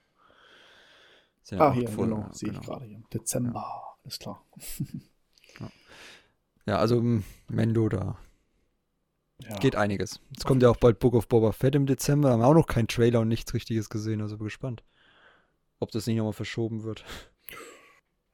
Ah, 1.57 1.73
hier, 1.73 1.87
Folgen, 1.89 2.11
genau, 2.15 2.27
ja, 2.27 2.33
sehe 2.33 2.51
ich 2.51 2.61
gerade 2.61 2.85
hier. 2.85 3.03
Dezember, 3.13 3.97
ist 4.05 4.19
klar. 4.21 4.43
Ja, 6.65 6.77
also 6.77 6.97
m, 6.99 7.23
Mendo, 7.49 7.89
da 7.89 8.17
Ja. 9.39 9.57
geht 9.59 9.75
einiges. 9.75 10.21
Jetzt 10.29 10.45
kommt 10.45 10.63
ja 10.63 10.69
auch 10.69 10.77
bald 10.77 10.99
Book 10.99 11.13
of 11.15 11.27
Boba 11.27 11.51
Fett 11.51 11.75
im 11.75 11.85
Dezember. 11.85 12.31
Haben 12.31 12.39
wir 12.39 12.47
auch 12.47 12.53
noch 12.53 12.67
keinen 12.67 12.87
Trailer 12.87 13.19
und 13.19 13.27
nichts 13.27 13.53
Richtiges 13.53 13.89
gesehen, 13.89 14.21
also 14.21 14.37
bin 14.37 14.45
gespannt. 14.45 14.83
Ob 15.84 15.91
das 15.91 16.07
nicht 16.07 16.15
nochmal 16.17 16.34
verschoben 16.34 16.84
wird. 16.84 17.03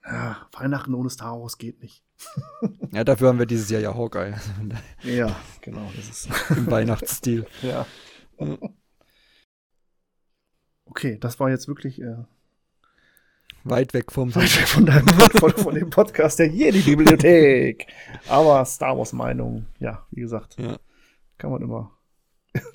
Ja, 0.05 0.47
Weihnachten 0.53 0.93
ohne 0.93 1.09
Star 1.09 1.39
Wars 1.41 1.57
geht 1.57 1.81
nicht. 1.81 2.03
Ja, 2.91 3.03
dafür 3.03 3.27
haben 3.29 3.37
wir 3.39 3.45
dieses 3.45 3.69
Jahr 3.69 3.81
ja 3.81 3.93
Hawkeye. 3.93 4.33
Ja, 5.03 5.35
genau, 5.61 5.91
das 5.95 6.09
ist. 6.09 6.29
Im 6.57 6.69
Weihnachtsstil. 6.69 7.45
ja. 7.61 7.85
Okay, 10.85 11.17
das 11.19 11.39
war 11.39 11.49
jetzt 11.49 11.67
wirklich 11.67 12.01
äh, 12.01 12.17
Weit 13.63 13.93
weg 13.93 14.11
vom 14.11 14.33
weit 14.35 14.55
weg 14.57 14.67
von 14.67 14.85
deinem 14.85 15.07
von, 15.07 15.51
von 15.51 15.75
dem 15.75 15.89
Podcast 15.89 16.39
der 16.39 16.47
Jedi-Bibliothek. 16.47 17.87
Aber 18.27 18.63
Star 18.65 18.97
Wars-Meinung, 18.97 19.65
ja, 19.79 20.05
wie 20.11 20.21
gesagt, 20.21 20.57
Ja. 20.59 20.77
kann 21.37 21.51
man 21.51 21.61
immer, 21.61 21.91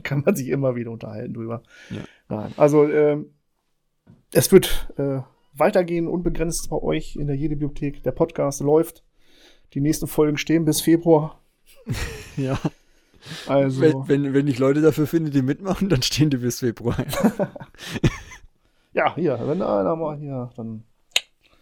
kann 0.04 0.22
man 0.24 0.36
sich 0.36 0.48
immer 0.48 0.76
wieder 0.76 0.90
unterhalten 0.90 1.34
drüber. 1.34 1.62
Ja. 1.90 2.02
Nein, 2.28 2.52
also 2.56 2.88
ähm, 2.88 3.33
es 4.34 4.50
wird 4.52 4.92
äh, 4.96 5.20
weitergehen, 5.54 6.08
unbegrenzt 6.08 6.68
bei 6.70 6.76
euch 6.76 7.16
in 7.16 7.28
der 7.28 7.36
Jedi-Bibliothek. 7.36 8.02
Der 8.02 8.12
Podcast 8.12 8.60
läuft. 8.60 9.04
Die 9.72 9.80
nächsten 9.80 10.06
Folgen 10.06 10.38
stehen 10.38 10.64
bis 10.64 10.80
Februar. 10.80 11.40
Ja. 12.36 12.58
Also, 13.46 13.80
Wenn, 13.80 14.08
wenn, 14.08 14.34
wenn 14.34 14.48
ich 14.48 14.58
Leute 14.58 14.82
dafür 14.82 15.06
finde, 15.06 15.30
die 15.30 15.40
mitmachen, 15.40 15.88
dann 15.88 16.02
stehen 16.02 16.30
die 16.30 16.38
bis 16.38 16.58
Februar. 16.58 16.96
ja, 18.92 19.14
hier, 19.14 19.38
wenn 19.46 19.62
einer 19.62 19.94
mal 19.94 20.18
hier, 20.18 20.50
dann. 20.56 20.82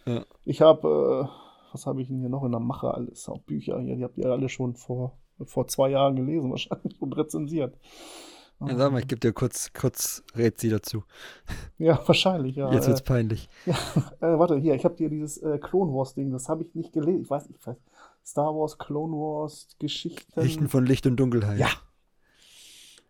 Ja. 0.05 0.25
Ich 0.45 0.61
habe, 0.61 1.29
äh, 1.29 1.71
was 1.71 1.85
habe 1.85 2.01
ich 2.01 2.07
denn 2.07 2.19
hier 2.19 2.29
noch 2.29 2.43
in 2.43 2.51
der 2.51 2.59
Mache 2.59 2.91
alles? 2.91 3.29
Auch 3.29 3.39
Bücher 3.41 3.79
hier, 3.79 3.95
die 3.95 4.03
habt 4.03 4.17
ihr 4.17 4.31
alle 4.31 4.49
schon 4.49 4.73
vor, 4.73 5.15
vor 5.45 5.67
zwei 5.67 5.91
Jahren 5.91 6.15
gelesen, 6.15 6.49
wahrscheinlich 6.49 6.99
und 6.99 7.15
rezensiert. 7.15 7.77
Ja, 8.67 8.77
sag 8.77 8.91
mal, 8.91 8.99
ich 8.99 9.07
gebe 9.07 9.19
dir 9.19 9.33
kurz, 9.33 9.71
kurz 9.73 10.23
Rätsel 10.35 10.69
dazu. 10.71 11.03
Ja, 11.77 12.01
wahrscheinlich, 12.07 12.55
ja. 12.55 12.71
Jetzt 12.71 12.85
äh, 12.85 12.87
wird's 12.89 13.01
peinlich. 13.03 13.49
Äh, 13.65 14.39
warte, 14.39 14.57
hier, 14.57 14.73
ich 14.75 14.85
habe 14.85 14.95
dir 14.95 15.09
dieses 15.09 15.37
äh, 15.37 15.57
Clone 15.59 15.91
Wars 15.93 16.13
Ding, 16.15 16.31
das 16.31 16.47
habe 16.49 16.63
ich 16.63 16.73
nicht 16.75 16.93
gelesen. 16.93 17.21
Ich 17.23 17.29
weiß 17.29 17.47
nicht, 17.49 17.59
ich 17.59 17.67
weiß. 17.67 17.77
Star 18.25 18.55
Wars, 18.55 18.77
Clone 18.77 19.13
Wars, 19.13 19.67
Geschichten. 19.79 20.39
Richten 20.39 20.69
von 20.69 20.85
Licht 20.85 21.05
und 21.05 21.17
Dunkelheit. 21.17 21.59
Ja. 21.59 21.67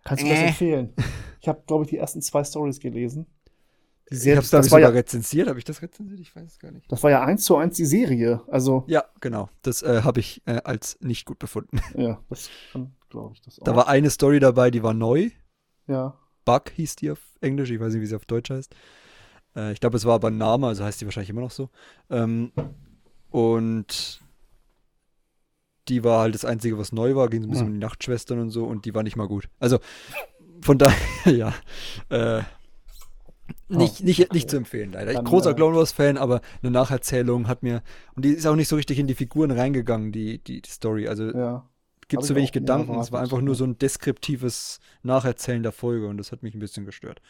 Kannst 0.04 0.24
du 0.24 0.28
mir 0.28 0.34
das 0.34 0.42
Äh. 0.44 0.48
empfehlen? 0.48 0.94
Ich 1.42 1.48
habe, 1.48 1.62
glaube 1.68 1.84
ich, 1.84 1.90
die 1.92 1.98
ersten 1.98 2.22
zwei 2.22 2.44
Stories 2.44 2.80
gelesen. 2.80 3.26
Die 4.10 4.16
Ich 4.16 4.22
Serie- 4.22 4.38
hab's, 4.38 4.50
glaube 4.50 4.60
das, 4.62 4.68
ich, 4.68 4.72
war 4.74 4.80
sogar 4.80 4.92
ja, 4.92 4.98
rezensiert. 5.00 5.48
Habe 5.48 5.60
ich 5.60 5.66
das 5.66 5.82
rezensiert? 5.82 6.20
Ich 6.20 6.36
weiß 6.36 6.44
es 6.46 6.60
gar 6.60 6.72
nicht. 6.72 6.92
das 6.92 7.02
war 7.04 7.12
ja 7.12 7.24
eins 7.24 7.46
zu 7.46 7.56
eins 7.56 7.78
die 7.78 7.86
Serie. 7.86 8.42
Also, 8.48 8.84
Ja, 8.88 9.06
genau. 9.22 9.50
Das 9.62 9.82
äh, 9.82 10.02
habe 10.04 10.20
ich 10.20 10.42
äh, 10.46 10.60
als 10.64 10.98
nicht 11.00 11.26
gut 11.26 11.40
befunden. 11.40 11.80
ja, 11.96 12.20
das 12.30 12.50
glaube 13.10 13.34
ich 13.36 13.42
das 13.42 13.60
auch. 13.60 13.64
Da 13.64 13.76
war 13.76 13.88
eine 13.88 14.10
Story 14.10 14.40
dabei, 14.40 14.72
die 14.72 14.84
war 14.84 14.94
neu. 14.94 15.30
Ja. 15.88 16.18
Bug 16.46 16.70
hieß 16.76 16.96
die 16.98 17.12
auf 17.12 17.20
Englisch. 17.42 17.70
Ich 17.72 17.80
weiß 17.80 17.94
nicht, 17.94 18.02
wie 18.02 18.06
sie 18.08 18.16
auf 18.16 18.26
Deutsch 18.26 18.50
heißt. 18.50 18.76
Äh, 19.56 19.72
ich 19.74 19.80
glaube, 19.80 19.96
es 19.98 20.06
war 20.06 20.16
aber 20.16 20.30
ein 20.30 20.38
Name, 20.38 20.68
also 20.68 20.84
heißt 20.84 21.00
die 21.00 21.06
wahrscheinlich 21.06 21.30
immer 21.30 21.42
noch 21.42 21.52
so. 21.52 21.70
Ähm, 22.10 22.52
und 23.32 24.20
die 25.88 26.04
war 26.04 26.22
halt 26.22 26.36
das 26.36 26.46
Einzige, 26.46 26.78
was 26.78 26.92
neu 26.92 27.16
war. 27.16 27.30
Ging 27.30 27.42
so 27.42 27.48
ein 27.48 27.52
bisschen 27.52 27.68
Hm. 27.68 27.74
um 27.74 27.80
die 27.80 27.86
Nachtschwestern 27.86 28.40
und 28.40 28.50
so. 28.52 28.66
Und 28.66 28.86
die 28.86 28.94
war 28.94 29.04
nicht 29.04 29.16
mal 29.16 29.28
gut. 29.28 29.50
Also, 29.60 29.80
von 30.62 30.78
daher, 30.78 30.98
ja. 31.26 31.54
Äh, 32.10 32.44
nicht, 33.68 34.02
Oh, 34.02 34.06
nicht, 34.06 34.34
nicht 34.34 34.50
zu 34.50 34.58
empfehlen, 34.58 34.92
leider. 34.94 35.14
Dann, 35.14 35.26
Großer 35.26 35.52
äh, 35.52 35.54
Clone 35.54 35.76
Wars-Fan, 35.76 36.18
aber 36.18 36.42
eine 36.62 36.72
Nacherzählung 36.72 37.48
hat 37.48 37.64
mir. 37.64 37.82
Und 38.16 38.24
die 38.24 38.30
ist 38.30 38.46
auch 38.46 38.56
nicht 38.56 38.68
so 38.68 38.76
richtig 38.76 39.00
in 39.00 39.08
die 39.08 39.16
Figuren 39.16 39.52
reingegangen, 39.52 40.12
die, 40.12 40.40
die, 40.40 40.62
die 40.62 40.70
Story. 40.70 41.08
Also 41.08 41.32
Ja. 41.32 41.70
Gibt 42.14 42.30
ich 42.30 42.36
wenig 42.36 42.52
Gedanken. 42.52 42.96
Es 43.00 43.12
war 43.12 43.22
einfach 43.22 43.42
nur 43.42 43.56
so 43.56 43.64
ein 43.64 43.78
deskriptives 43.78 44.80
Nacherzählen 45.04 45.64
der 45.64 45.72
Folge 45.72 46.08
und 46.08 46.18
das 46.18 46.32
hat 46.32 46.44
mich 46.44 46.54
ein 46.54 46.60
bisschen 46.60 46.86
gestört. 46.86 47.22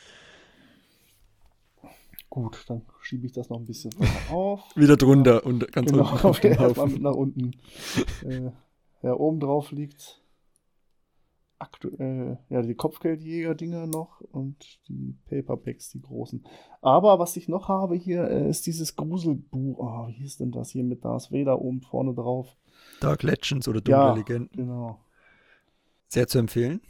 Gut, 2.30 2.66
dann 2.68 2.82
schiebe 3.02 3.28
ich 3.28 3.32
das 3.32 3.50
noch 3.50 3.60
ein 3.60 3.66
bisschen 3.66 3.92
weiter 4.00 4.34
auf. 4.34 4.76
Wieder 4.76 4.98
drunter 4.98 5.46
und 5.46 5.72
ganz 5.72 5.92
genau, 5.92 6.12
unten 6.12 6.28
auf 6.28 6.40
dem 6.40 6.52
erstmal 6.54 6.70
Haufen. 6.70 6.94
mit 6.94 7.02
nach 7.04 7.14
unten. 7.14 7.52
äh, 8.26 8.52
ja, 9.04 9.14
oben 9.14 9.40
drauf 9.40 9.72
liegt 9.72 10.24
aktuell 11.60 12.40
ja, 12.50 12.62
die 12.62 12.76
Kopfgeldjäger-Dinger 12.76 13.88
noch 13.88 14.20
und 14.32 14.80
die 14.88 15.16
Paperbacks, 15.30 15.90
die 15.90 16.02
großen. 16.02 16.44
Aber 16.82 17.20
was 17.20 17.38
ich 17.38 17.48
noch 17.48 17.70
habe 17.70 17.96
hier, 17.96 18.30
äh, 18.30 18.50
ist 18.50 18.66
dieses 18.66 18.96
Gruselbuch. 18.96 19.78
Oh, 19.80 20.08
wie 20.08 20.14
hieß 20.14 20.38
denn 20.38 20.52
das 20.52 20.72
hier 20.72 20.84
mit 20.84 21.06
Darth 21.06 21.32
Vader 21.32 21.62
oben 21.62 21.82
vorne 21.82 22.14
drauf? 22.14 22.58
Dark 23.04 23.24
Legends 23.24 23.68
oder 23.68 23.82
Dunkle 23.82 23.92
Ja, 24.04 24.14
Legenden. 24.14 24.50
genau. 24.56 25.00
Sehr 26.08 26.28
zu 26.28 26.38
empfehlen. 26.40 26.82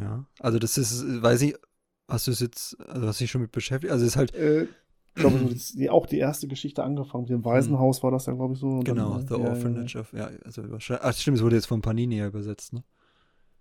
Ja, 0.00 0.24
also 0.40 0.58
das 0.58 0.78
ist, 0.78 1.04
weiß 1.22 1.42
ich, 1.42 1.54
hast 2.08 2.26
du 2.26 2.30
es 2.30 2.40
jetzt, 2.40 2.80
also 2.80 3.06
hast 3.06 3.20
du 3.20 3.24
dich 3.24 3.30
schon 3.30 3.42
mit 3.42 3.52
beschäftigt? 3.52 3.92
Also 3.92 4.04
es 4.04 4.12
ist 4.12 4.16
halt, 4.16 4.34
Äh, 4.34 4.64
ich 4.64 4.68
glaube, 5.14 5.38
die, 5.54 5.90
auch 5.90 6.06
die 6.06 6.18
erste 6.18 6.48
Geschichte 6.48 6.82
angefangen. 6.82 7.24
Mit 7.24 7.30
dem 7.30 7.44
Waisenhaus 7.44 8.02
war 8.02 8.10
das 8.10 8.24
dann, 8.24 8.36
glaube 8.36 8.54
ich, 8.54 8.60
so. 8.60 8.80
Genau, 8.80 9.18
dann, 9.18 9.26
The 9.28 9.34
ja, 9.34 9.40
ja, 9.40 9.48
Orphanage 9.50 9.96
of, 9.98 10.12
ja, 10.14 10.30
also 10.44 10.70
wahrscheinlich, 10.70 11.04
ach 11.04 11.12
stimmt, 11.14 11.36
es 11.36 11.42
wurde 11.42 11.56
jetzt 11.56 11.66
von 11.66 11.82
Panini 11.82 12.16
ja 12.16 12.26
übersetzt, 12.28 12.72
ne? 12.72 12.82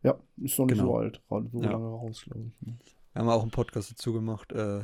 Ja, 0.03 0.17
ist 0.37 0.57
noch 0.57 0.65
nicht 0.67 0.77
Genau. 0.77 0.91
so 0.93 0.97
alt. 0.97 1.21
War 1.27 1.43
so 1.51 1.61
Ja. 1.61 1.71
lange 1.71 1.87
raus, 1.87 2.21
glaube 2.23 2.45
ich. 2.47 2.67
ne? 2.67 2.77
Wir 3.13 3.21
haben 3.21 3.29
auch 3.29 3.41
einen 3.41 3.51
Podcast 3.51 3.91
dazu 3.91 4.13
gemacht, 4.13 4.51
äh, 4.53 4.79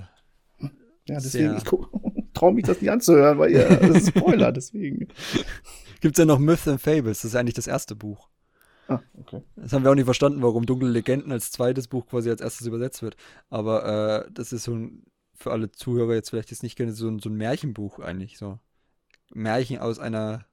Ja, 1.10 1.16
deswegen, 1.20 1.58
Sehr- 1.58 1.58
ich 1.58 1.64
traue 2.38 2.54
mich 2.54 2.66
das 2.66 2.82
nicht 2.82 2.92
anzuhören, 2.92 3.38
weil 3.38 3.52
ihr, 3.52 3.68
das 3.68 3.98
ist 3.98 4.08
Spoiler, 4.10 4.52
deswegen. 4.54 5.08
gibt's 6.02 6.20
ja 6.20 6.26
noch 6.26 6.40
Myths 6.40 6.68
and 6.68 6.82
Fables, 6.82 7.22
das 7.22 7.32
ist 7.32 7.36
eigentlich 7.36 7.56
das 7.56 7.68
erste 7.68 7.96
Buch. 7.96 8.30
Ah, 8.88 9.02
okay. 9.20 9.42
Das 9.56 9.74
haben 9.74 9.84
wir 9.84 9.92
auch 9.92 9.96
nicht 9.96 10.06
verstanden, 10.06 10.42
warum 10.42 10.66
Dunkle 10.66 10.90
Legenden 10.90 11.32
als 11.32 11.52
zweites 11.52 11.88
Buch 11.88 12.08
quasi 12.08 12.30
als 12.30 12.42
erstes 12.42 12.68
übersetzt 12.68 13.02
wird. 13.02 13.18
Aber 13.50 14.26
äh, 14.26 14.32
das 14.32 14.54
ist 14.54 14.64
so 14.64 14.76
ein, 14.76 15.04
für 15.34 15.52
alle 15.52 15.72
Zuhörer 15.72 16.14
jetzt 16.14 16.30
vielleicht 16.30 16.52
jetzt 16.52 16.64
nicht 16.64 16.78
gerne, 16.78 16.94
so 16.94 17.10
ein, 17.10 17.20
so 17.20 17.30
ein 17.30 17.36
Märchenbuch 17.36 18.00
eigentlich. 18.00 18.38
So 18.38 18.60
Märchen 19.34 19.80
aus 19.80 20.00
einer 20.00 20.46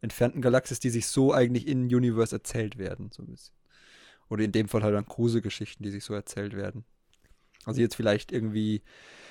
entfernten 0.00 0.40
Galaxis, 0.40 0.80
die 0.80 0.90
sich 0.90 1.06
so 1.06 1.32
eigentlich 1.32 1.66
in 1.66 1.84
Universe 1.84 2.34
erzählt 2.34 2.78
werden, 2.78 3.10
so 3.12 3.22
ein 3.22 3.26
bisschen. 3.26 3.54
Oder 4.30 4.44
in 4.44 4.52
dem 4.52 4.68
Fall 4.68 4.82
halt 4.82 4.94
dann 4.94 5.04
Gruselgeschichten, 5.04 5.84
die 5.84 5.90
sich 5.90 6.04
so 6.04 6.14
erzählt 6.14 6.56
werden. 6.56 6.84
Also 7.64 7.80
jetzt 7.80 7.94
vielleicht 7.94 8.32
irgendwie 8.32 8.82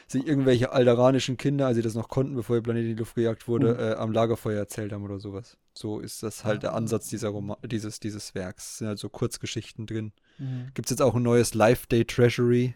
sich 0.07 0.25
irgendwelche 0.27 0.71
alderanischen 0.73 1.37
Kinder, 1.37 1.67
als 1.67 1.75
sie 1.77 1.81
das 1.81 1.95
noch 1.95 2.09
konnten, 2.09 2.35
bevor 2.35 2.55
ihr 2.57 2.61
Planet 2.63 2.83
in 2.83 2.89
die 2.89 2.95
Luft 2.99 3.15
gejagt 3.15 3.47
wurde, 3.47 3.73
Mhm. 3.73 3.79
äh, 3.79 3.93
am 3.93 4.11
Lagerfeuer 4.11 4.57
erzählt 4.59 4.91
haben 4.91 5.03
oder 5.03 5.19
sowas. 5.19 5.57
So 5.73 5.99
ist 5.99 6.21
das 6.23 6.43
halt 6.43 6.63
der 6.63 6.73
Ah. 6.73 6.77
Ansatz 6.77 7.07
dieser 7.07 7.29
Roma 7.29 7.57
dieses, 7.65 7.99
dieses 7.99 8.35
Werks. 8.35 8.71
Es 8.71 8.77
sind 8.79 8.87
halt 8.87 8.99
so 8.99 9.09
Kurzgeschichten 9.09 9.85
drin. 9.85 10.11
Mhm. 10.37 10.71
Gibt 10.73 10.87
es 10.87 10.91
jetzt 10.91 11.01
auch 11.01 11.15
ein 11.15 11.23
neues 11.23 11.53
Life 11.53 11.87
Day 11.87 12.03
Treasury, 12.05 12.75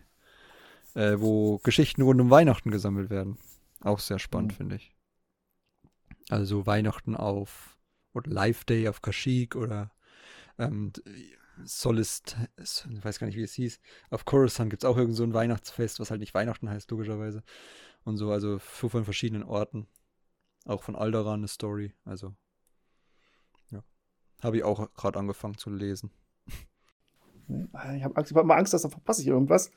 äh, 0.93 1.15
wo 1.19 1.57
Geschichten 1.59 2.01
rund 2.03 2.21
um 2.21 2.29
Weihnachten 2.29 2.71
gesammelt 2.71 3.09
werden. 3.09 3.37
Auch 3.81 3.99
sehr 3.99 4.19
spannend, 4.19 4.53
Mhm. 4.53 4.55
finde 4.55 4.75
ich. 4.77 4.95
Also 6.29 6.65
Weihnachten 6.65 7.15
auf, 7.15 7.77
oder 8.13 8.31
Life 8.31 8.65
Day 8.65 8.87
auf 8.87 9.01
Kashyyyk 9.01 9.55
oder 9.55 9.91
ähm, 10.57 10.93
Solist, 11.63 12.37
ich 12.57 13.05
weiß 13.05 13.19
gar 13.19 13.27
nicht, 13.27 13.37
wie 13.37 13.43
es 13.43 13.53
hieß. 13.53 13.79
Auf 14.09 14.25
Coruscant 14.25 14.69
gibt 14.69 14.83
es 14.83 14.89
auch 14.89 14.97
irgend 14.97 15.15
so 15.15 15.23
ein 15.23 15.33
Weihnachtsfest, 15.33 15.99
was 15.99 16.11
halt 16.11 16.19
nicht 16.19 16.33
Weihnachten 16.33 16.69
heißt, 16.69 16.91
logischerweise. 16.91 17.43
Und 18.03 18.17
so, 18.17 18.31
also 18.31 18.59
von 18.59 19.05
verschiedenen 19.05 19.43
Orten. 19.43 19.87
Auch 20.65 20.83
von 20.83 20.95
Alderaan 20.95 21.39
eine 21.39 21.47
Story. 21.47 21.93
Also, 22.05 22.33
ja. 23.71 23.83
Habe 24.41 24.57
ich 24.57 24.63
auch 24.63 24.93
gerade 24.93 25.19
angefangen 25.19 25.57
zu 25.57 25.69
lesen. 25.69 26.11
Ich 27.95 28.03
habe 28.03 28.15
hab 28.15 28.31
immer 28.31 28.55
Angst, 28.55 28.73
dass 28.73 28.81
da 28.81 28.89
verpasse 28.89 29.21
ich 29.21 29.27
irgendwas. 29.27 29.71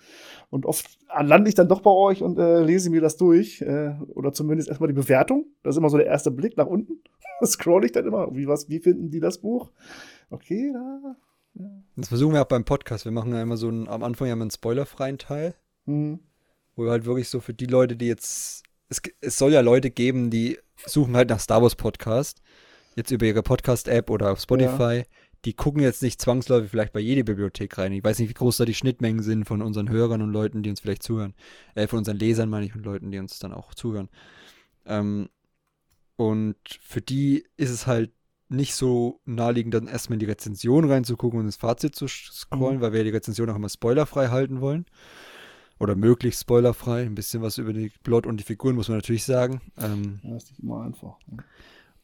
Und 0.49 0.65
oft 0.65 0.99
lande 1.21 1.51
ich 1.51 1.55
dann 1.55 1.69
doch 1.69 1.81
bei 1.81 1.91
euch 1.91 2.23
und 2.23 2.39
äh, 2.39 2.63
lese 2.63 2.89
mir 2.89 3.03
das 3.03 3.19
durch. 3.19 3.61
Äh, 3.61 3.95
oder 4.15 4.33
zumindest 4.33 4.69
erstmal 4.69 4.89
die 4.89 4.95
Bewertung. 4.95 5.47
Das 5.63 5.75
ist 5.75 5.79
immer 5.79 5.91
so 5.91 5.99
der 5.99 6.07
erste 6.07 6.31
Blick 6.31 6.57
nach 6.57 6.67
unten. 6.67 7.03
Scroll 7.45 7.85
ich 7.85 7.93
dann 7.93 8.07
immer. 8.07 8.35
Wie, 8.35 8.47
was, 8.49 8.69
wie 8.71 8.81
finden 8.81 9.11
die 9.11 9.21
das 9.21 9.39
Buch? 9.39 9.71
Okay, 10.31 10.73
da. 10.73 11.17
Das 11.97 12.09
versuchen 12.09 12.35
wir 12.35 12.43
auch 12.43 12.49
beim 12.49 12.65
Podcast. 12.65 13.05
Wir 13.05 13.13
machen 13.13 13.33
ja 13.33 13.43
immer 13.43 13.57
so 13.57 13.69
einen, 13.69 13.89
am 13.89 14.03
Anfang 14.03 14.29
ja 14.29 14.35
immer 14.35 14.43
einen 14.43 14.51
spoilerfreien 14.51 15.19
Teil. 15.19 15.55
Hm. 15.89 16.21
wo 16.77 16.85
wir 16.85 16.91
halt 16.91 17.07
wirklich 17.07 17.31
so 17.31 17.41
für 17.41 17.55
die 17.55 17.65
Leute, 17.65 17.97
die 17.97 18.07
jetzt, 18.07 18.63
es, 18.91 19.01
es 19.23 19.39
soll 19.39 19.53
ja 19.53 19.63
Leute 19.63 19.91
geben, 19.91 20.31
die 20.31 20.59
suchen 20.85 21.17
halt 21.17 21.31
nach 21.31 21.41
Star 21.41 21.63
Wars 21.63 21.77
Podcast, 21.77 22.43
jetzt 22.95 23.11
über 23.11 23.25
ihre 23.25 23.43
Podcast-App 23.43 24.11
oder 24.11 24.31
auf 24.31 24.41
Spotify, 24.41 25.05
die 25.47 25.55
gucken 25.55 25.81
jetzt 25.81 26.03
nicht 26.03 26.21
zwangsläufig 26.21 26.71
vielleicht 26.71 26.93
bei 26.93 27.01
jeder 27.01 27.23
Bibliothek 27.23 27.79
rein. 27.79 27.93
Ich 27.93 28.05
weiß 28.05 28.19
nicht, 28.19 28.29
wie 28.29 28.35
groß 28.35 28.59
da 28.59 28.67
die 28.67 28.75
Schnittmengen 28.75 29.23
sind 29.23 29.47
von 29.47 29.63
unseren 29.63 29.89
Hörern 29.89 30.21
und 30.21 30.31
Leuten, 30.31 30.63
die 30.63 30.69
uns 30.69 30.81
vielleicht 30.81 31.03
zuhören. 31.03 31.35
Äh, 31.75 31.87
von 31.87 32.01
unseren 32.01 32.19
Lesern 32.19 32.51
meine 32.51 32.67
ich 32.67 32.75
und 32.75 32.85
Leuten, 32.85 33.11
die 33.11 33.19
uns 33.19 33.39
dann 33.39 33.55
auch 33.55 33.73
zuhören. 33.73 34.11
Ähm, 34.85 35.31
und 36.17 36.57
für 36.83 37.01
die 37.01 37.47
ist 37.57 37.71
es 37.71 37.87
halt 37.87 38.11
nicht 38.49 38.75
so 38.75 39.21
naheliegend, 39.25 39.75
dann 39.75 39.89
erstmal 39.89 40.15
in 40.15 40.21
die 40.21 40.27
Rezension 40.27 40.91
reinzugucken 40.91 41.41
und 41.41 41.47
das 41.47 41.57
Fazit 41.57 41.95
zu 41.95 42.07
scrollen, 42.09 42.81
weil 42.81 42.93
wir 42.93 43.05
die 43.05 43.11
Rezension 43.11 43.49
auch 43.51 43.57
immer 43.57 43.69
spoilerfrei 43.69 44.29
halten 44.29 44.61
wollen. 44.61 44.87
Oder 45.79 45.95
möglichst 45.95 46.41
spoilerfrei. 46.41 47.03
Ein 47.03 47.15
bisschen 47.15 47.41
was 47.43 47.59
über 47.59 47.73
die 47.73 47.93
Plot 48.03 48.27
und 48.27 48.41
die 48.41 48.45
Figuren 48.45 48.75
muss 48.75 48.89
man 48.89 48.99
natürlich 48.99 49.25
sagen. 49.25 49.61
Ähm, 49.79 50.19
Ja, 50.23 50.37
ist 50.37 50.51
nicht 50.51 50.61
immer 50.61 50.83
einfach. 50.83 51.17
ne? 51.29 51.45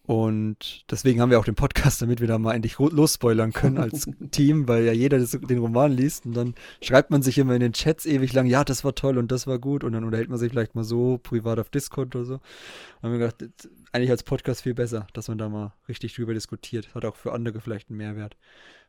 Und 0.06 0.84
deswegen 0.90 1.22
haben 1.22 1.30
wir 1.30 1.40
auch 1.40 1.46
den 1.46 1.54
Podcast, 1.54 2.02
damit 2.02 2.20
wir 2.20 2.28
da 2.28 2.38
mal 2.38 2.52
endlich 2.52 2.78
losspoilern 2.78 3.54
können 3.54 3.78
als 3.78 4.06
Team, 4.32 4.68
weil 4.68 4.84
ja 4.84 4.92
jeder 4.92 5.18
das, 5.18 5.30
den 5.30 5.58
Roman 5.58 5.92
liest 5.92 6.26
und 6.26 6.34
dann 6.34 6.54
schreibt 6.82 7.10
man 7.10 7.22
sich 7.22 7.38
immer 7.38 7.54
in 7.54 7.60
den 7.60 7.72
Chats 7.72 8.04
ewig 8.04 8.34
lang, 8.34 8.44
ja, 8.44 8.64
das 8.64 8.84
war 8.84 8.94
toll 8.94 9.16
und 9.16 9.32
das 9.32 9.46
war 9.46 9.58
gut 9.58 9.82
und 9.82 9.92
dann 9.92 10.04
unterhält 10.04 10.28
man 10.28 10.38
sich 10.38 10.50
vielleicht 10.50 10.74
mal 10.74 10.84
so 10.84 11.18
privat 11.22 11.58
auf 11.58 11.70
Discord 11.70 12.14
oder 12.14 12.26
so. 12.26 12.40
Haben 13.02 13.12
wir 13.12 13.18
gedacht, 13.18 13.48
eigentlich 13.92 14.10
als 14.10 14.24
Podcast 14.24 14.62
viel 14.62 14.74
besser, 14.74 15.06
dass 15.14 15.28
man 15.28 15.38
da 15.38 15.48
mal 15.48 15.72
richtig 15.88 16.14
drüber 16.14 16.34
diskutiert. 16.34 16.94
Hat 16.94 17.06
auch 17.06 17.16
für 17.16 17.32
andere 17.32 17.62
vielleicht 17.62 17.88
einen 17.88 17.96
Mehrwert, 17.96 18.36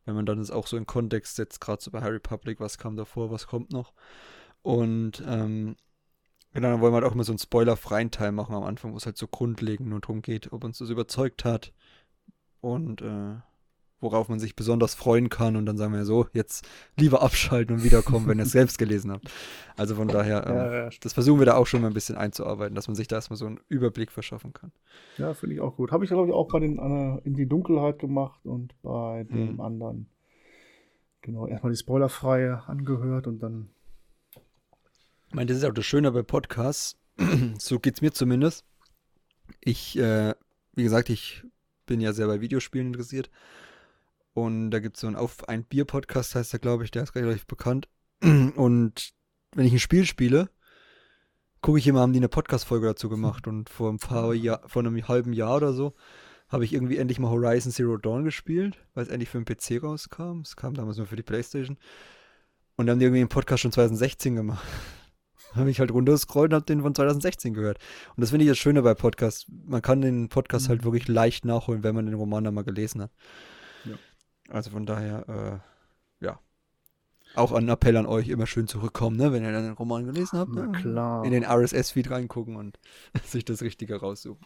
wenn 0.03 0.15
man 0.15 0.25
dann 0.25 0.39
das 0.39 0.51
auch 0.51 0.67
so 0.67 0.75
in 0.75 0.85
Kontext 0.85 1.37
setzt, 1.37 1.61
gerade 1.61 1.81
so 1.81 1.91
bei 1.91 2.01
Harry 2.01 2.19
Public, 2.19 2.59
was 2.59 2.77
kam 2.77 2.97
davor, 2.97 3.31
was 3.31 3.47
kommt 3.47 3.71
noch. 3.71 3.93
Und 4.63 5.23
ähm, 5.25 5.77
Genau, 6.55 6.69
dann 6.69 6.81
wollen 6.81 6.93
wir 6.93 6.95
halt 7.01 7.05
auch 7.05 7.13
immer 7.13 7.23
so 7.25 7.33
einen 7.33 7.39
spoilerfreien 7.39 8.11
Teil 8.11 8.31
machen 8.31 8.55
am 8.55 8.63
Anfang, 8.63 8.93
wo 8.93 8.97
es 8.97 9.05
halt 9.05 9.17
so 9.17 9.27
grundlegend 9.27 9.89
nur 9.89 9.99
darum 9.99 10.21
geht, 10.21 10.51
ob 10.53 10.63
uns 10.63 10.77
das 10.77 10.89
überzeugt 10.89 11.45
hat 11.45 11.73
und 12.61 13.01
äh, 13.01 13.35
worauf 13.99 14.29
man 14.29 14.39
sich 14.39 14.55
besonders 14.55 14.95
freuen 14.95 15.29
kann. 15.29 15.55
Und 15.57 15.65
dann 15.65 15.77
sagen 15.77 15.93
wir 15.93 16.05
so, 16.05 16.27
jetzt 16.33 16.67
lieber 16.97 17.21
abschalten 17.21 17.75
und 17.75 17.83
wiederkommen, 17.83 18.27
wenn 18.27 18.39
ihr 18.39 18.43
es 18.43 18.51
selbst 18.53 18.77
gelesen 18.77 19.11
habt. 19.11 19.29
Also 19.75 19.95
von 19.95 20.07
daher, 20.07 20.47
ähm, 20.47 20.55
Ja, 20.55 20.73
ja, 20.85 20.89
das 21.01 21.13
versuchen 21.13 21.39
wir 21.39 21.45
da 21.45 21.55
auch 21.55 21.67
schon 21.67 21.81
mal 21.81 21.87
ein 21.87 21.93
bisschen 21.93 22.15
einzuarbeiten, 22.15 22.75
dass 22.75 22.87
man 22.87 22.95
sich 22.95 23.07
da 23.07 23.17
erstmal 23.17 23.37
so 23.37 23.47
einen 23.47 23.59
Überblick 23.67 24.11
verschaffen 24.11 24.53
kann. 24.53 24.71
Ja, 25.17 25.33
finde 25.33 25.55
ich 25.55 25.61
auch 25.61 25.75
gut. 25.75 25.91
Habe 25.91 26.05
ich, 26.05 26.09
glaube 26.09 26.27
ich, 26.29 26.33
auch 26.33 26.47
bei 26.47 26.59
den 26.59 26.77
äh, 26.77 27.19
In 27.27 27.33
die 27.35 27.47
Dunkelheit 27.47 27.99
gemacht 27.99 28.45
und 28.45 28.73
bei 28.81 29.25
dem 29.25 29.57
Hm. 29.57 29.59
anderen. 29.59 30.09
Genau, 31.21 31.47
erstmal 31.47 31.73
die 31.73 31.77
Spoilerfreie 31.79 32.63
angehört 32.67 33.27
und 33.27 33.39
dann. 33.39 33.69
Ich 35.35 35.37
meine, 35.37 35.49
das 35.49 35.57
ist 35.57 35.65
auch 35.65 35.73
das 35.73 35.85
Schöne 35.85 36.13
bei 36.13 36.23
Podcasts. 36.23 36.95
so 37.59 37.77
geht's 37.77 37.99
mir 37.99 38.13
zumindest. 38.13 38.63
Ich, 39.59 39.99
äh, 39.99 40.33
wie 40.75 40.83
gesagt, 40.83 41.09
ich 41.09 41.43
bin 41.85 41.99
ja 41.99 42.13
sehr 42.13 42.27
bei 42.27 42.39
Videospielen 42.39 42.87
interessiert. 42.87 43.29
Und 44.33 44.71
da 44.71 44.79
gibt 44.79 44.95
es 44.95 45.01
so 45.01 45.07
einen 45.07 45.17
Auf 45.17 45.49
ein 45.49 45.65
Bier-Podcast, 45.65 46.35
heißt 46.35 46.53
der, 46.53 46.61
glaube 46.61 46.85
ich, 46.85 46.91
der 46.91 47.03
ist 47.03 47.15
relativ 47.15 47.47
bekannt. 47.47 47.89
Und 48.21 49.11
wenn 49.53 49.65
ich 49.65 49.73
ein 49.73 49.79
Spiel 49.79 50.05
spiele, 50.05 50.49
gucke 51.59 51.79
ich 51.79 51.87
immer, 51.87 51.99
haben 51.99 52.13
die 52.13 52.19
eine 52.19 52.29
Podcast-Folge 52.29 52.87
dazu 52.87 53.09
gemacht. 53.09 53.45
Und 53.45 53.69
vor 53.69 53.91
ein 53.91 53.99
paar 53.99 54.33
Jahr, 54.33 54.61
vor 54.65 54.83
einem 54.83 55.05
halben 55.05 55.33
Jahr 55.33 55.57
oder 55.57 55.73
so, 55.73 55.95
habe 56.47 56.63
ich 56.63 56.71
irgendwie 56.71 56.95
endlich 56.95 57.19
mal 57.19 57.29
Horizon 57.29 57.73
Zero 57.73 57.97
Dawn 57.97 58.23
gespielt, 58.23 58.77
weil 58.93 59.03
es 59.03 59.09
endlich 59.09 59.27
für 59.27 59.43
den 59.43 59.43
PC 59.43 59.83
rauskam. 59.83 60.39
Es 60.45 60.55
kam 60.55 60.75
damals 60.75 60.95
nur 60.95 61.07
für 61.07 61.17
die 61.17 61.23
Playstation. 61.23 61.77
Und 62.77 62.85
dann 62.85 62.93
haben 62.93 62.99
die 62.99 63.05
irgendwie 63.07 63.19
einen 63.19 63.27
Podcast 63.27 63.63
schon 63.63 63.73
2016 63.73 64.35
gemacht. 64.35 64.65
habe 65.55 65.69
ich 65.69 65.79
halt 65.79 65.91
runtergescrollt 65.91 66.51
und 66.51 66.55
habe 66.55 66.65
den 66.65 66.81
von 66.81 66.93
2016 66.95 67.53
gehört. 67.53 67.79
Und 68.15 68.21
das 68.21 68.29
finde 68.31 68.45
ich 68.45 68.51
das 68.51 68.57
Schöne 68.57 68.81
bei 68.81 68.93
Podcasts. 68.93 69.45
Man 69.65 69.81
kann 69.81 70.01
den 70.01 70.29
Podcast 70.29 70.69
halt 70.69 70.83
wirklich 70.83 71.07
leicht 71.07 71.45
nachholen, 71.45 71.83
wenn 71.83 71.95
man 71.95 72.05
den 72.05 72.15
Roman 72.15 72.43
dann 72.43 72.53
mal 72.53 72.63
gelesen 72.63 73.01
hat. 73.01 73.11
Ja. 73.85 73.95
Also 74.49 74.71
von 74.71 74.85
daher, 74.85 75.61
äh, 76.21 76.25
ja. 76.25 76.39
Auch 77.35 77.51
ein 77.51 77.67
Appell 77.67 77.97
an 77.97 78.05
euch, 78.05 78.29
immer 78.29 78.47
schön 78.47 78.67
zurückkommen, 78.67 79.17
ne? 79.17 79.33
wenn 79.33 79.43
ihr 79.43 79.51
dann 79.51 79.63
den 79.63 79.73
Roman 79.73 80.05
gelesen 80.05 80.39
habt. 80.39 80.51
Na 80.53 80.67
ne? 80.67 80.71
klar. 80.71 81.25
In 81.25 81.31
den 81.31 81.43
RSS-Feed 81.43 82.09
reingucken 82.09 82.55
und 82.55 82.79
sich 83.25 83.43
das 83.43 83.61
Richtige 83.61 83.99
raussuchen. 83.99 84.45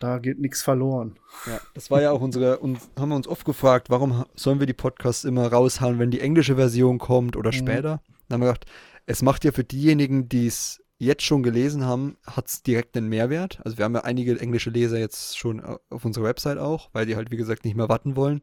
Da 0.00 0.18
geht 0.18 0.38
nichts 0.38 0.62
verloren. 0.62 1.16
Ja, 1.46 1.60
das 1.72 1.90
war 1.90 2.02
ja 2.02 2.10
auch 2.10 2.20
unsere, 2.20 2.58
und 2.58 2.78
haben 2.98 3.08
wir 3.08 3.16
uns 3.16 3.28
oft 3.28 3.44
gefragt, 3.44 3.90
warum 3.90 4.24
sollen 4.34 4.58
wir 4.60 4.66
die 4.66 4.72
Podcasts 4.74 5.24
immer 5.24 5.46
raushauen, 5.46 5.98
wenn 5.98 6.10
die 6.10 6.20
englische 6.20 6.56
Version 6.56 6.98
kommt 6.98 7.36
oder 7.36 7.50
Mhm. 7.50 7.56
später? 7.56 8.02
Dann 8.28 8.36
haben 8.36 8.40
wir 8.42 8.52
gedacht, 8.52 8.66
es 9.06 9.22
macht 9.22 9.44
ja 9.44 9.52
für 9.52 9.64
diejenigen, 9.64 10.28
die 10.28 10.46
es 10.46 10.82
jetzt 10.98 11.22
schon 11.22 11.42
gelesen 11.42 11.84
haben, 11.84 12.16
hat 12.26 12.48
es 12.48 12.62
direkt 12.62 12.96
einen 12.96 13.08
Mehrwert. 13.08 13.60
Also 13.64 13.76
wir 13.78 13.84
haben 13.84 13.94
ja 13.94 14.02
einige 14.04 14.38
englische 14.40 14.70
Leser 14.70 14.98
jetzt 14.98 15.36
schon 15.36 15.62
au- 15.62 15.80
auf 15.90 16.04
unserer 16.04 16.24
Website 16.24 16.58
auch, 16.58 16.88
weil 16.92 17.04
die 17.06 17.16
halt, 17.16 17.30
wie 17.30 17.36
gesagt, 17.36 17.64
nicht 17.64 17.76
mehr 17.76 17.88
warten 17.88 18.16
wollen. 18.16 18.42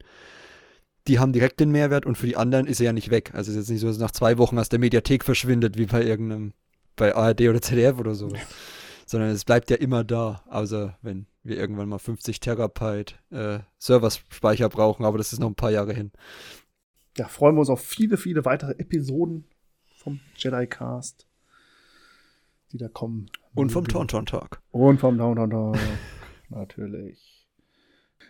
Die 1.07 1.17
haben 1.17 1.33
direkt 1.33 1.59
den 1.59 1.71
Mehrwert 1.71 2.05
und 2.05 2.17
für 2.17 2.27
die 2.27 2.37
anderen 2.37 2.67
ist 2.67 2.79
er 2.79 2.87
ja 2.87 2.93
nicht 2.93 3.09
weg. 3.09 3.31
Also 3.33 3.49
es 3.51 3.57
ist 3.57 3.63
jetzt 3.63 3.69
nicht 3.71 3.79
so, 3.81 3.87
dass 3.87 3.97
nach 3.97 4.11
zwei 4.11 4.37
Wochen 4.37 4.59
aus 4.59 4.69
der 4.69 4.79
Mediathek 4.79 5.23
verschwindet, 5.23 5.77
wie 5.77 5.87
bei 5.87 6.03
irgendeinem, 6.03 6.53
bei 6.95 7.15
ARD 7.15 7.41
oder 7.49 7.61
ZDF 7.61 7.97
oder 7.99 8.13
so. 8.13 8.29
Sondern 9.07 9.29
es 9.29 9.43
bleibt 9.43 9.71
ja 9.71 9.77
immer 9.77 10.03
da, 10.03 10.43
außer 10.47 10.97
wenn 11.01 11.25
wir 11.43 11.57
irgendwann 11.57 11.89
mal 11.89 11.97
50 11.97 12.39
Terabyte 12.39 13.17
äh, 13.31 13.59
Serverspeicher 13.79 14.69
brauchen, 14.69 15.03
aber 15.05 15.17
das 15.17 15.33
ist 15.33 15.39
noch 15.39 15.49
ein 15.49 15.55
paar 15.55 15.71
Jahre 15.71 15.93
hin. 15.93 16.11
Ja, 17.17 17.27
freuen 17.27 17.55
wir 17.55 17.61
uns 17.61 17.69
auf 17.69 17.81
viele, 17.83 18.15
viele 18.17 18.45
weitere 18.45 18.73
Episoden 18.73 19.45
vom 20.01 20.19
Jedi 20.35 20.65
Cast, 20.67 21.27
die 22.71 22.77
da 22.77 22.87
kommen. 22.87 23.29
Und 23.53 23.71
vom 23.71 23.87
Tauntaun-Tag. 23.87 24.61
Und 24.71 24.99
vom 24.99 25.17
Downtown 25.17 25.49
Talk. 25.49 25.77
Natürlich. 26.49 27.47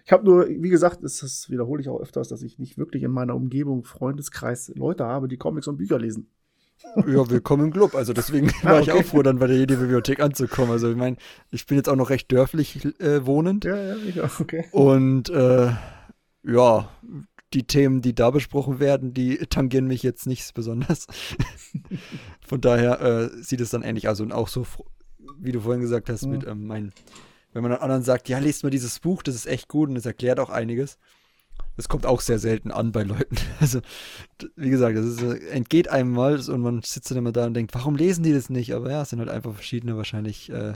Ich 0.06 0.12
habe 0.12 0.26
nur, 0.26 0.48
wie 0.48 0.70
gesagt, 0.70 1.04
das, 1.04 1.20
das 1.20 1.50
wiederhole 1.50 1.82
ich 1.82 1.90
auch 1.90 2.00
öfters, 2.00 2.28
dass 2.28 2.42
ich 2.42 2.60
nicht 2.60 2.78
wirklich 2.78 3.04
in 3.04 3.12
meiner 3.12 3.36
Umgebung, 3.36 3.84
Freundeskreis 3.84 4.72
Leute 4.76 5.06
habe, 5.06 5.28
die 5.28 5.38
Comics 5.38 5.68
und 5.68 5.78
Bücher 5.78 6.00
lesen. 6.00 6.30
Ja, 7.08 7.30
willkommen 7.30 7.66
im 7.66 7.72
Club. 7.72 7.96
Also 7.96 8.12
deswegen 8.12 8.48
war 8.64 8.82
ich 8.82 8.92
okay. 8.92 9.00
auch 9.00 9.06
froh, 9.06 9.22
dann 9.22 9.40
bei 9.40 9.48
der 9.48 9.58
Jedi-Bibliothek 9.58 10.20
anzukommen. 10.20 10.72
Also 10.72 10.90
ich 10.90 10.98
meine, 10.98 11.18
ich 11.52 11.68
bin 11.68 11.78
jetzt 11.78 11.88
auch 11.88 11.96
noch 11.96 12.10
recht 12.10 12.32
dörflich 12.32 12.84
äh, 13.00 13.26
wohnend. 13.26 13.64
Ja, 13.64 13.78
ja, 13.78 13.96
ich 13.96 14.20
auch, 14.20 14.40
okay. 14.40 14.66
Und 14.72 15.30
äh, 15.30 15.72
ja, 16.44 16.90
die 17.54 17.64
Themen, 17.64 18.02
die 18.02 18.16
da 18.16 18.30
besprochen 18.32 18.80
werden, 18.80 19.14
die 19.14 19.38
tangieren 19.38 19.88
mich 19.88 20.04
jetzt 20.04 20.26
nicht 20.28 20.54
besonders. 20.54 21.08
Von 22.48 22.62
daher 22.62 23.02
äh, 23.02 23.30
sieht 23.44 23.62
es 23.62 23.72
dann 23.72 23.84
ähnlich 23.84 24.08
aus. 24.08 24.22
Und 24.22 24.32
auch 24.32 24.48
so, 24.48 24.66
wie 25.40 25.52
du 25.52 25.62
vorhin 25.62 25.82
gesagt 25.82 26.10
hast, 26.10 26.26
Mhm. 26.26 26.32
mit 26.32 26.48
ähm, 26.48 26.66
mein, 26.66 26.94
wenn 27.54 27.64
man 27.64 27.74
anderen 27.74 28.04
sagt, 28.04 28.30
ja, 28.30 28.40
lest 28.40 28.64
mal 28.64 28.70
dieses 28.70 29.00
Buch, 29.00 29.24
das 29.24 29.36
ist 29.36 29.48
echt 29.48 29.68
gut 29.68 29.90
und 29.90 29.96
es 29.98 30.06
erklärt 30.06 30.40
auch 30.40 30.50
einiges. 30.50 30.98
Das 31.78 31.90
kommt 31.90 32.06
auch 32.06 32.22
sehr 32.22 32.40
selten 32.40 32.72
an 32.72 32.92
bei 32.92 33.04
Leuten. 33.04 33.36
Also, 33.60 33.82
wie 34.56 34.70
gesagt, 34.70 34.98
das 34.98 35.06
ist, 35.06 35.22
äh, 35.22 35.50
entgeht 35.50 35.90
einem 35.90 36.12
mal 36.12 36.40
und 36.50 36.62
man 36.62 36.82
sitzt 36.82 37.12
dann 37.12 37.18
immer 37.18 37.32
da 37.32 37.46
und 37.46 37.54
denkt, 37.54 37.74
warum 37.76 37.96
lesen 37.96 38.24
die 38.24 38.34
das 38.34 38.50
nicht? 38.50 38.74
Aber 38.74 38.90
ja, 38.90 39.02
es 39.02 39.10
sind 39.10 39.20
halt 39.20 39.30
einfach 39.30 39.54
verschiedene 39.54 39.98
wahrscheinlich 39.98 40.50
äh, 40.50 40.74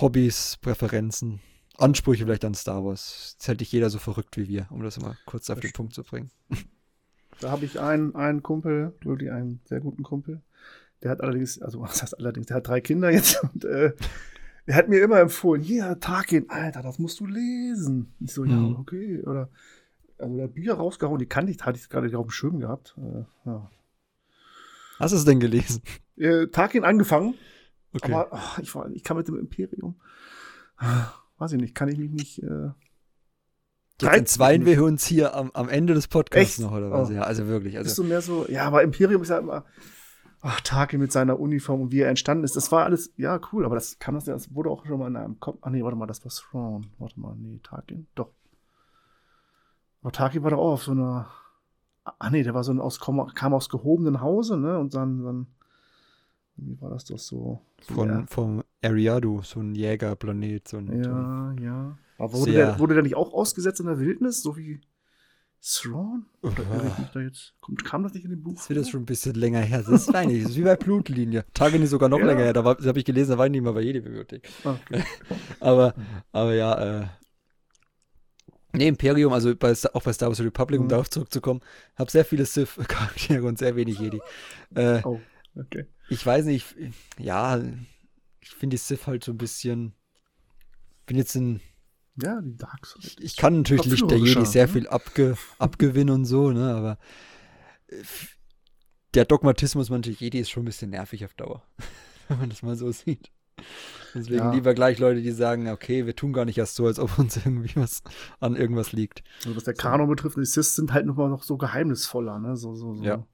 Hobbys, 0.00 0.58
Präferenzen, 0.60 1.40
Ansprüche 1.80 2.24
vielleicht 2.24 2.44
an 2.44 2.54
Star 2.54 2.84
Wars. 2.84 3.36
Ist 3.38 3.48
halt 3.48 3.60
nicht 3.60 3.72
jeder 3.72 3.90
so 3.90 3.98
verrückt 3.98 4.36
wie 4.36 4.48
wir, 4.48 4.66
um 4.70 4.82
das 4.82 5.00
mal 5.00 5.16
kurz 5.26 5.48
auf 5.50 5.60
den 5.60 5.72
Punkt 5.72 5.94
zu 5.94 6.02
bringen. 6.02 6.30
Da 7.40 7.50
habe 7.50 7.64
ich 7.64 7.80
einen, 7.80 8.14
einen 8.14 8.42
Kumpel, 8.42 8.94
wirklich 9.02 9.30
einen 9.32 9.60
sehr 9.64 9.80
guten 9.80 10.02
Kumpel. 10.02 10.42
Der 11.02 11.10
hat 11.10 11.20
allerdings, 11.22 11.60
also 11.60 11.80
was 11.82 12.02
heißt 12.02 12.18
allerdings, 12.18 12.46
der 12.46 12.58
hat 12.58 12.68
drei 12.68 12.80
Kinder 12.80 13.10
jetzt 13.10 13.42
und 13.42 13.64
äh, 13.64 13.92
er 14.66 14.74
hat 14.76 14.88
mir 14.88 15.02
immer 15.02 15.18
empfohlen, 15.18 15.62
hier, 15.62 15.98
Tarkin, 16.00 16.48
Alter, 16.50 16.82
das 16.82 16.98
musst 16.98 17.18
du 17.20 17.26
lesen. 17.26 18.12
Ich 18.20 18.32
so, 18.34 18.44
ja, 18.44 18.56
Mhm. 18.56 18.76
okay. 18.76 19.22
Oder 19.22 19.48
also 20.18 20.36
der 20.36 20.48
Bücher 20.48 20.74
rausgehauen, 20.74 21.18
die 21.18 21.26
kannte 21.26 21.50
ich, 21.50 21.62
hatte 21.62 21.78
ich 21.78 21.88
gerade 21.88 22.16
auf 22.18 22.26
dem 22.26 22.30
Schirm 22.30 22.60
gehabt. 22.60 22.94
Äh, 22.98 23.24
ja. 23.46 23.70
Hast 24.98 25.12
du 25.12 25.16
es 25.16 25.24
denn 25.24 25.40
gelesen? 25.40 25.80
äh, 26.18 26.46
Tarkin 26.48 26.84
angefangen, 26.84 27.34
Okay. 27.94 28.12
aber 28.12 28.28
ach, 28.32 28.58
ich, 28.58 28.72
war, 28.74 28.88
ich 28.90 29.02
kann 29.02 29.16
mit 29.16 29.26
dem 29.28 29.38
Imperium. 29.38 29.98
Weiß 31.40 31.52
ich 31.52 31.60
nicht, 31.60 31.74
kann 31.74 31.88
ich 31.88 31.98
mich 31.98 32.10
nicht. 32.10 32.42
Äh, 32.42 32.68
Jetzt 34.02 34.14
entzweien 34.14 34.66
wir 34.66 34.84
uns 34.84 35.06
hier 35.06 35.34
am, 35.34 35.50
am 35.52 35.70
Ende 35.70 35.94
des 35.94 36.06
Podcasts 36.06 36.58
Echt? 36.58 36.60
noch, 36.60 36.72
oder 36.72 36.90
was? 36.90 37.08
Oh. 37.08 37.12
Ja, 37.12 37.22
also 37.22 37.46
wirklich. 37.46 37.76
bist 37.76 37.88
Also, 37.88 38.02
du 38.02 38.08
mehr 38.08 38.20
so, 38.20 38.46
ja, 38.48 38.64
aber 38.64 38.82
Imperium 38.82 39.22
ist 39.22 39.30
ja 39.30 39.38
immer. 39.38 39.64
Ach, 40.42 40.60
Tarkin 40.60 41.00
mit 41.00 41.12
seiner 41.12 41.40
Uniform 41.40 41.80
und 41.80 41.92
wie 41.92 42.00
er 42.00 42.10
entstanden 42.10 42.44
ist, 42.44 42.56
das 42.56 42.70
war 42.72 42.84
alles, 42.84 43.12
ja, 43.16 43.40
cool, 43.52 43.64
aber 43.64 43.74
das 43.74 43.98
kann 43.98 44.14
das 44.14 44.26
ja, 44.26 44.34
das 44.34 44.54
wurde 44.54 44.70
auch 44.70 44.84
schon 44.84 44.98
mal 44.98 45.08
in 45.08 45.16
einem 45.16 45.40
Kopf. 45.40 45.58
Ah, 45.62 45.70
nee, 45.70 45.82
warte 45.82 45.96
mal, 45.96 46.06
das 46.06 46.22
war 46.24 46.30
Thrawn. 46.30 46.86
Warte 46.98 47.18
mal, 47.18 47.34
nee, 47.36 47.58
Tarkin, 47.62 48.06
doch. 48.14 48.32
Aber 50.02 50.12
Tarkin 50.12 50.42
war 50.42 50.50
doch 50.50 50.58
auch 50.58 50.72
auf 50.72 50.82
so 50.82 50.92
einer. 50.92 51.30
Ah, 52.04 52.28
nee, 52.30 52.42
der 52.42 52.52
war 52.52 52.64
so 52.64 52.72
ein 52.72 52.80
aus, 52.80 53.00
kam 53.00 53.54
aus 53.54 53.68
gehobenen 53.70 54.20
Hause, 54.20 54.58
ne, 54.58 54.78
und 54.78 54.94
dann, 54.94 55.22
dann 55.24 55.46
wie 56.56 56.78
war 56.82 56.90
das 56.90 57.04
doch 57.04 57.18
so? 57.18 57.62
so 57.80 57.94
von, 57.94 58.08
ja. 58.08 58.24
vom 58.28 58.62
Ariadu, 58.82 59.42
so 59.42 59.60
ein 59.60 59.74
Jägerplanet, 59.74 60.68
so 60.68 60.78
ein, 60.78 61.02
Ja, 61.02 61.52
ja. 61.60 61.98
Aber 62.18 62.32
wurde 62.34 62.52
der, 62.52 62.78
wurde 62.78 62.94
der 62.94 63.02
nicht 63.02 63.14
auch 63.16 63.32
ausgesetzt 63.32 63.80
in 63.80 63.86
der 63.86 63.98
Wildnis, 63.98 64.42
so 64.42 64.56
wie 64.56 64.80
Thrawn? 65.62 66.24
Oder 66.42 66.64
mich 66.98 67.10
da 67.12 67.20
jetzt? 67.20 67.54
Kommt, 67.60 67.84
kam 67.84 68.02
das 68.02 68.14
nicht 68.14 68.24
in 68.24 68.30
dem 68.30 68.42
Buch? 68.42 68.54
Das 68.54 68.68
wird 68.70 68.78
das 68.78 68.86
vor? 68.86 68.92
schon 68.92 69.02
ein 69.02 69.06
bisschen 69.06 69.34
länger 69.34 69.60
her. 69.60 69.82
Das 69.82 69.88
ist 70.08 70.08
eigentlich, 70.14 70.42
das 70.42 70.52
ist 70.52 70.56
wie 70.58 70.62
bei 70.62 70.76
Blutlinie. 70.76 71.44
Tage 71.52 71.78
nicht 71.78 71.90
sogar 71.90 72.08
noch 72.08 72.18
Ja. 72.18 72.26
länger 72.26 72.44
her. 72.44 72.52
Da, 72.54 72.64
habe 72.64 72.98
ich 72.98 73.04
gelesen, 73.04 73.32
da 73.32 73.38
war 73.38 73.46
ich 73.46 73.52
nicht 73.52 73.62
mal 73.62 73.72
bei 73.72 73.82
jeder 73.82 74.00
Bibliothek. 74.00 74.48
Ah, 74.64 74.76
okay. 74.82 75.02
Aber, 75.60 75.94
aber 76.32 76.54
ja, 76.54 77.00
äh. 77.02 77.06
Nee, 78.72 78.88
Imperium, 78.88 79.32
also 79.32 79.54
bei, 79.56 79.74
auch 79.92 80.02
bei 80.02 80.12
Star 80.12 80.28
Wars 80.28 80.40
Republic, 80.40 80.78
um 80.80 80.86
Mhm. 80.86 80.90
darauf 80.90 81.10
zurückzukommen, 81.10 81.60
habe 81.96 82.10
sehr 82.10 82.24
viele 82.24 82.46
Sith-Charaktere 82.46 83.42
und 83.46 83.58
sehr 83.58 83.74
wenig 83.76 83.98
Jedi. 83.98 84.20
Äh, 84.74 85.00
Oh, 85.04 85.20
okay. 85.56 85.86
ich 86.08 86.24
weiß 86.24 86.44
nicht, 86.46 86.74
ich- 86.78 86.92
ja, 87.24 87.60
ich 88.40 88.50
finde 88.50 88.74
die 88.74 88.78
Sith 88.78 89.06
halt 89.06 89.24
so 89.24 89.32
ein 89.32 89.38
bisschen. 89.38 89.94
Bin 91.06 91.16
jetzt 91.16 91.34
ein. 91.34 91.60
Ja, 92.22 92.40
die 92.40 92.56
Dark 92.56 92.86
Side. 92.86 93.06
Ich, 93.06 93.20
ich 93.20 93.36
kann 93.36 93.58
natürlich 93.58 93.86
Licht 93.86 94.10
der 94.10 94.18
Jedi 94.18 94.44
sehr 94.44 94.66
ne? 94.66 94.72
viel 94.72 94.88
abge, 94.88 95.36
abgewinnen 95.58 96.14
und 96.14 96.24
so, 96.24 96.50
ne, 96.50 96.74
aber. 96.74 96.98
äh, 97.88 98.02
der 99.14 99.24
Dogmatismus 99.24 99.90
mancher 99.90 100.12
Jedi 100.12 100.38
ist 100.38 100.50
schon 100.50 100.62
ein 100.62 100.66
bisschen 100.66 100.90
nervig 100.90 101.24
auf 101.24 101.34
Dauer, 101.34 101.62
wenn 102.28 102.38
man 102.38 102.48
das 102.50 102.62
mal 102.62 102.76
so 102.76 102.92
sieht. 102.92 103.30
Deswegen 104.14 104.38
Ja. 104.38 104.52
lieber 104.52 104.72
gleich 104.74 104.98
Leute, 104.98 105.20
die 105.20 105.32
sagen, 105.32 105.68
okay, 105.68 106.06
wir 106.06 106.14
tun 106.14 106.32
gar 106.32 106.44
nicht 106.44 106.58
erst 106.58 106.76
so, 106.76 106.86
als 106.86 106.98
ob 106.98 107.18
uns 107.18 107.36
irgendwie 107.44 107.74
was 107.76 108.02
an 108.38 108.54
irgendwas 108.56 108.92
liegt. 108.92 109.22
Also 109.44 109.56
was 109.56 109.64
der 109.64 109.74
Kanon 109.74 110.08
betrifft, 110.08 110.36
die 110.36 110.44
Sith 110.44 110.74
sind 110.74 110.92
halt 110.92 111.06
nochmal 111.06 111.28
noch 111.28 111.42
so 111.42 111.56
geheimnisvoller, 111.56 112.38
ne? 112.38 112.56
So, 112.56 112.74
so, 112.74 112.94
so. 112.94 113.02
Ja. 113.02 113.26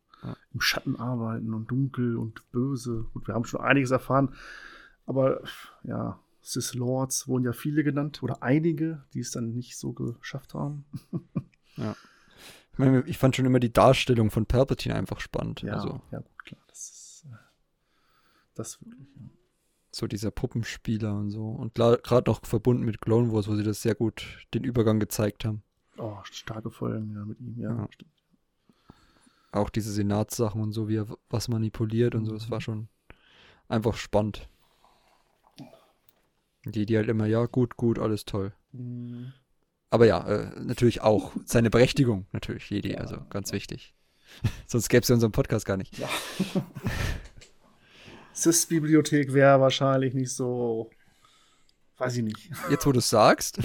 im 0.53 0.61
Schatten 0.61 0.97
arbeiten 0.97 1.53
und 1.53 1.71
dunkel 1.71 2.17
und 2.17 2.51
böse. 2.53 3.07
Gut, 3.13 3.27
wir 3.29 3.35
haben 3.35 3.45
schon 3.45 3.61
einiges 3.61 3.91
erfahren, 3.91 4.35
aber 5.07 5.43
ja, 5.83 6.21
Sith 6.43 6.75
Lords 6.75 7.27
wurden 7.27 7.45
ja 7.45 7.53
viele 7.53 7.83
genannt 7.83 8.23
oder 8.23 8.43
einige, 8.43 9.05
die 9.15 9.21
es 9.21 9.31
dann 9.31 9.53
nicht 9.53 9.77
so 9.79 9.93
geschafft 9.93 10.55
haben. 10.55 10.85
Ich, 12.73 12.79
meine, 12.79 13.03
ich 13.07 13.17
fand 13.17 13.35
schon 13.35 13.47
immer 13.47 13.59
die 13.59 13.73
Darstellung 13.73 14.31
von 14.31 14.45
Palpatine 14.45 14.95
einfach 14.95 15.21
spannend. 15.21 15.63
Ja, 15.63 15.75
Also 15.75 16.03
ja 16.11 16.19
gut, 16.21 16.45
klar. 16.45 16.61
Das 16.69 16.79
ist 16.91 17.25
äh, 17.27 17.37
das 18.55 18.85
wirklich. 18.85 19.09
Ja. 19.17 19.23
so 19.93 20.07
dieser 20.07 20.31
Puppenspieler 20.31 21.15
und 21.15 21.31
so. 21.31 21.49
Und 21.49 21.75
gerade 21.75 22.31
noch 22.31 22.45
verbunden 22.45 22.85
mit 22.85 23.01
Clone 23.01 23.33
Wars, 23.33 23.49
wo 23.49 23.57
sie 23.57 23.63
das 23.63 23.81
sehr 23.81 23.95
gut 23.95 24.47
den 24.53 24.63
Übergang 24.63 25.01
gezeigt 25.01 25.47
haben. 25.47 25.63
Oh, 25.97 26.19
starke 26.25 26.71
Folgen 26.71 27.15
ja, 27.15 27.25
mit 27.25 27.41
ihm, 27.41 27.59
ja. 27.59 27.71
Ja. 27.71 27.89
Stimmt. 27.91 28.13
Auch 29.53 29.71
diese 29.71 29.91
Senatssachen 29.91 30.61
und 30.61 30.73
so, 30.73 30.87
wie 30.89 30.97
er 30.97 31.07
was 31.31 31.49
manipuliert 31.49 32.15
und 32.15 32.27
so, 32.27 32.33
das 32.33 32.51
war 32.51 32.61
schon 32.61 32.89
einfach 33.69 33.97
spannend. 33.97 34.51
Die, 36.67 36.85
die 36.85 36.97
halt 36.97 37.09
immer, 37.09 37.27
ja, 37.27 37.47
gut, 37.47 37.77
gut, 37.77 37.99
alles 37.99 38.25
toll. 38.25 38.53
Mhm. 38.73 39.33
Aber 39.91 40.05
ja, 40.07 40.27
äh, 40.27 40.61
natürlich 40.61 41.01
auch 41.01 41.33
seine 41.45 41.71
Berechtigung, 41.71 42.27
natürlich, 42.33 42.69
Jedi, 42.71 42.97
also 42.97 43.19
ganz 43.31 43.53
wichtig. 43.53 43.95
Sonst 44.67 44.89
gäbe 44.89 45.03
es 45.03 45.09
ja 45.09 45.15
unseren 45.15 45.33
Podcast 45.33 45.65
gar 45.65 45.77
nicht. 45.77 45.95
Sith-Bibliothek 48.33 49.33
wäre 49.33 49.61
wahrscheinlich 49.61 50.13
nicht 50.15 50.35
so. 50.35 50.91
Weiß 51.99 52.17
ich 52.17 52.25
nicht. 52.25 52.51
Jetzt, 52.71 52.85
wo 52.85 52.93
du 52.93 52.99
es 52.99 53.09
sagst, 53.09 53.59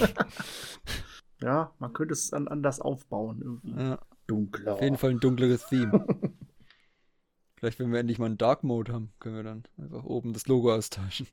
Ja, 1.42 1.74
man 1.80 1.92
könnte 1.92 2.14
es 2.14 2.30
dann 2.30 2.46
anders 2.48 2.80
aufbauen. 2.80 3.42
Irgendwie. 3.42 3.82
ja, 3.82 3.98
Dunkler. 4.28 4.74
auf 4.74 4.80
jeden 4.82 4.96
Fall 4.96 5.10
ein 5.10 5.20
dunkleres 5.20 5.66
Theme. 5.66 6.06
Vielleicht, 7.56 7.78
wenn 7.80 7.92
wir 7.92 7.98
endlich 8.00 8.18
mal 8.18 8.26
einen 8.26 8.38
Dark 8.38 8.62
Mode 8.64 8.92
haben, 8.92 9.12
können 9.18 9.36
wir 9.36 9.42
dann 9.42 9.64
einfach 9.76 10.04
oben 10.04 10.32
das 10.32 10.46
Logo 10.46 10.72
austauschen. 10.72 11.26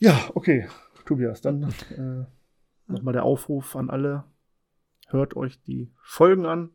Ja, 0.00 0.30
okay. 0.34 0.66
Tobias, 1.04 1.42
dann 1.42 1.64
äh, 1.90 2.24
nochmal 2.90 3.12
der 3.12 3.24
Aufruf 3.24 3.76
an 3.76 3.90
alle. 3.90 4.24
Hört 5.08 5.36
euch 5.36 5.60
die 5.62 5.92
Folgen 6.02 6.46
an. 6.46 6.70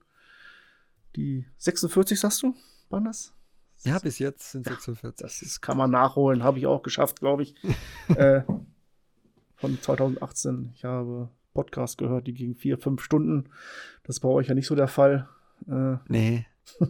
Die 1.16 1.46
46 1.58 2.20
sagst 2.20 2.44
du? 2.44 2.56
Waren 2.90 3.06
das? 3.06 3.34
Ja, 3.84 3.98
bis 4.00 4.20
jetzt 4.20 4.52
sind 4.52 4.66
46. 4.66 5.24
Das 5.24 5.42
ist, 5.42 5.62
kann 5.62 5.78
man 5.78 5.90
nachholen. 5.90 6.44
Habe 6.44 6.60
ich 6.60 6.68
auch 6.68 6.84
geschafft, 6.84 7.20
glaube 7.20 7.44
ich. 7.44 7.56
äh, 8.16 8.42
von 9.56 9.82
2018. 9.82 10.72
Ich 10.76 10.84
habe 10.84 11.30
Podcast 11.54 11.98
gehört, 11.98 12.28
die 12.28 12.34
gingen 12.34 12.56
vier, 12.56 12.78
fünf 12.78 13.02
Stunden. 13.02 13.50
Das 14.04 14.18
ist 14.18 14.20
bei 14.20 14.30
euch 14.30 14.48
ja 14.48 14.54
nicht 14.54 14.68
so 14.68 14.76
der 14.76 14.88
Fall. 14.88 15.28
Äh, 15.68 15.98
Nee. 16.08 16.46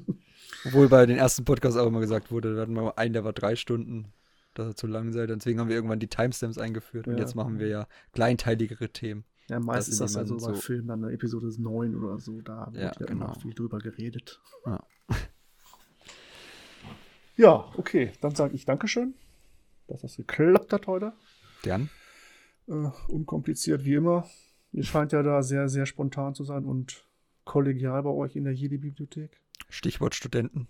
Obwohl 0.65 0.89
bei 0.89 1.05
den 1.05 1.17
ersten 1.17 1.45
Podcasts 1.45 1.77
auch 1.77 1.87
immer 1.87 1.99
gesagt 1.99 2.31
wurde, 2.31 2.55
wir 2.55 2.61
hatten 2.61 2.73
mal 2.73 2.91
einen, 2.95 3.13
der 3.13 3.23
war 3.23 3.33
drei 3.33 3.55
Stunden, 3.55 4.11
dass 4.55 4.67
er 4.67 4.75
zu 4.75 4.87
lang 4.87 5.11
sei. 5.13 5.27
Deswegen 5.27 5.59
haben 5.59 5.69
wir 5.69 5.75
irgendwann 5.75 5.99
die 5.99 6.07
Timestamps 6.07 6.57
eingeführt. 6.57 7.07
Und 7.07 7.13
Ja. 7.15 7.19
jetzt 7.21 7.35
machen 7.35 7.59
wir 7.59 7.67
ja 7.67 7.87
kleinteiligere 8.13 8.89
Themen. 8.89 9.23
ja, 9.47 9.59
meistens 9.59 9.95
ist 9.95 9.99
Das 10.01 10.13
das 10.13 10.23
ist 10.23 10.29
ja 10.31 10.39
so 10.39 10.47
bei 10.47 10.53
so- 10.55 10.61
Filmen 10.61 10.87
dann 10.87 11.03
Episode 11.09 11.49
9 11.61 11.95
oder 11.95 12.17
so. 12.17 12.41
Da 12.41 12.67
wird 12.71 12.83
Ja, 12.83 12.91
ja, 12.99 13.11
immer 13.11 13.27
genau. 13.27 13.39
viel 13.39 13.53
drüber 13.53 13.77
geredet. 13.79 14.41
Ja. 14.65 14.83
Ja, 17.37 17.69
okay. 17.77 18.13
Dann 18.21 18.33
sage 18.33 18.55
ich 18.55 18.65
Dankeschön, 18.65 19.13
dass 19.87 20.01
das 20.01 20.15
geklappt 20.15 20.71
hat 20.71 20.87
heute. 20.87 21.13
Gern. 21.63 21.89
Äh, 22.67 22.89
unkompliziert 23.09 23.83
wie 23.83 23.95
immer. 23.95 24.25
Ihr 24.71 24.83
scheint 24.83 25.11
ja 25.11 25.21
da 25.21 25.43
sehr, 25.43 25.69
sehr 25.69 25.85
spontan 25.85 26.33
zu 26.33 26.43
sein 26.43 26.65
und 26.65 27.05
kollegial 27.43 28.01
bei 28.03 28.09
euch 28.09 28.35
in 28.35 28.45
der 28.45 28.53
Jedi-Bibliothek. 28.53 29.39
Stichwort 29.69 30.15
Studenten. 30.15 30.67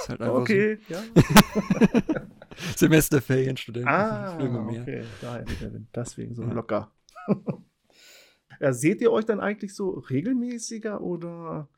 Ist 0.00 0.08
halt 0.08 0.20
einfach 0.22 0.34
Okay, 0.40 0.78
ja. 0.88 0.98
so. 1.14 1.22
Semesterferienstudenten. 2.76 3.88
Ah, 3.88 4.36
Filme 4.36 4.62
mehr. 4.62 4.82
okay. 4.82 5.04
Daher 5.20 5.44
der 5.44 5.72
Wind. 5.72 5.88
Deswegen 5.94 6.34
so 6.34 6.42
Ja. 6.42 6.52
locker. 6.52 6.90
ja, 8.60 8.72
seht 8.72 9.00
ihr 9.00 9.12
euch 9.12 9.24
dann 9.24 9.40
eigentlich 9.40 9.74
so 9.74 9.90
regelmäßiger 9.90 11.00
oder 11.00 11.68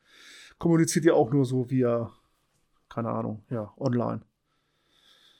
kommuniziert 0.57 1.05
ihr 1.05 1.15
auch 1.15 1.31
nur 1.31 1.45
so 1.45 1.69
via, 1.69 2.11
keine 2.89 3.09
Ahnung, 3.09 3.43
ja, 3.49 3.73
online? 3.77 4.21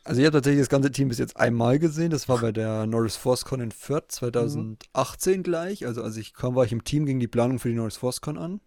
Also 0.03 0.19
ich 0.19 0.25
habe 0.25 0.37
tatsächlich 0.37 0.61
das 0.61 0.69
ganze 0.69 0.91
Team 0.91 1.09
bis 1.09 1.19
jetzt 1.19 1.37
einmal 1.37 1.77
gesehen. 1.77 2.09
Das 2.09 2.27
war 2.27 2.39
bei 2.39 2.51
der 2.51 2.87
Norris 2.87 3.15
Force 3.17 3.45
Con 3.45 3.61
in 3.61 3.69
Fürth 3.71 4.05
2018 4.09 5.43
gleich. 5.43 5.85
Also 5.85 6.01
als 6.01 6.17
ich 6.17 6.33
kam, 6.33 6.55
war 6.55 6.65
ich 6.65 6.71
im 6.71 6.83
Team, 6.83 7.05
ging 7.05 7.19
die 7.19 7.27
Planung 7.27 7.59
für 7.59 7.69
die 7.69 7.75
Norris 7.75 7.97
Force 7.97 8.19
Con 8.19 8.39
an. 8.39 8.61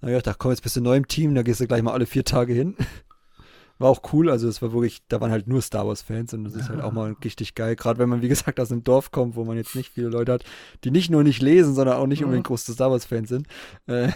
Da 0.00 0.06
hab 0.06 0.12
ich 0.12 0.18
gedacht, 0.18 0.38
komm, 0.38 0.50
jetzt 0.52 0.62
bist 0.62 0.76
du 0.76 0.80
neu 0.80 0.96
im 0.96 1.08
Team, 1.08 1.34
da 1.34 1.42
gehst 1.42 1.60
du 1.60 1.66
gleich 1.66 1.82
mal 1.82 1.92
alle 1.92 2.06
vier 2.06 2.24
Tage 2.24 2.52
hin. 2.52 2.76
War 3.80 3.90
auch 3.90 4.12
cool, 4.12 4.28
also 4.28 4.48
es 4.48 4.60
war 4.60 4.72
wirklich, 4.72 5.06
da 5.06 5.20
waren 5.20 5.30
halt 5.30 5.46
nur 5.46 5.62
Star 5.62 5.86
Wars 5.86 6.02
Fans 6.02 6.34
und 6.34 6.42
das 6.42 6.56
ist 6.56 6.68
halt 6.68 6.80
auch 6.80 6.90
mal 6.92 7.14
richtig 7.22 7.54
geil. 7.54 7.76
Gerade 7.76 8.00
wenn 8.00 8.08
man, 8.08 8.22
wie 8.22 8.28
gesagt, 8.28 8.58
aus 8.58 8.72
einem 8.72 8.82
Dorf 8.82 9.12
kommt, 9.12 9.36
wo 9.36 9.44
man 9.44 9.56
jetzt 9.56 9.76
nicht 9.76 9.90
viele 9.90 10.08
Leute 10.08 10.32
hat, 10.32 10.44
die 10.82 10.90
nicht 10.90 11.10
nur 11.10 11.22
nicht 11.22 11.40
lesen, 11.40 11.74
sondern 11.76 11.96
auch 11.96 12.08
nicht 12.08 12.18
Mhm. 12.20 12.24
unbedingt 12.24 12.48
große 12.48 12.72
Star 12.72 12.90
Wars 12.90 13.04
Fans 13.04 13.28
sind. 13.28 13.46
Äh, 13.86 14.10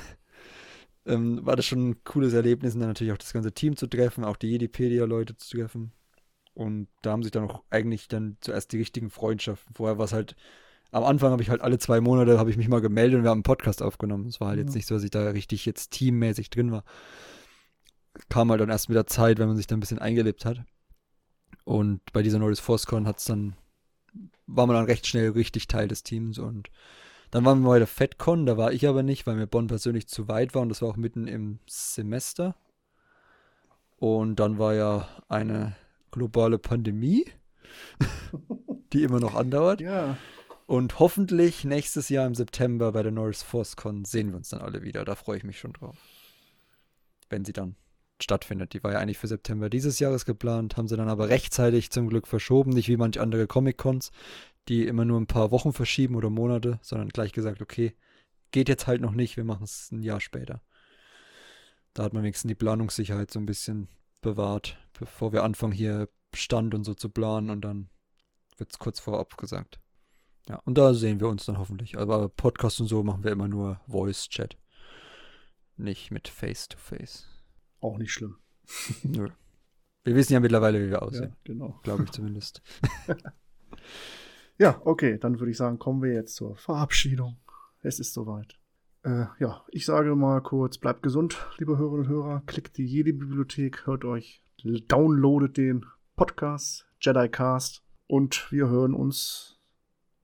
ähm, 1.07 1.47
war 1.47 1.55
das 1.55 1.65
schon 1.67 1.91
ein 1.91 2.05
cooles 2.05 2.33
Erlebnis 2.33 2.75
und 2.75 2.81
dann 2.81 2.89
natürlich 2.89 3.13
auch 3.13 3.19
das 3.19 3.33
ganze 3.33 3.53
Team 3.53 3.77
zu 3.77 3.87
treffen, 3.87 4.25
auch 4.25 4.37
die 4.37 4.49
Jedipedia-Leute 4.49 5.37
zu 5.37 5.57
treffen. 5.57 5.93
Und 6.55 6.89
da 7.03 7.13
haben 7.13 7.23
sich 7.23 7.31
dann 7.31 7.49
auch 7.49 7.63
eigentlich 7.71 8.09
dann 8.09 8.39
zuerst 8.41 8.73
die 8.73 8.79
richtigen 8.79 9.11
Freundschaften. 9.11 9.75
Vorher 9.77 9.97
war 9.97 10.07
es 10.07 10.13
halt, 10.13 10.35
am 10.93 11.05
Anfang 11.05 11.33
habe 11.33 11.43
ich 11.43 11.51
halt 11.51 11.61
alle 11.63 11.79
zwei 11.79 12.01
Monate, 12.01 12.39
habe 12.39 12.51
ich 12.51 12.57
mich 12.57 12.69
mal 12.69 12.81
gemeldet 12.81 13.19
und 13.19 13.25
wir 13.25 13.31
haben 13.31 13.39
einen 13.39 13.43
Podcast 13.43 13.83
aufgenommen. 13.83 14.27
Es 14.27 14.41
war 14.41 14.49
halt 14.49 14.59
jetzt 14.59 14.71
Ja. 14.71 14.77
nicht 14.77 14.87
so, 14.87 14.95
dass 14.95 15.05
ich 15.05 15.11
da 15.11 15.31
richtig 15.31 15.67
jetzt 15.67 15.91
teammäßig 15.91 16.51
drin 16.51 16.71
war. 16.71 16.85
Kam 18.29 18.51
halt 18.51 18.61
dann 18.61 18.69
erst 18.69 18.89
mit 18.89 18.97
der 18.97 19.07
Zeit, 19.07 19.39
wenn 19.39 19.49
man 19.49 19.57
sich 19.57 19.67
dann 19.67 19.79
ein 19.79 19.81
bisschen 19.81 19.99
eingelebt 19.99 20.45
hat. 20.45 20.63
Und 21.65 22.01
bei 22.13 22.23
dieser 22.23 22.39
Norris 22.39 22.61
ForceCon 22.61 23.07
hat's 23.07 23.25
dann, 23.25 23.57
war 24.47 24.67
man 24.67 24.77
dann 24.77 24.85
recht 24.85 25.07
schnell 25.07 25.31
richtig 25.31 25.67
Teil 25.67 25.89
des 25.89 26.03
Teams 26.03 26.39
und 26.39 26.69
dann 27.31 27.45
waren 27.47 27.63
wir 27.63 27.69
bei 27.71 27.79
der 27.79 27.87
FedCon, 27.87 28.45
da 28.45 28.59
war 28.59 28.73
ich 28.73 28.87
aber 28.87 29.03
nicht, 29.03 29.27
weil 29.27 29.37
mir 29.37 29.47
Bonn 29.47 29.67
persönlich 29.69 30.07
zu 30.07 30.29
weit 30.29 30.55
war 30.55 30.61
und 30.61 30.69
das 30.69 30.83
war 30.83 30.91
auch 30.91 30.97
mitten 30.97 31.27
im 31.27 31.61
Semester. 31.67 32.55
Und 33.97 34.37
dann 34.37 34.59
war 34.59 34.75
ja 34.75 35.09
eine 35.29 35.75
globale 36.11 36.59
Pandemie, 36.59 37.25
die 38.93 39.05
immer 39.05 39.21
noch 39.21 39.35
andauert. 39.35 39.81
Ja, 39.81 40.19
Und 40.73 41.01
hoffentlich 41.01 41.65
nächstes 41.65 42.09
Jahr 42.09 42.27
im 42.27 42.35
September 42.35 42.93
bei 42.93 43.03
der 43.03 43.13
Norris 43.13 43.43
ForceCon 43.43 44.07
sehen 44.07 44.31
wir 44.31 44.39
uns 44.39 44.49
dann 44.49 44.63
alle 44.63 44.81
wieder. 44.81 45.05
Da 45.05 45.17
freue 45.17 45.37
ich 45.37 45.45
mich 45.45 45.59
schon 45.59 45.75
drauf. 45.75 45.99
Wenn 47.29 47.45
sie 47.45 47.53
dann 47.53 47.77
stattfindet. 48.23 48.73
Die 48.73 48.83
war 48.83 48.93
ja 48.93 48.99
eigentlich 48.99 49.19
für 49.19 49.29
September 49.29 49.69
dieses 49.69 49.99
Jahres 49.99 50.25
geplant, 50.25 50.79
haben 50.79 50.89
sie 50.89 50.97
dann 50.97 51.11
aber 51.11 51.29
rechtzeitig 51.29 51.91
zum 51.91 52.09
Glück 52.09 52.27
verschoben, 52.27 52.71
nicht 52.71 52.89
wie 52.89 52.97
manch 52.97 53.21
andere 53.21 53.47
Comic-Cons, 53.47 54.13
die 54.71 54.87
immer 54.87 55.05
nur 55.05 55.21
ein 55.21 55.27
paar 55.27 55.51
Wochen 55.51 55.75
verschieben 55.75 56.15
oder 56.15 56.31
Monate, 56.31 56.79
sondern 56.81 57.11
gleich 57.11 57.35
gesagt, 57.35 57.61
okay, 57.61 57.95
geht 58.51 58.71
jetzt 58.71 58.87
halt 58.87 59.03
noch 59.03 59.13
nicht, 59.13 59.37
wir 59.37 59.45
machen 59.45 59.65
es 59.65 59.93
ein 59.93 60.03
Jahr 60.03 60.23
später. 60.23 60.63
Da 61.93 62.05
hat 62.05 62.15
man 62.15 62.23
wenigstens 62.23 62.49
die 62.49 62.55
Planungssicherheit 62.55 63.31
so 63.31 63.39
ein 63.39 63.45
bisschen 63.45 63.89
bewahrt, 64.23 64.79
bevor 64.99 65.35
wir 65.35 65.45
anfangen 65.45 65.75
hier 65.75 66.09
Stand 66.33 66.75
und 66.75 66.85
so 66.85 66.95
zu 66.95 67.11
planen 67.11 67.51
und 67.51 67.61
dann 67.61 67.91
wird 68.57 68.73
es 68.73 68.79
kurz 68.79 69.01
vorab 69.01 69.37
gesagt. 69.37 69.82
Ja, 70.49 70.57
und 70.65 70.77
da 70.77 70.93
sehen 70.95 71.21
wir 71.21 71.29
uns 71.29 71.45
dann 71.47 71.59
hoffentlich. 71.59 71.99
Aber 71.99 72.29
Podcast 72.29 72.81
und 72.81 72.89
so 72.89 73.03
machen 73.03 73.23
wir 73.25 73.31
immer 73.33 73.49
nur 73.49 73.81
Voice-Chat. 73.89 74.57
Nicht 75.77 76.11
mit 76.11 76.29
Face-to-Face. 76.29 77.29
auch 77.81 77.99
nicht 77.99 78.13
schlimm. 78.13 78.37
Nö. 79.03 79.29
Wir 80.05 80.15
wissen 80.17 80.33
ja 80.33 80.41
mittlerweile, 80.41 80.81
wie 80.81 80.87
wir 80.87 80.93
Ja, 80.95 80.99
aussehen. 81.03 81.37
genau. 81.45 81.79
Glaube 81.83 82.05
ich 82.05 82.11
zumindest. 82.11 82.63
Ja, 84.59 84.81
okay, 84.85 85.19
dann 85.19 85.41
würde 85.41 85.51
ich 85.51 85.57
sagen, 85.57 85.79
kommen 85.79 86.03
wir 86.03 86.13
jetzt 86.13 86.37
zur 86.37 86.55
Verabschiedung. 86.57 87.39
Es 87.81 87.99
ist 87.99 88.13
soweit. 88.13 88.59
Äh, 89.03 89.25
ja, 89.41 89.65
ich 89.71 89.87
sage 89.87 90.15
mal 90.15 90.41
kurz, 90.41 90.79
bleibt 90.79 91.03
gesund, 91.03 91.37
liebe 91.59 91.79
Hörerinnen 91.79 92.07
und 92.07 92.09
Hörer. 92.13 92.43
Klickt 92.47 92.77
die 92.77 92.85
jede 92.85 93.13
Bibliothek, 93.13 93.87
hört 93.87 94.05
euch, 94.05 94.45
downloadet 94.63 95.57
den 95.57 95.87
Podcast, 96.15 96.87
Jedi 97.01 97.29
Cast 97.29 97.83
und 98.07 98.47
wir 98.53 98.69
hören 98.69 98.95
uns 98.95 99.59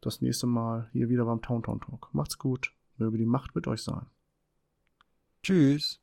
das 0.00 0.20
nächste 0.20 0.46
Mal 0.46 0.88
hier 0.92 1.08
wieder 1.08 1.24
beim 1.24 1.42
Town 1.42 1.62
Town 1.62 1.80
Talk. 1.80 2.08
Macht's 2.12 2.38
gut, 2.38 2.72
möge 2.96 3.18
die 3.18 3.26
Macht 3.26 3.54
mit 3.54 3.66
euch 3.66 3.82
sein. 3.82 4.06
Tschüss. 5.42 6.00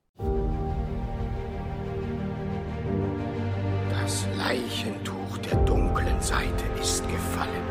Das 3.89 4.27
Leichentuch 4.37 5.37
der 5.39 5.57
dunklen 5.65 6.21
Seite 6.21 6.65
ist 6.79 7.07
gefallen. 7.07 7.63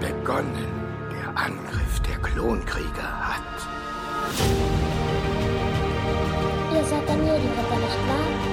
Begonnen 0.00 0.68
der 1.10 1.36
Angriff 1.36 2.00
der 2.00 2.18
Klonkrieger 2.18 3.28
hat. 3.28 3.68
Ihr 6.74 6.84
seid 6.84 7.08
Amerika, 7.08 7.76
nicht 7.76 8.08
wahr? 8.08 8.52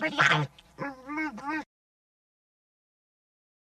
number 0.00 0.16
nine. 0.16 0.57